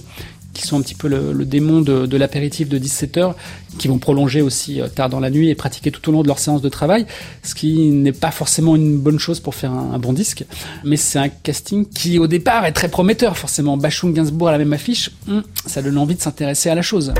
qui 0.56 0.64
sont 0.64 0.80
un 0.80 0.82
petit 0.82 0.96
peu 0.96 1.08
le, 1.08 1.34
le 1.34 1.46
démon 1.46 1.82
de, 1.82 2.08
de 2.08 2.18
l'apéritif 2.18 2.68
de 2.70 2.80
17 2.80 3.18
heures, 3.18 3.36
qui 3.78 3.88
vont 3.88 4.00
prolonger 4.00 4.42
aussi 4.42 4.82
euh, 4.82 4.88
tard 4.88 5.10
dans 5.10 5.20
la 5.20 5.30
nuit 5.30 5.50
et 5.50 5.56
pratiquer 5.56 5.92
tout 5.92 6.10
au 6.10 6.12
long 6.12 6.24
de 6.24 6.28
leur 6.28 6.40
séance 6.40 6.62
de 6.62 6.70
travail, 6.70 7.06
ce 7.44 7.54
qui 7.54 7.92
n'est 7.92 8.14
pas 8.14 8.32
forcément 8.32 8.76
une 8.76 8.98
bonne 8.98 9.20
chose 9.20 9.40
pour 9.40 9.54
faire 9.54 9.72
un, 9.72 9.94
un 9.94 10.00
bon 10.00 10.14
disque. 10.14 10.46
Mais 10.84 10.98
c'est 10.98 11.20
un 11.20 11.30
casting 11.30 11.86
qui, 11.88 12.18
au 12.18 12.28
départ, 12.28 12.66
est 12.66 12.72
très 12.72 12.88
prometteur, 12.88 13.38
forcément. 13.38 13.78
Bachung, 13.78 14.14
Gainsbourg 14.14 14.48
à 14.48 14.52
la 14.54 14.58
même 14.58 14.74
affiche, 14.74 15.12
hum, 15.28 15.44
ça 15.66 15.82
donne 15.82 15.98
envie 15.98 16.16
de 16.16 16.22
s'intéresser 16.22 16.70
à 16.70 16.76
la 16.76 16.82
chose. 16.82 17.14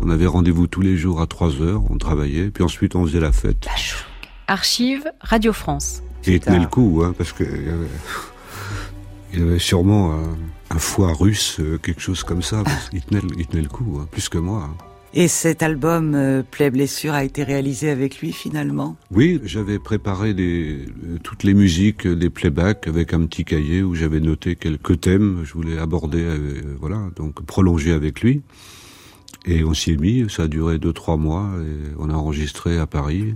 On 0.00 0.10
avait 0.10 0.26
rendez-vous 0.26 0.66
tous 0.66 0.82
les 0.82 0.96
jours 0.96 1.20
à 1.20 1.26
3 1.26 1.60
heures, 1.60 1.82
on 1.90 1.98
travaillait, 1.98 2.50
puis 2.50 2.62
ensuite 2.62 2.94
on 2.94 3.04
faisait 3.06 3.20
la 3.20 3.32
fête. 3.32 3.66
Archive 4.46 5.04
Radio 5.20 5.52
France. 5.52 6.02
Et 6.26 6.34
il 6.34 6.40
tenait 6.40 6.60
le 6.60 6.66
coup, 6.66 7.02
hein, 7.04 7.14
parce 7.16 7.32
que 7.32 7.42
il 7.42 7.66
y 7.66 7.68
avait, 7.70 7.88
il 9.32 9.38
y 9.40 9.42
avait 9.42 9.58
sûrement 9.58 10.14
un 10.74 10.78
foie 10.78 11.12
russe, 11.12 11.58
euh, 11.60 11.78
quelque 11.78 12.00
chose 12.00 12.24
comme 12.24 12.42
ça. 12.42 12.62
qu'il 12.90 13.02
tenait, 13.02 13.20
le- 13.20 13.28
il 13.38 13.46
tenait 13.46 13.62
le 13.62 13.68
coup, 13.68 13.98
hein, 14.00 14.08
plus 14.10 14.28
que 14.28 14.38
moi. 14.38 14.68
hein. 14.70 14.74
Et 15.16 15.28
cet 15.28 15.62
album 15.62 16.16
euh, 16.16 16.42
Play 16.42 16.70
Blessure 16.70 17.12
a 17.14 17.22
été 17.22 17.44
réalisé 17.44 17.88
avec 17.88 18.18
lui 18.20 18.32
finalement? 18.32 18.96
Oui, 19.12 19.40
j'avais 19.44 19.78
préparé 19.78 20.34
des, 20.34 20.86
euh, 21.04 21.18
toutes 21.22 21.44
les 21.44 21.54
musiques, 21.54 22.04
euh, 22.06 22.16
des 22.16 22.30
playbacks 22.30 22.88
avec 22.88 23.14
un 23.14 23.24
petit 23.26 23.44
cahier 23.44 23.84
où 23.84 23.94
j'avais 23.94 24.18
noté 24.18 24.56
quelques 24.56 25.00
thèmes. 25.02 25.42
Je 25.44 25.52
voulais 25.54 25.78
aborder, 25.78 26.22
euh, 26.22 26.76
voilà, 26.80 27.10
donc 27.14 27.40
prolonger 27.46 27.92
avec 27.92 28.22
lui. 28.22 28.42
Et 29.46 29.62
on 29.62 29.72
s'y 29.74 29.92
est 29.92 29.96
mis. 30.00 30.28
Ça 30.28 30.44
a 30.44 30.48
duré 30.48 30.78
deux 30.78 30.92
trois 30.92 31.16
mois 31.16 31.48
et 31.60 31.92
on 31.98 32.10
a 32.10 32.14
enregistré 32.14 32.78
à 32.78 32.86
Paris. 32.88 33.34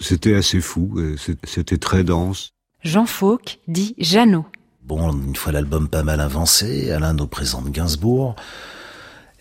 C'était 0.00 0.34
assez 0.34 0.60
fou. 0.60 0.98
C'était 1.44 1.76
très 1.78 2.02
dense. 2.04 2.50
Jean 2.82 3.04
Fauque 3.06 3.58
dit 3.68 3.94
Jeannot. 3.98 4.46
Bon, 4.90 5.12
une 5.12 5.36
fois 5.36 5.52
l'album 5.52 5.88
pas 5.88 6.02
mal 6.02 6.18
avancé, 6.18 6.90
Alain 6.90 7.12
nous 7.12 7.28
présente 7.28 7.70
Gainsbourg. 7.70 8.34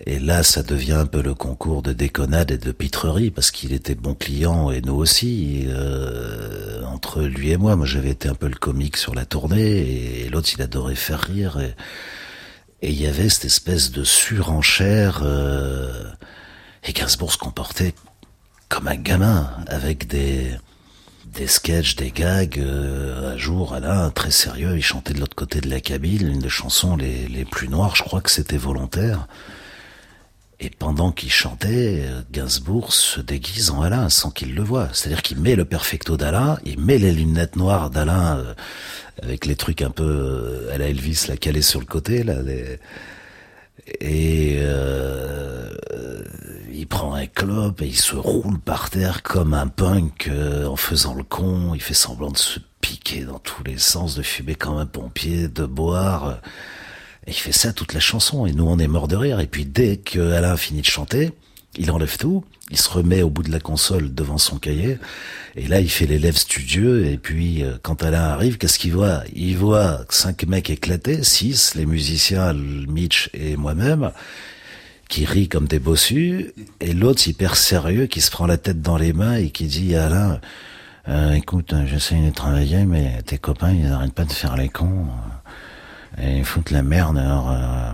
Et 0.05 0.19
là, 0.19 0.43
ça 0.43 0.61
devient 0.61 0.93
un 0.93 1.07
peu 1.07 1.23
le 1.23 1.33
concours 1.33 1.81
de 1.81 1.91
déconnade 1.91 2.51
et 2.51 2.59
de 2.59 2.71
pitrerie, 2.71 3.31
parce 3.31 3.49
qu'il 3.49 3.73
était 3.73 3.95
bon 3.95 4.13
client 4.13 4.69
et 4.69 4.81
nous 4.81 4.93
aussi. 4.93 5.65
Euh, 5.65 6.83
entre 6.83 7.23
lui 7.23 7.49
et 7.49 7.57
moi, 7.57 7.75
moi 7.75 7.87
j'avais 7.87 8.11
été 8.11 8.29
un 8.29 8.35
peu 8.35 8.47
le 8.47 8.57
comique 8.57 8.95
sur 8.95 9.15
la 9.15 9.25
tournée, 9.25 10.21
et 10.21 10.29
l'autre 10.29 10.49
il 10.55 10.61
adorait 10.61 10.93
faire 10.93 11.21
rire. 11.21 11.57
Et 12.83 12.91
il 12.91 13.01
y 13.01 13.07
avait 13.07 13.27
cette 13.27 13.45
espèce 13.45 13.89
de 13.89 14.03
surenchère. 14.03 15.21
Euh, 15.23 16.03
et 16.83 16.93
Gainsbourg 16.93 17.33
se 17.33 17.39
comportait 17.39 17.95
comme 18.69 18.87
un 18.87 18.97
gamin, 18.97 19.49
avec 19.65 20.05
des 20.05 20.51
des 21.33 21.47
sketchs, 21.47 21.95
des 21.95 22.11
gags. 22.11 22.59
Euh, 22.59 23.33
un 23.33 23.37
jour, 23.37 23.73
Alain, 23.73 24.09
très 24.09 24.31
sérieux, 24.31 24.75
il 24.75 24.81
chantait 24.81 25.13
de 25.13 25.19
l'autre 25.19 25.35
côté 25.35 25.61
de 25.61 25.69
la 25.69 25.79
cabine, 25.79 26.27
une 26.27 26.39
des 26.39 26.49
chansons 26.49 26.95
les, 26.95 27.45
plus 27.45 27.69
noires, 27.69 27.95
je 27.95 28.03
crois 28.03 28.21
que 28.21 28.31
c'était 28.31 28.57
volontaire. 28.57 29.27
Et 30.61 30.69
pendant 30.69 31.11
qu'il 31.13 31.31
chantait, 31.31 32.01
euh, 32.03 32.21
Gainsbourg 32.31 32.91
se 32.91 33.21
déguise 33.21 33.71
en 33.71 33.81
Alain 33.81 34.09
sans 34.09 34.29
qu'il 34.29 34.55
le 34.55 34.61
voie. 34.61 34.89
C'est-à-dire 34.91 35.21
qu'il 35.21 35.39
met 35.39 35.55
le 35.55 35.63
perfecto 35.63 36.17
d'Alain, 36.17 36.57
il 36.65 36.79
met 36.79 36.97
les 36.97 37.13
lunettes 37.13 37.55
noires 37.55 37.89
d'Alain 37.89 38.37
euh, 38.37 38.53
avec 39.23 39.45
les 39.45 39.55
trucs 39.55 39.81
un 39.81 39.89
peu 39.89 40.03
euh, 40.03 40.75
à 40.75 40.77
la 40.77 40.87
Elvis, 40.87 41.27
là, 41.29 41.37
calés 41.37 41.61
sur 41.61 41.79
le 41.79 41.85
côté, 41.85 42.23
là, 42.23 42.41
les... 42.41 42.79
et 43.99 44.57
euh, 44.59 45.71
il 46.71 46.87
prend 46.87 47.13
un 47.13 47.27
clope 47.27 47.81
et 47.81 47.87
il 47.87 47.95
se 47.95 48.15
roule 48.15 48.59
par 48.59 48.89
terre 48.89 49.23
comme 49.23 49.53
un 49.53 49.67
punk 49.67 50.27
euh, 50.27 50.65
en 50.65 50.75
faisant 50.75 51.13
le 51.13 51.23
con. 51.23 51.73
Il 51.73 51.81
fait 51.81 51.93
semblant 51.93 52.31
de 52.31 52.37
se 52.37 52.59
piquer 52.81 53.25
dans 53.25 53.39
tous 53.39 53.63
les 53.63 53.77
sens, 53.77 54.15
de 54.15 54.21
fumer 54.21 54.55
comme 54.55 54.77
un 54.77 54.85
pompier, 54.85 55.47
de 55.47 55.65
boire. 55.65 56.39
Et 57.27 57.31
il 57.31 57.35
fait 57.35 57.51
ça 57.51 57.73
toute 57.73 57.93
la 57.93 57.99
chanson 57.99 58.45
et 58.45 58.53
nous 58.53 58.65
on 58.65 58.79
est 58.79 58.87
mort 58.87 59.07
de 59.07 59.15
rire. 59.15 59.39
Et 59.39 59.47
puis 59.47 59.65
dès 59.65 59.97
que 59.97 60.31
Alain 60.31 60.57
finit 60.57 60.81
de 60.81 60.85
chanter, 60.85 61.31
il 61.77 61.91
enlève 61.91 62.17
tout, 62.17 62.43
il 62.71 62.77
se 62.77 62.89
remet 62.89 63.21
au 63.21 63.29
bout 63.29 63.43
de 63.43 63.51
la 63.51 63.59
console 63.59 64.13
devant 64.13 64.37
son 64.37 64.57
cahier 64.57 64.97
et 65.55 65.67
là 65.67 65.79
il 65.79 65.89
fait 65.89 66.05
l'élève 66.05 66.35
studieux 66.35 67.05
et 67.05 67.17
puis 67.17 67.63
euh, 67.63 67.77
quand 67.81 68.03
Alain 68.03 68.23
arrive, 68.23 68.57
qu'est-ce 68.57 68.79
qu'il 68.79 68.93
voit? 68.93 69.23
Il 69.33 69.57
voit 69.57 70.01
cinq 70.09 70.45
mecs 70.45 70.69
éclatés, 70.69 71.23
six, 71.23 71.75
les 71.75 71.85
musiciens, 71.85 72.53
Mitch 72.53 73.29
et 73.33 73.55
moi-même 73.55 74.11
qui 75.09 75.25
rit 75.25 75.47
comme 75.47 75.67
des 75.67 75.79
bossus, 75.79 76.53
et 76.79 76.93
l'autre 76.93 77.27
hyper 77.27 77.55
sérieux 77.55 78.05
qui 78.05 78.21
se 78.21 78.29
prend 78.29 78.45
la 78.45 78.57
tête 78.57 78.83
dans 78.83 78.97
les 78.97 79.11
mains 79.11 79.37
et 79.37 79.49
qui 79.49 79.65
dit 79.65 79.95
Alain, 79.95 80.39
euh, 81.07 81.33
écoute, 81.33 81.73
euh, 81.73 81.87
j'essaie 81.87 82.15
de 82.21 82.29
travailler, 82.29 82.85
mais 82.85 83.19
tes 83.23 83.39
copains, 83.39 83.71
ils 83.71 83.89
n'arrêtent 83.89 84.13
pas 84.13 84.25
de 84.25 84.31
faire 84.31 84.55
les 84.55 84.69
cons, 84.69 85.07
euh, 86.19 86.21
et 86.21 86.37
ils 86.37 86.45
foutent 86.45 86.69
la 86.69 86.83
merde, 86.83 87.17
alors... 87.17 87.49
euh, 87.49 87.91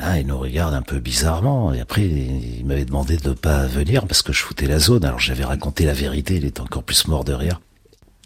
là, 0.00 0.18
il 0.18 0.26
nous 0.26 0.38
regarde 0.38 0.74
un 0.74 0.82
peu 0.82 0.98
bizarrement. 0.98 1.72
Et 1.72 1.80
après, 1.80 2.02
il, 2.06 2.64
m'avait 2.64 2.84
demandé 2.84 3.16
de 3.16 3.30
pas 3.32 3.66
venir 3.66 4.06
parce 4.06 4.22
que 4.22 4.32
je 4.32 4.42
foutais 4.42 4.66
la 4.66 4.78
zone. 4.78 5.04
Alors 5.04 5.20
j'avais 5.20 5.44
raconté 5.44 5.84
la 5.84 5.92
vérité. 5.92 6.36
Il 6.36 6.44
était 6.44 6.60
encore 6.60 6.82
plus 6.82 7.06
mort 7.08 7.24
de 7.24 7.32
rire. 7.32 7.60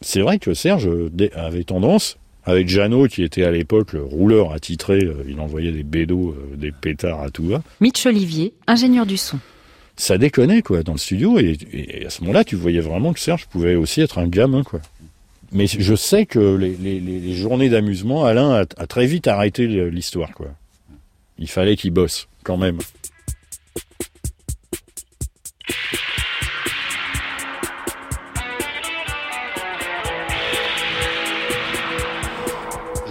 C'est 0.01 0.21
vrai 0.21 0.39
que 0.39 0.55
Serge 0.55 0.89
avait 1.35 1.65
tendance 1.65 2.17
avec 2.45 2.69
Jeannot 2.69 3.09
qui 3.09 3.23
était 3.23 3.45
à 3.45 3.51
l'époque 3.51 3.95
le 3.95 4.03
rouleur 4.03 4.53
attitré, 4.53 5.03
euh, 5.03 5.25
il 5.27 5.41
envoyait 5.41 5.73
des 5.73 5.83
bédos, 5.83 6.37
euh, 6.37 6.57
des 6.57 6.73
pétards 6.73 7.23
à 7.23 7.31
tout 7.31 7.47
va. 7.47 7.63
Mitch 7.81 8.05
Olivier, 8.05 8.53
ingénieur 8.67 9.07
du 9.07 9.17
son. 9.17 9.39
Ça 9.97 10.19
déconnait 10.19 10.61
quoi 10.61 10.83
dans 10.83 10.93
le 10.93 10.99
studio 10.99 11.39
et, 11.39 11.57
et 11.73 12.05
à 12.05 12.11
ce 12.11 12.21
moment-là 12.21 12.45
tu 12.45 12.55
voyais 12.57 12.81
vraiment 12.81 13.15
que 13.15 13.21
Serge 13.21 13.47
pouvait 13.47 13.77
aussi 13.77 14.03
être 14.03 14.19
un 14.19 14.27
gamin 14.27 14.63
quoi. 14.63 14.81
Mais 15.53 15.67
je 15.67 15.95
sais 15.95 16.27
que 16.27 16.57
les, 16.57 16.75
les- 16.77 17.01
les- 17.01 17.21
les 17.21 17.33
journées 17.35 17.71
d'amusement, 17.71 18.25
Alain 18.27 18.51
a, 18.51 18.61
a 18.77 18.87
très 18.87 19.07
vite 19.07 19.27
arrêté 19.27 19.67
l'histoire 19.91 20.33
quoi. 20.35 20.49
Il 21.39 21.49
fallait 21.49 21.77
qu'il 21.77 21.91
bosse 21.91 22.29
quand 22.45 22.57
même. 22.57 22.79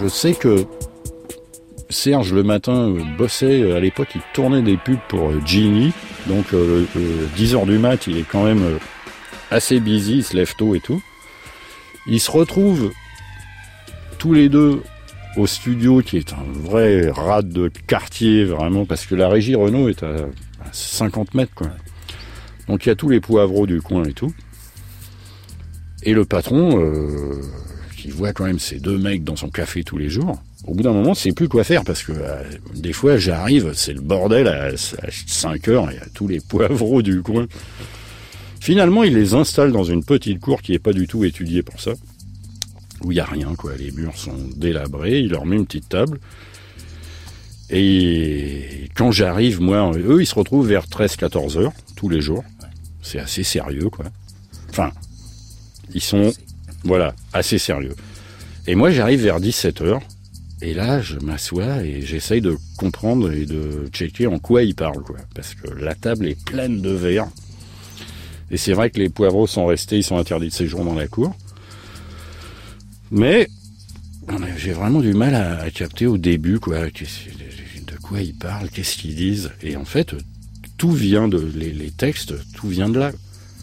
Je 0.02 0.08
sais 0.10 0.34
que 0.34 0.66
Serge 1.90 2.34
le 2.34 2.44
matin 2.44 2.90
euh, 2.90 3.04
bossait, 3.18 3.62
euh, 3.62 3.78
à 3.78 3.80
l'époque 3.80 4.10
il 4.16 4.22
tournait 4.34 4.62
des 4.62 4.76
pubs 4.76 5.00
pour 5.08 5.30
euh, 5.30 5.42
Genie, 5.46 5.94
donc 6.28 6.54
euh, 6.54 6.86
euh, 6.98 7.28
10h 7.38 7.66
du 7.66 7.78
mat 7.78 8.08
il 8.08 8.18
est 8.18 8.28
quand 8.28 8.44
même 8.44 8.80
assez 9.52 9.80
busy, 9.80 10.18
il 10.18 10.24
se 10.24 10.36
lève 10.36 10.54
tôt 10.58 10.76
et 10.76 10.82
tout. 10.82 11.02
Ils 12.06 12.20
se 12.20 12.32
retrouvent 12.32 12.92
tous 14.18 14.34
les 14.34 14.50
deux 14.50 14.82
au 15.38 15.48
studio 15.48 16.02
qui 16.02 16.18
est 16.18 16.34
un 16.34 16.46
vrai 16.54 17.10
rade 17.10 17.50
de 17.50 17.72
quartier 17.88 18.46
vraiment 18.46 18.86
parce 18.86 19.06
que 19.06 19.16
la 19.16 19.30
régie 19.30 19.56
Renault 19.56 19.90
est 19.90 20.04
à 20.04 20.28
à 20.66 20.70
50 20.72 21.34
mètres 21.34 21.54
quoi. 21.56 21.68
Donc 22.68 22.86
il 22.86 22.90
y 22.90 22.92
a 22.92 22.96
tous 22.96 23.10
les 23.10 23.20
poivreaux 23.20 23.68
du 23.68 23.82
coin 23.82 24.04
et 24.04 24.14
tout. 24.14 24.34
Et 26.04 26.14
le 26.14 26.26
patron, 26.26 26.82
euh, 26.82 27.42
qui 27.98 28.10
voit 28.10 28.34
quand 28.34 28.46
même 28.46 28.60
ces 28.60 28.80
deux 28.80 28.98
mecs 28.98 29.24
dans 29.24 29.36
son 29.36 29.50
café 29.50 29.84
tous 29.84 29.98
les 29.98 30.10
jours, 30.10 30.42
au 30.66 30.74
bout 30.74 30.84
d'un 30.84 30.92
moment, 30.92 31.14
c'est 31.14 31.32
plus 31.32 31.48
quoi 31.48 31.64
faire 31.64 31.84
parce 31.84 32.04
que 32.04 32.12
euh, 32.14 32.44
des 32.76 32.94
fois, 32.94 33.18
j'arrive, 33.18 33.72
c'est 33.74 33.94
le 33.94 34.02
bordel 34.02 34.48
à, 34.48 34.66
à 34.66 34.78
5 35.10 35.68
heures, 35.70 35.92
il 35.92 35.96
y 35.96 36.02
a 36.02 36.06
tous 36.14 36.28
les 36.28 36.40
poivreaux 36.40 37.02
du 37.02 37.22
coin. 37.22 37.48
Finalement, 38.60 39.04
il 39.04 39.14
les 39.14 39.34
installe 39.34 39.72
dans 39.74 39.84
une 39.84 40.04
petite 40.04 40.40
cour 40.40 40.62
qui 40.62 40.74
est 40.74 40.80
pas 40.80 40.94
du 40.94 41.08
tout 41.08 41.26
étudiée 41.26 41.64
pour 41.64 41.82
ça, 41.82 41.92
où 43.04 43.12
il 43.12 43.16
y 43.16 43.20
a 43.20 43.26
rien, 43.26 43.56
quoi. 43.56 43.76
Les 43.76 43.92
murs 43.92 44.18
sont 44.18 44.38
délabrés, 44.56 45.20
il 45.20 45.32
leur 45.32 45.46
met 45.46 45.56
une 45.56 45.66
petite 45.66 45.90
table. 45.90 46.20
Et 47.70 48.90
quand 48.96 49.12
j'arrive, 49.12 49.62
moi, 49.62 49.92
eux, 49.98 50.22
ils 50.22 50.28
se 50.28 50.36
retrouvent 50.36 50.68
vers 50.68 50.86
13-14 50.86 51.58
heures, 51.58 51.74
tous 51.96 52.10
les 52.10 52.22
jours. 52.22 52.44
C'est 53.02 53.20
assez 53.20 53.44
sérieux, 53.44 53.90
quoi. 53.90 54.06
Enfin, 54.70 54.92
ils 55.94 56.02
sont, 56.02 56.32
voilà, 56.84 57.16
assez 57.34 57.58
sérieux. 57.58 57.96
Et 58.68 58.76
moi, 58.76 58.92
j'arrive 58.92 59.22
vers 59.22 59.40
17 59.40 59.82
heures. 59.82 60.02
Et 60.62 60.74
là, 60.74 61.02
je 61.02 61.20
m'assois 61.20 61.84
et 61.84 62.02
j'essaye 62.02 62.40
de 62.40 62.58
comprendre 62.78 63.32
et 63.34 63.46
de 63.46 63.88
checker 63.92 64.28
en 64.28 64.40
quoi 64.40 64.64
ils 64.64 64.76
parlent, 64.76 65.04
quoi. 65.04 65.18
Parce 65.36 65.56
que 65.56 65.70
la 65.74 65.94
table 65.94 66.28
est 66.28 66.42
pleine 66.42 66.82
de 66.82 66.92
verre. 66.92 67.28
Et 68.50 68.58
c'est 68.58 68.74
vrai 68.74 68.90
que 68.90 69.00
les 69.00 69.10
poivreaux 69.10 69.48
sont 69.48 69.66
restés, 69.66 69.98
ils 69.98 70.04
sont 70.04 70.18
interdits 70.18 70.48
de 70.48 70.54
séjour 70.54 70.86
dans 70.86 70.94
la 70.94 71.08
cour. 71.08 71.36
Mais 73.14 73.48
j'ai 74.58 74.74
vraiment 74.74 75.00
du 75.00 75.14
mal 75.14 75.36
à, 75.36 75.70
capter 75.70 76.08
au 76.08 76.18
début, 76.18 76.60
quoi. 76.60 76.80
De 76.80 77.98
quoi 78.02 78.22
ils 78.22 78.34
parlent, 78.34 78.70
qu'est-ce 78.70 78.98
qu'ils 78.98 79.16
disent. 79.16 79.52
Et 79.62 79.76
en 79.76 79.86
fait, 79.86 80.16
tout 80.78 80.92
vient 80.92 81.28
de 81.28 81.38
les, 81.56 81.72
les 81.72 81.92
textes, 81.92 82.34
tout 82.56 82.68
vient 82.68 82.90
de 82.90 83.00
là. 83.00 83.12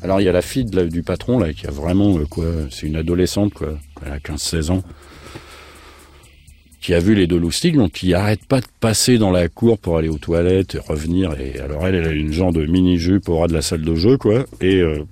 Alors 0.02 0.20
il 0.20 0.24
y 0.24 0.28
a 0.28 0.32
la 0.32 0.40
fille 0.40 0.64
du 0.64 1.02
patron 1.02 1.38
là 1.38 1.52
qui 1.52 1.66
a 1.66 1.70
vraiment 1.70 2.16
euh, 2.16 2.24
quoi, 2.24 2.46
c'est 2.70 2.86
une 2.86 2.96
adolescente 2.96 3.52
quoi, 3.52 3.78
elle 4.04 4.12
a 4.12 4.18
15-16 4.18 4.70
ans, 4.70 4.82
qui 6.80 6.94
a 6.94 7.00
vu 7.00 7.14
les 7.14 7.26
deux 7.26 7.38
loustiques, 7.38 7.76
donc 7.76 7.92
qui 7.92 8.14
arrête 8.14 8.42
pas 8.46 8.60
de 8.60 8.66
passer 8.80 9.18
dans 9.18 9.30
la 9.30 9.48
cour 9.48 9.78
pour 9.78 9.98
aller 9.98 10.08
aux 10.08 10.16
toilettes 10.16 10.76
et 10.76 10.78
revenir. 10.78 11.38
Et 11.38 11.60
alors 11.60 11.86
elle, 11.86 11.96
elle 11.96 12.06
a 12.06 12.12
une 12.12 12.32
genre 12.32 12.52
de 12.52 12.64
mini 12.64 12.96
jupe 12.96 13.28
au 13.28 13.40
ras 13.40 13.48
de 13.48 13.52
la 13.52 13.60
salle 13.60 13.82
de 13.82 13.94
jeu 13.94 14.16
quoi, 14.16 14.46
et 14.62 14.76
euh, 14.76 15.04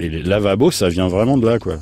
et 0.00 0.08
les 0.08 0.22
lavabos 0.22 0.72
ça 0.72 0.88
vient 0.88 1.06
vraiment 1.06 1.38
de 1.38 1.46
là 1.46 1.60
quoi. 1.60 1.78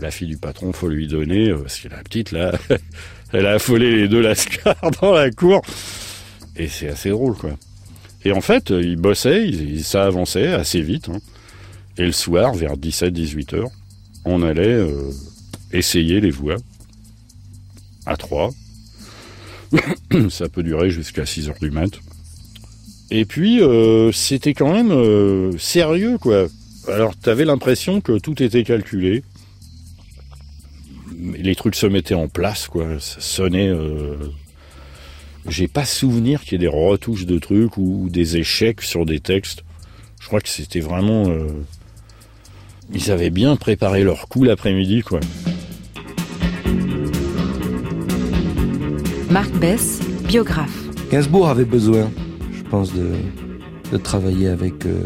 La 0.00 0.10
fille 0.10 0.28
du 0.28 0.38
patron 0.38 0.72
faut 0.72 0.88
lui 0.88 1.06
donner 1.06 1.50
euh, 1.50 1.58
parce 1.58 1.78
que 1.78 1.88
la 1.88 1.98
petite 1.98 2.32
là, 2.32 2.52
elle 3.32 3.46
a 3.46 3.52
affolé 3.52 3.96
les 3.96 4.08
deux 4.08 4.20
lascars 4.20 4.90
dans 5.02 5.12
la 5.12 5.30
cour 5.30 5.60
et 6.56 6.68
c'est 6.68 6.88
assez 6.88 7.10
drôle 7.10 7.36
quoi. 7.36 7.50
Et 8.24 8.32
en 8.32 8.40
fait, 8.40 8.70
euh, 8.70 8.82
ils 8.82 8.96
bossaient, 8.96 9.50
ça 9.82 10.04
avançait 10.04 10.48
assez 10.48 10.80
vite. 10.80 11.08
hein. 11.08 11.18
Et 11.98 12.04
le 12.04 12.12
soir, 12.12 12.54
vers 12.54 12.76
17-18 12.76 13.56
heures, 13.56 13.70
on 14.24 14.42
allait 14.42 14.66
euh, 14.66 15.10
essayer 15.72 16.20
les 16.20 16.30
voix 16.30 16.56
à 18.06 18.16
trois. 18.16 18.50
ça 20.30 20.48
peut 20.48 20.62
durer 20.62 20.90
jusqu'à 20.90 21.26
6 21.26 21.48
heures 21.48 21.58
du 21.60 21.70
mat. 21.70 21.90
Et 23.10 23.24
puis, 23.24 23.60
c'était 24.12 24.54
quand 24.54 24.72
même 24.72 25.58
sérieux, 25.58 26.16
quoi. 26.18 26.46
Alors, 26.86 27.16
t'avais 27.16 27.44
l'impression 27.44 28.00
que 28.00 28.18
tout 28.18 28.40
était 28.40 28.62
calculé. 28.62 29.24
Les 31.20 31.54
trucs 31.54 31.74
se 31.74 31.86
mettaient 31.86 32.14
en 32.14 32.28
place, 32.28 32.68
quoi. 32.68 32.86
Ça 32.98 33.20
sonnait... 33.20 33.68
euh, 33.68 34.16
j'ai 35.46 35.68
pas 35.68 35.84
souvenir 35.84 36.42
qu'il 36.42 36.52
y 36.52 36.54
ait 36.56 36.58
des 36.58 36.66
retouches 36.68 37.26
de 37.26 37.38
trucs 37.38 37.76
ou, 37.76 38.08
des 38.10 38.36
échecs 38.36 38.82
sur 38.82 39.06
des 39.06 39.20
textes. 39.20 39.64
Je 40.20 40.26
crois 40.26 40.40
que 40.40 40.48
c'était 40.48 40.80
vraiment. 40.80 41.28
euh, 41.28 41.48
Ils 42.92 43.10
avaient 43.10 43.30
bien 43.30 43.56
préparé 43.56 44.02
leur 44.04 44.28
coup 44.28 44.44
l'après-midi, 44.44 45.02
quoi. 45.02 45.20
Marc 49.30 49.50
Bess, 49.58 50.00
biographe. 50.26 50.76
Gainsbourg 51.10 51.48
avait 51.48 51.64
besoin, 51.64 52.10
je 52.52 52.62
pense, 52.68 52.92
de, 52.92 53.10
de 53.92 53.96
travailler 53.96 54.48
avec 54.48 54.86
euh, 54.86 55.02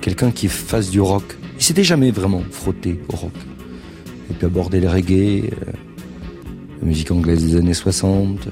quelqu'un 0.00 0.30
qui 0.30 0.48
fasse 0.48 0.90
du 0.90 1.00
rock. 1.00 1.36
Il 1.58 1.62
s'était 1.62 1.84
jamais 1.84 2.10
vraiment 2.10 2.42
frotté 2.50 3.00
au 3.12 3.16
rock. 3.16 3.32
Et 4.30 4.34
puis 4.34 4.46
aborder 4.46 4.80
le 4.80 4.88
reggae, 4.88 5.44
euh, 5.44 5.72
la 6.80 6.86
musique 6.86 7.10
anglaise 7.10 7.44
des 7.44 7.56
années 7.56 7.74
60, 7.74 8.46
euh, 8.46 8.50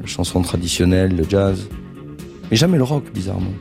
la 0.00 0.06
chanson 0.06 0.40
traditionnelle, 0.42 1.14
le 1.16 1.24
jazz. 1.28 1.68
Mais 2.50 2.56
jamais 2.56 2.78
le 2.78 2.84
rock, 2.84 3.04
bizarrement. 3.12 3.52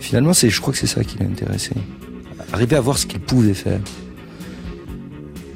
Finalement, 0.00 0.32
je 0.32 0.60
crois 0.60 0.72
que 0.72 0.78
c'est 0.78 0.86
ça 0.86 1.02
qui 1.02 1.18
l'a 1.18 1.26
intéressé. 1.26 1.72
Arriver 2.52 2.76
à 2.76 2.80
voir 2.80 2.98
ce 2.98 3.06
qu'il 3.06 3.20
pouvait 3.20 3.54
faire 3.54 3.80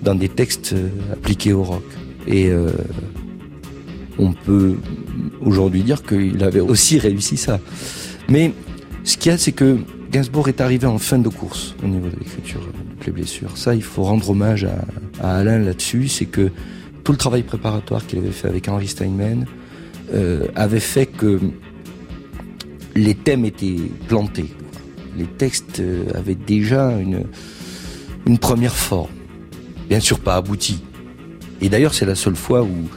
dans 0.02 0.14
des 0.14 0.28
textes 0.28 0.72
euh, 0.72 0.88
appliqués 1.12 1.52
au 1.52 1.62
rock. 1.62 1.84
Et 2.26 2.52
on 4.18 4.32
peut 4.32 4.76
aujourd'hui 5.40 5.82
dire 5.82 6.02
qu'il 6.02 6.44
avait 6.44 6.60
aussi 6.60 6.98
réussi 6.98 7.36
ça. 7.36 7.58
Mais 8.28 8.52
ce 9.04 9.16
qu'il 9.16 9.32
y 9.32 9.34
a, 9.34 9.38
c'est 9.38 9.52
que 9.52 9.78
Gainsbourg 10.10 10.48
est 10.48 10.60
arrivé 10.60 10.86
en 10.86 10.98
fin 10.98 11.18
de 11.18 11.28
course 11.28 11.74
au 11.82 11.86
niveau 11.86 12.08
de 12.08 12.16
l'écriture 12.16 12.60
de 13.00 13.04
Play 13.04 13.12
Blessure. 13.12 13.56
Ça, 13.56 13.74
il 13.74 13.82
faut 13.82 14.02
rendre 14.02 14.30
hommage 14.30 14.64
à, 15.20 15.36
Alain 15.36 15.58
là-dessus. 15.58 16.08
C'est 16.08 16.26
que 16.26 16.50
tout 17.04 17.12
le 17.12 17.18
travail 17.18 17.42
préparatoire 17.42 18.06
qu'il 18.06 18.18
avait 18.18 18.30
fait 18.30 18.48
avec 18.48 18.68
Henry 18.68 18.88
Steinman 18.88 19.46
euh, 20.14 20.46
avait 20.54 20.80
fait 20.80 21.06
que 21.06 21.40
les 22.94 23.14
thèmes 23.14 23.44
étaient 23.44 23.90
plantés. 24.08 24.52
Les 25.16 25.26
textes 25.26 25.80
euh, 25.80 26.04
avaient 26.14 26.34
déjà 26.34 26.92
une, 26.92 27.24
une 28.26 28.38
première 28.38 28.76
forme. 28.76 29.10
Bien 29.88 30.00
sûr 30.00 30.20
pas 30.20 30.36
aboutie. 30.36 30.82
Et 31.60 31.68
d'ailleurs, 31.68 31.94
c'est 31.94 32.06
la 32.06 32.14
seule 32.14 32.36
fois 32.36 32.62
où 32.62 32.88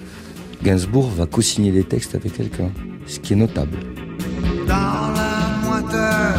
Gainsbourg 0.63 1.09
va 1.09 1.25
co-signer 1.25 1.71
des 1.71 1.83
textes 1.83 2.15
avec 2.15 2.33
quelqu'un, 2.33 2.71
ce 3.07 3.19
qui 3.19 3.33
est 3.33 3.35
notable. 3.35 3.77
Dans 4.67 5.11
la 5.13 5.33
de 5.91 6.33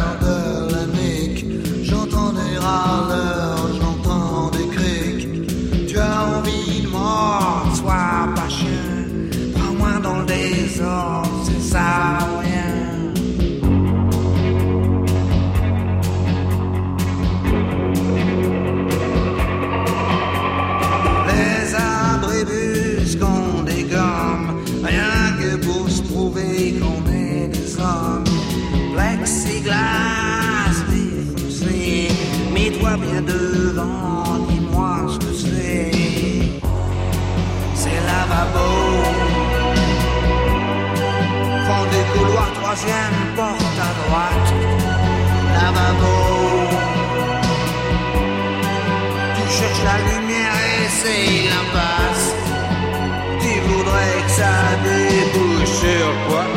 j'entends 1.83 2.31
des 2.33 2.57
râleurs, 2.57 3.14
porte 43.35 43.79
à 43.79 43.91
droite, 44.01 44.53
lavabo. 45.53 46.15
Tu 49.35 49.43
cherches 49.57 49.83
la 49.83 49.97
lumière 50.09 50.57
et 50.73 50.87
c'est 50.99 51.49
l'impasse. 51.49 52.35
Tu 53.41 53.59
voudrais 53.67 54.17
que 54.25 54.31
ça 54.31 54.53
débouche 54.83 55.69
sur 55.69 56.09
quoi? 56.27 56.54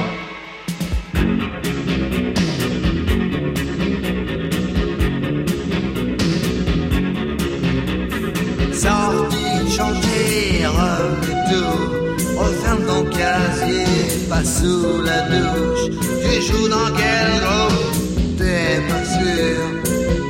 Sous 14.61 15.03
la 15.03 15.21
douche. 15.33 15.85
Tu 16.23 16.43
joues 16.43 16.69
dans 16.69 16.91
quel 17.01 17.29
groupe 17.43 18.39
T'es 18.39 18.81
pas 18.89 19.05
sûr. 19.05 19.61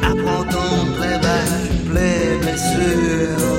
Apprends 0.03 0.45
ton 0.45 0.71
playback, 0.97 1.51
play 1.89 2.39
blessure. 2.41 3.59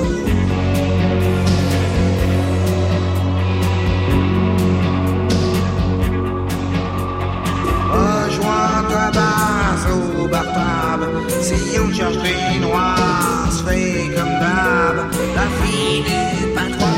Rejoins-toi 7.91 9.11
base 9.17 9.85
au 9.93 10.27
bar 10.27 10.45
tab 10.53 11.01
Si 11.41 11.79
on 11.79 11.91
cherche 11.93 12.17
des 12.17 12.59
noirs, 12.59 13.51
se 13.51 13.63
fait 13.63 14.15
comme 14.15 14.35
d'hab 14.41 14.97
La 15.35 15.47
fille 15.59 16.03
du 16.03 16.47
patron, 16.53 16.95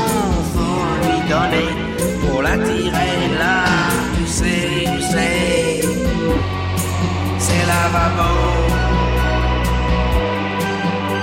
faut 0.54 0.86
lui 1.06 1.20
donner 1.30 1.68
Pour 2.20 2.42
l'attirer 2.42 2.91
là, 2.91 2.91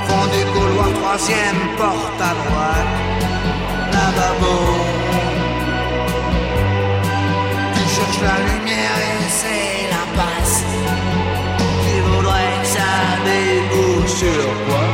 Fond 0.07 0.25
du 0.33 0.43
couloir, 0.53 0.93
troisième 0.93 1.61
porte 1.77 2.21
à 2.21 2.33
droite. 2.39 2.93
Lavabo 3.91 4.55
tu 7.73 7.83
cherches 7.95 8.21
la 8.21 8.37
lumière 8.49 8.97
et 9.09 9.29
c'est 9.29 9.89
l'impasse. 9.91 10.63
Tu 11.57 12.01
voudrais 12.01 12.53
que 12.61 12.67
ça 12.67 12.91
débouche 13.25 14.11
sur 14.11 14.45
quoi 14.67 14.88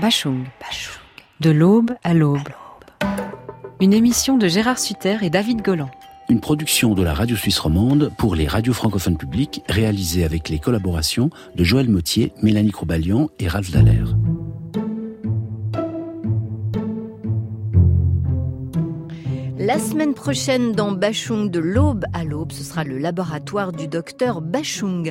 Bachung. 0.00 0.44
De 1.40 1.50
l'aube 1.50 1.92
à 2.04 2.14
l'aube. 2.14 2.38
Une 3.80 3.92
émission 3.92 4.38
de 4.38 4.48
Gérard 4.48 4.78
Sutter 4.78 5.18
et 5.22 5.30
David 5.30 5.62
Golan. 5.62 5.90
Une 6.28 6.40
production 6.40 6.94
de 6.94 7.02
la 7.02 7.14
radio 7.14 7.36
suisse 7.36 7.58
romande 7.58 8.12
pour 8.16 8.34
les 8.34 8.46
radios 8.46 8.72
francophones 8.72 9.16
publiques 9.16 9.62
réalisée 9.68 10.24
avec 10.24 10.48
les 10.48 10.58
collaborations 10.58 11.30
de 11.56 11.64
Joël 11.64 11.88
Mottier, 11.88 12.32
Mélanie 12.42 12.72
Croubalian 12.72 13.28
et 13.38 13.48
Ralph 13.48 13.70
Dallaire. 13.70 14.14
La 19.68 19.78
semaine 19.78 20.14
prochaine, 20.14 20.72
dans 20.72 20.92
Bachung 20.92 21.50
de 21.50 21.58
l'aube 21.58 22.06
à 22.14 22.24
l'aube, 22.24 22.52
ce 22.52 22.64
sera 22.64 22.84
le 22.84 22.96
laboratoire 22.96 23.72
du 23.72 23.86
docteur 23.86 24.40
Bachung. 24.40 25.06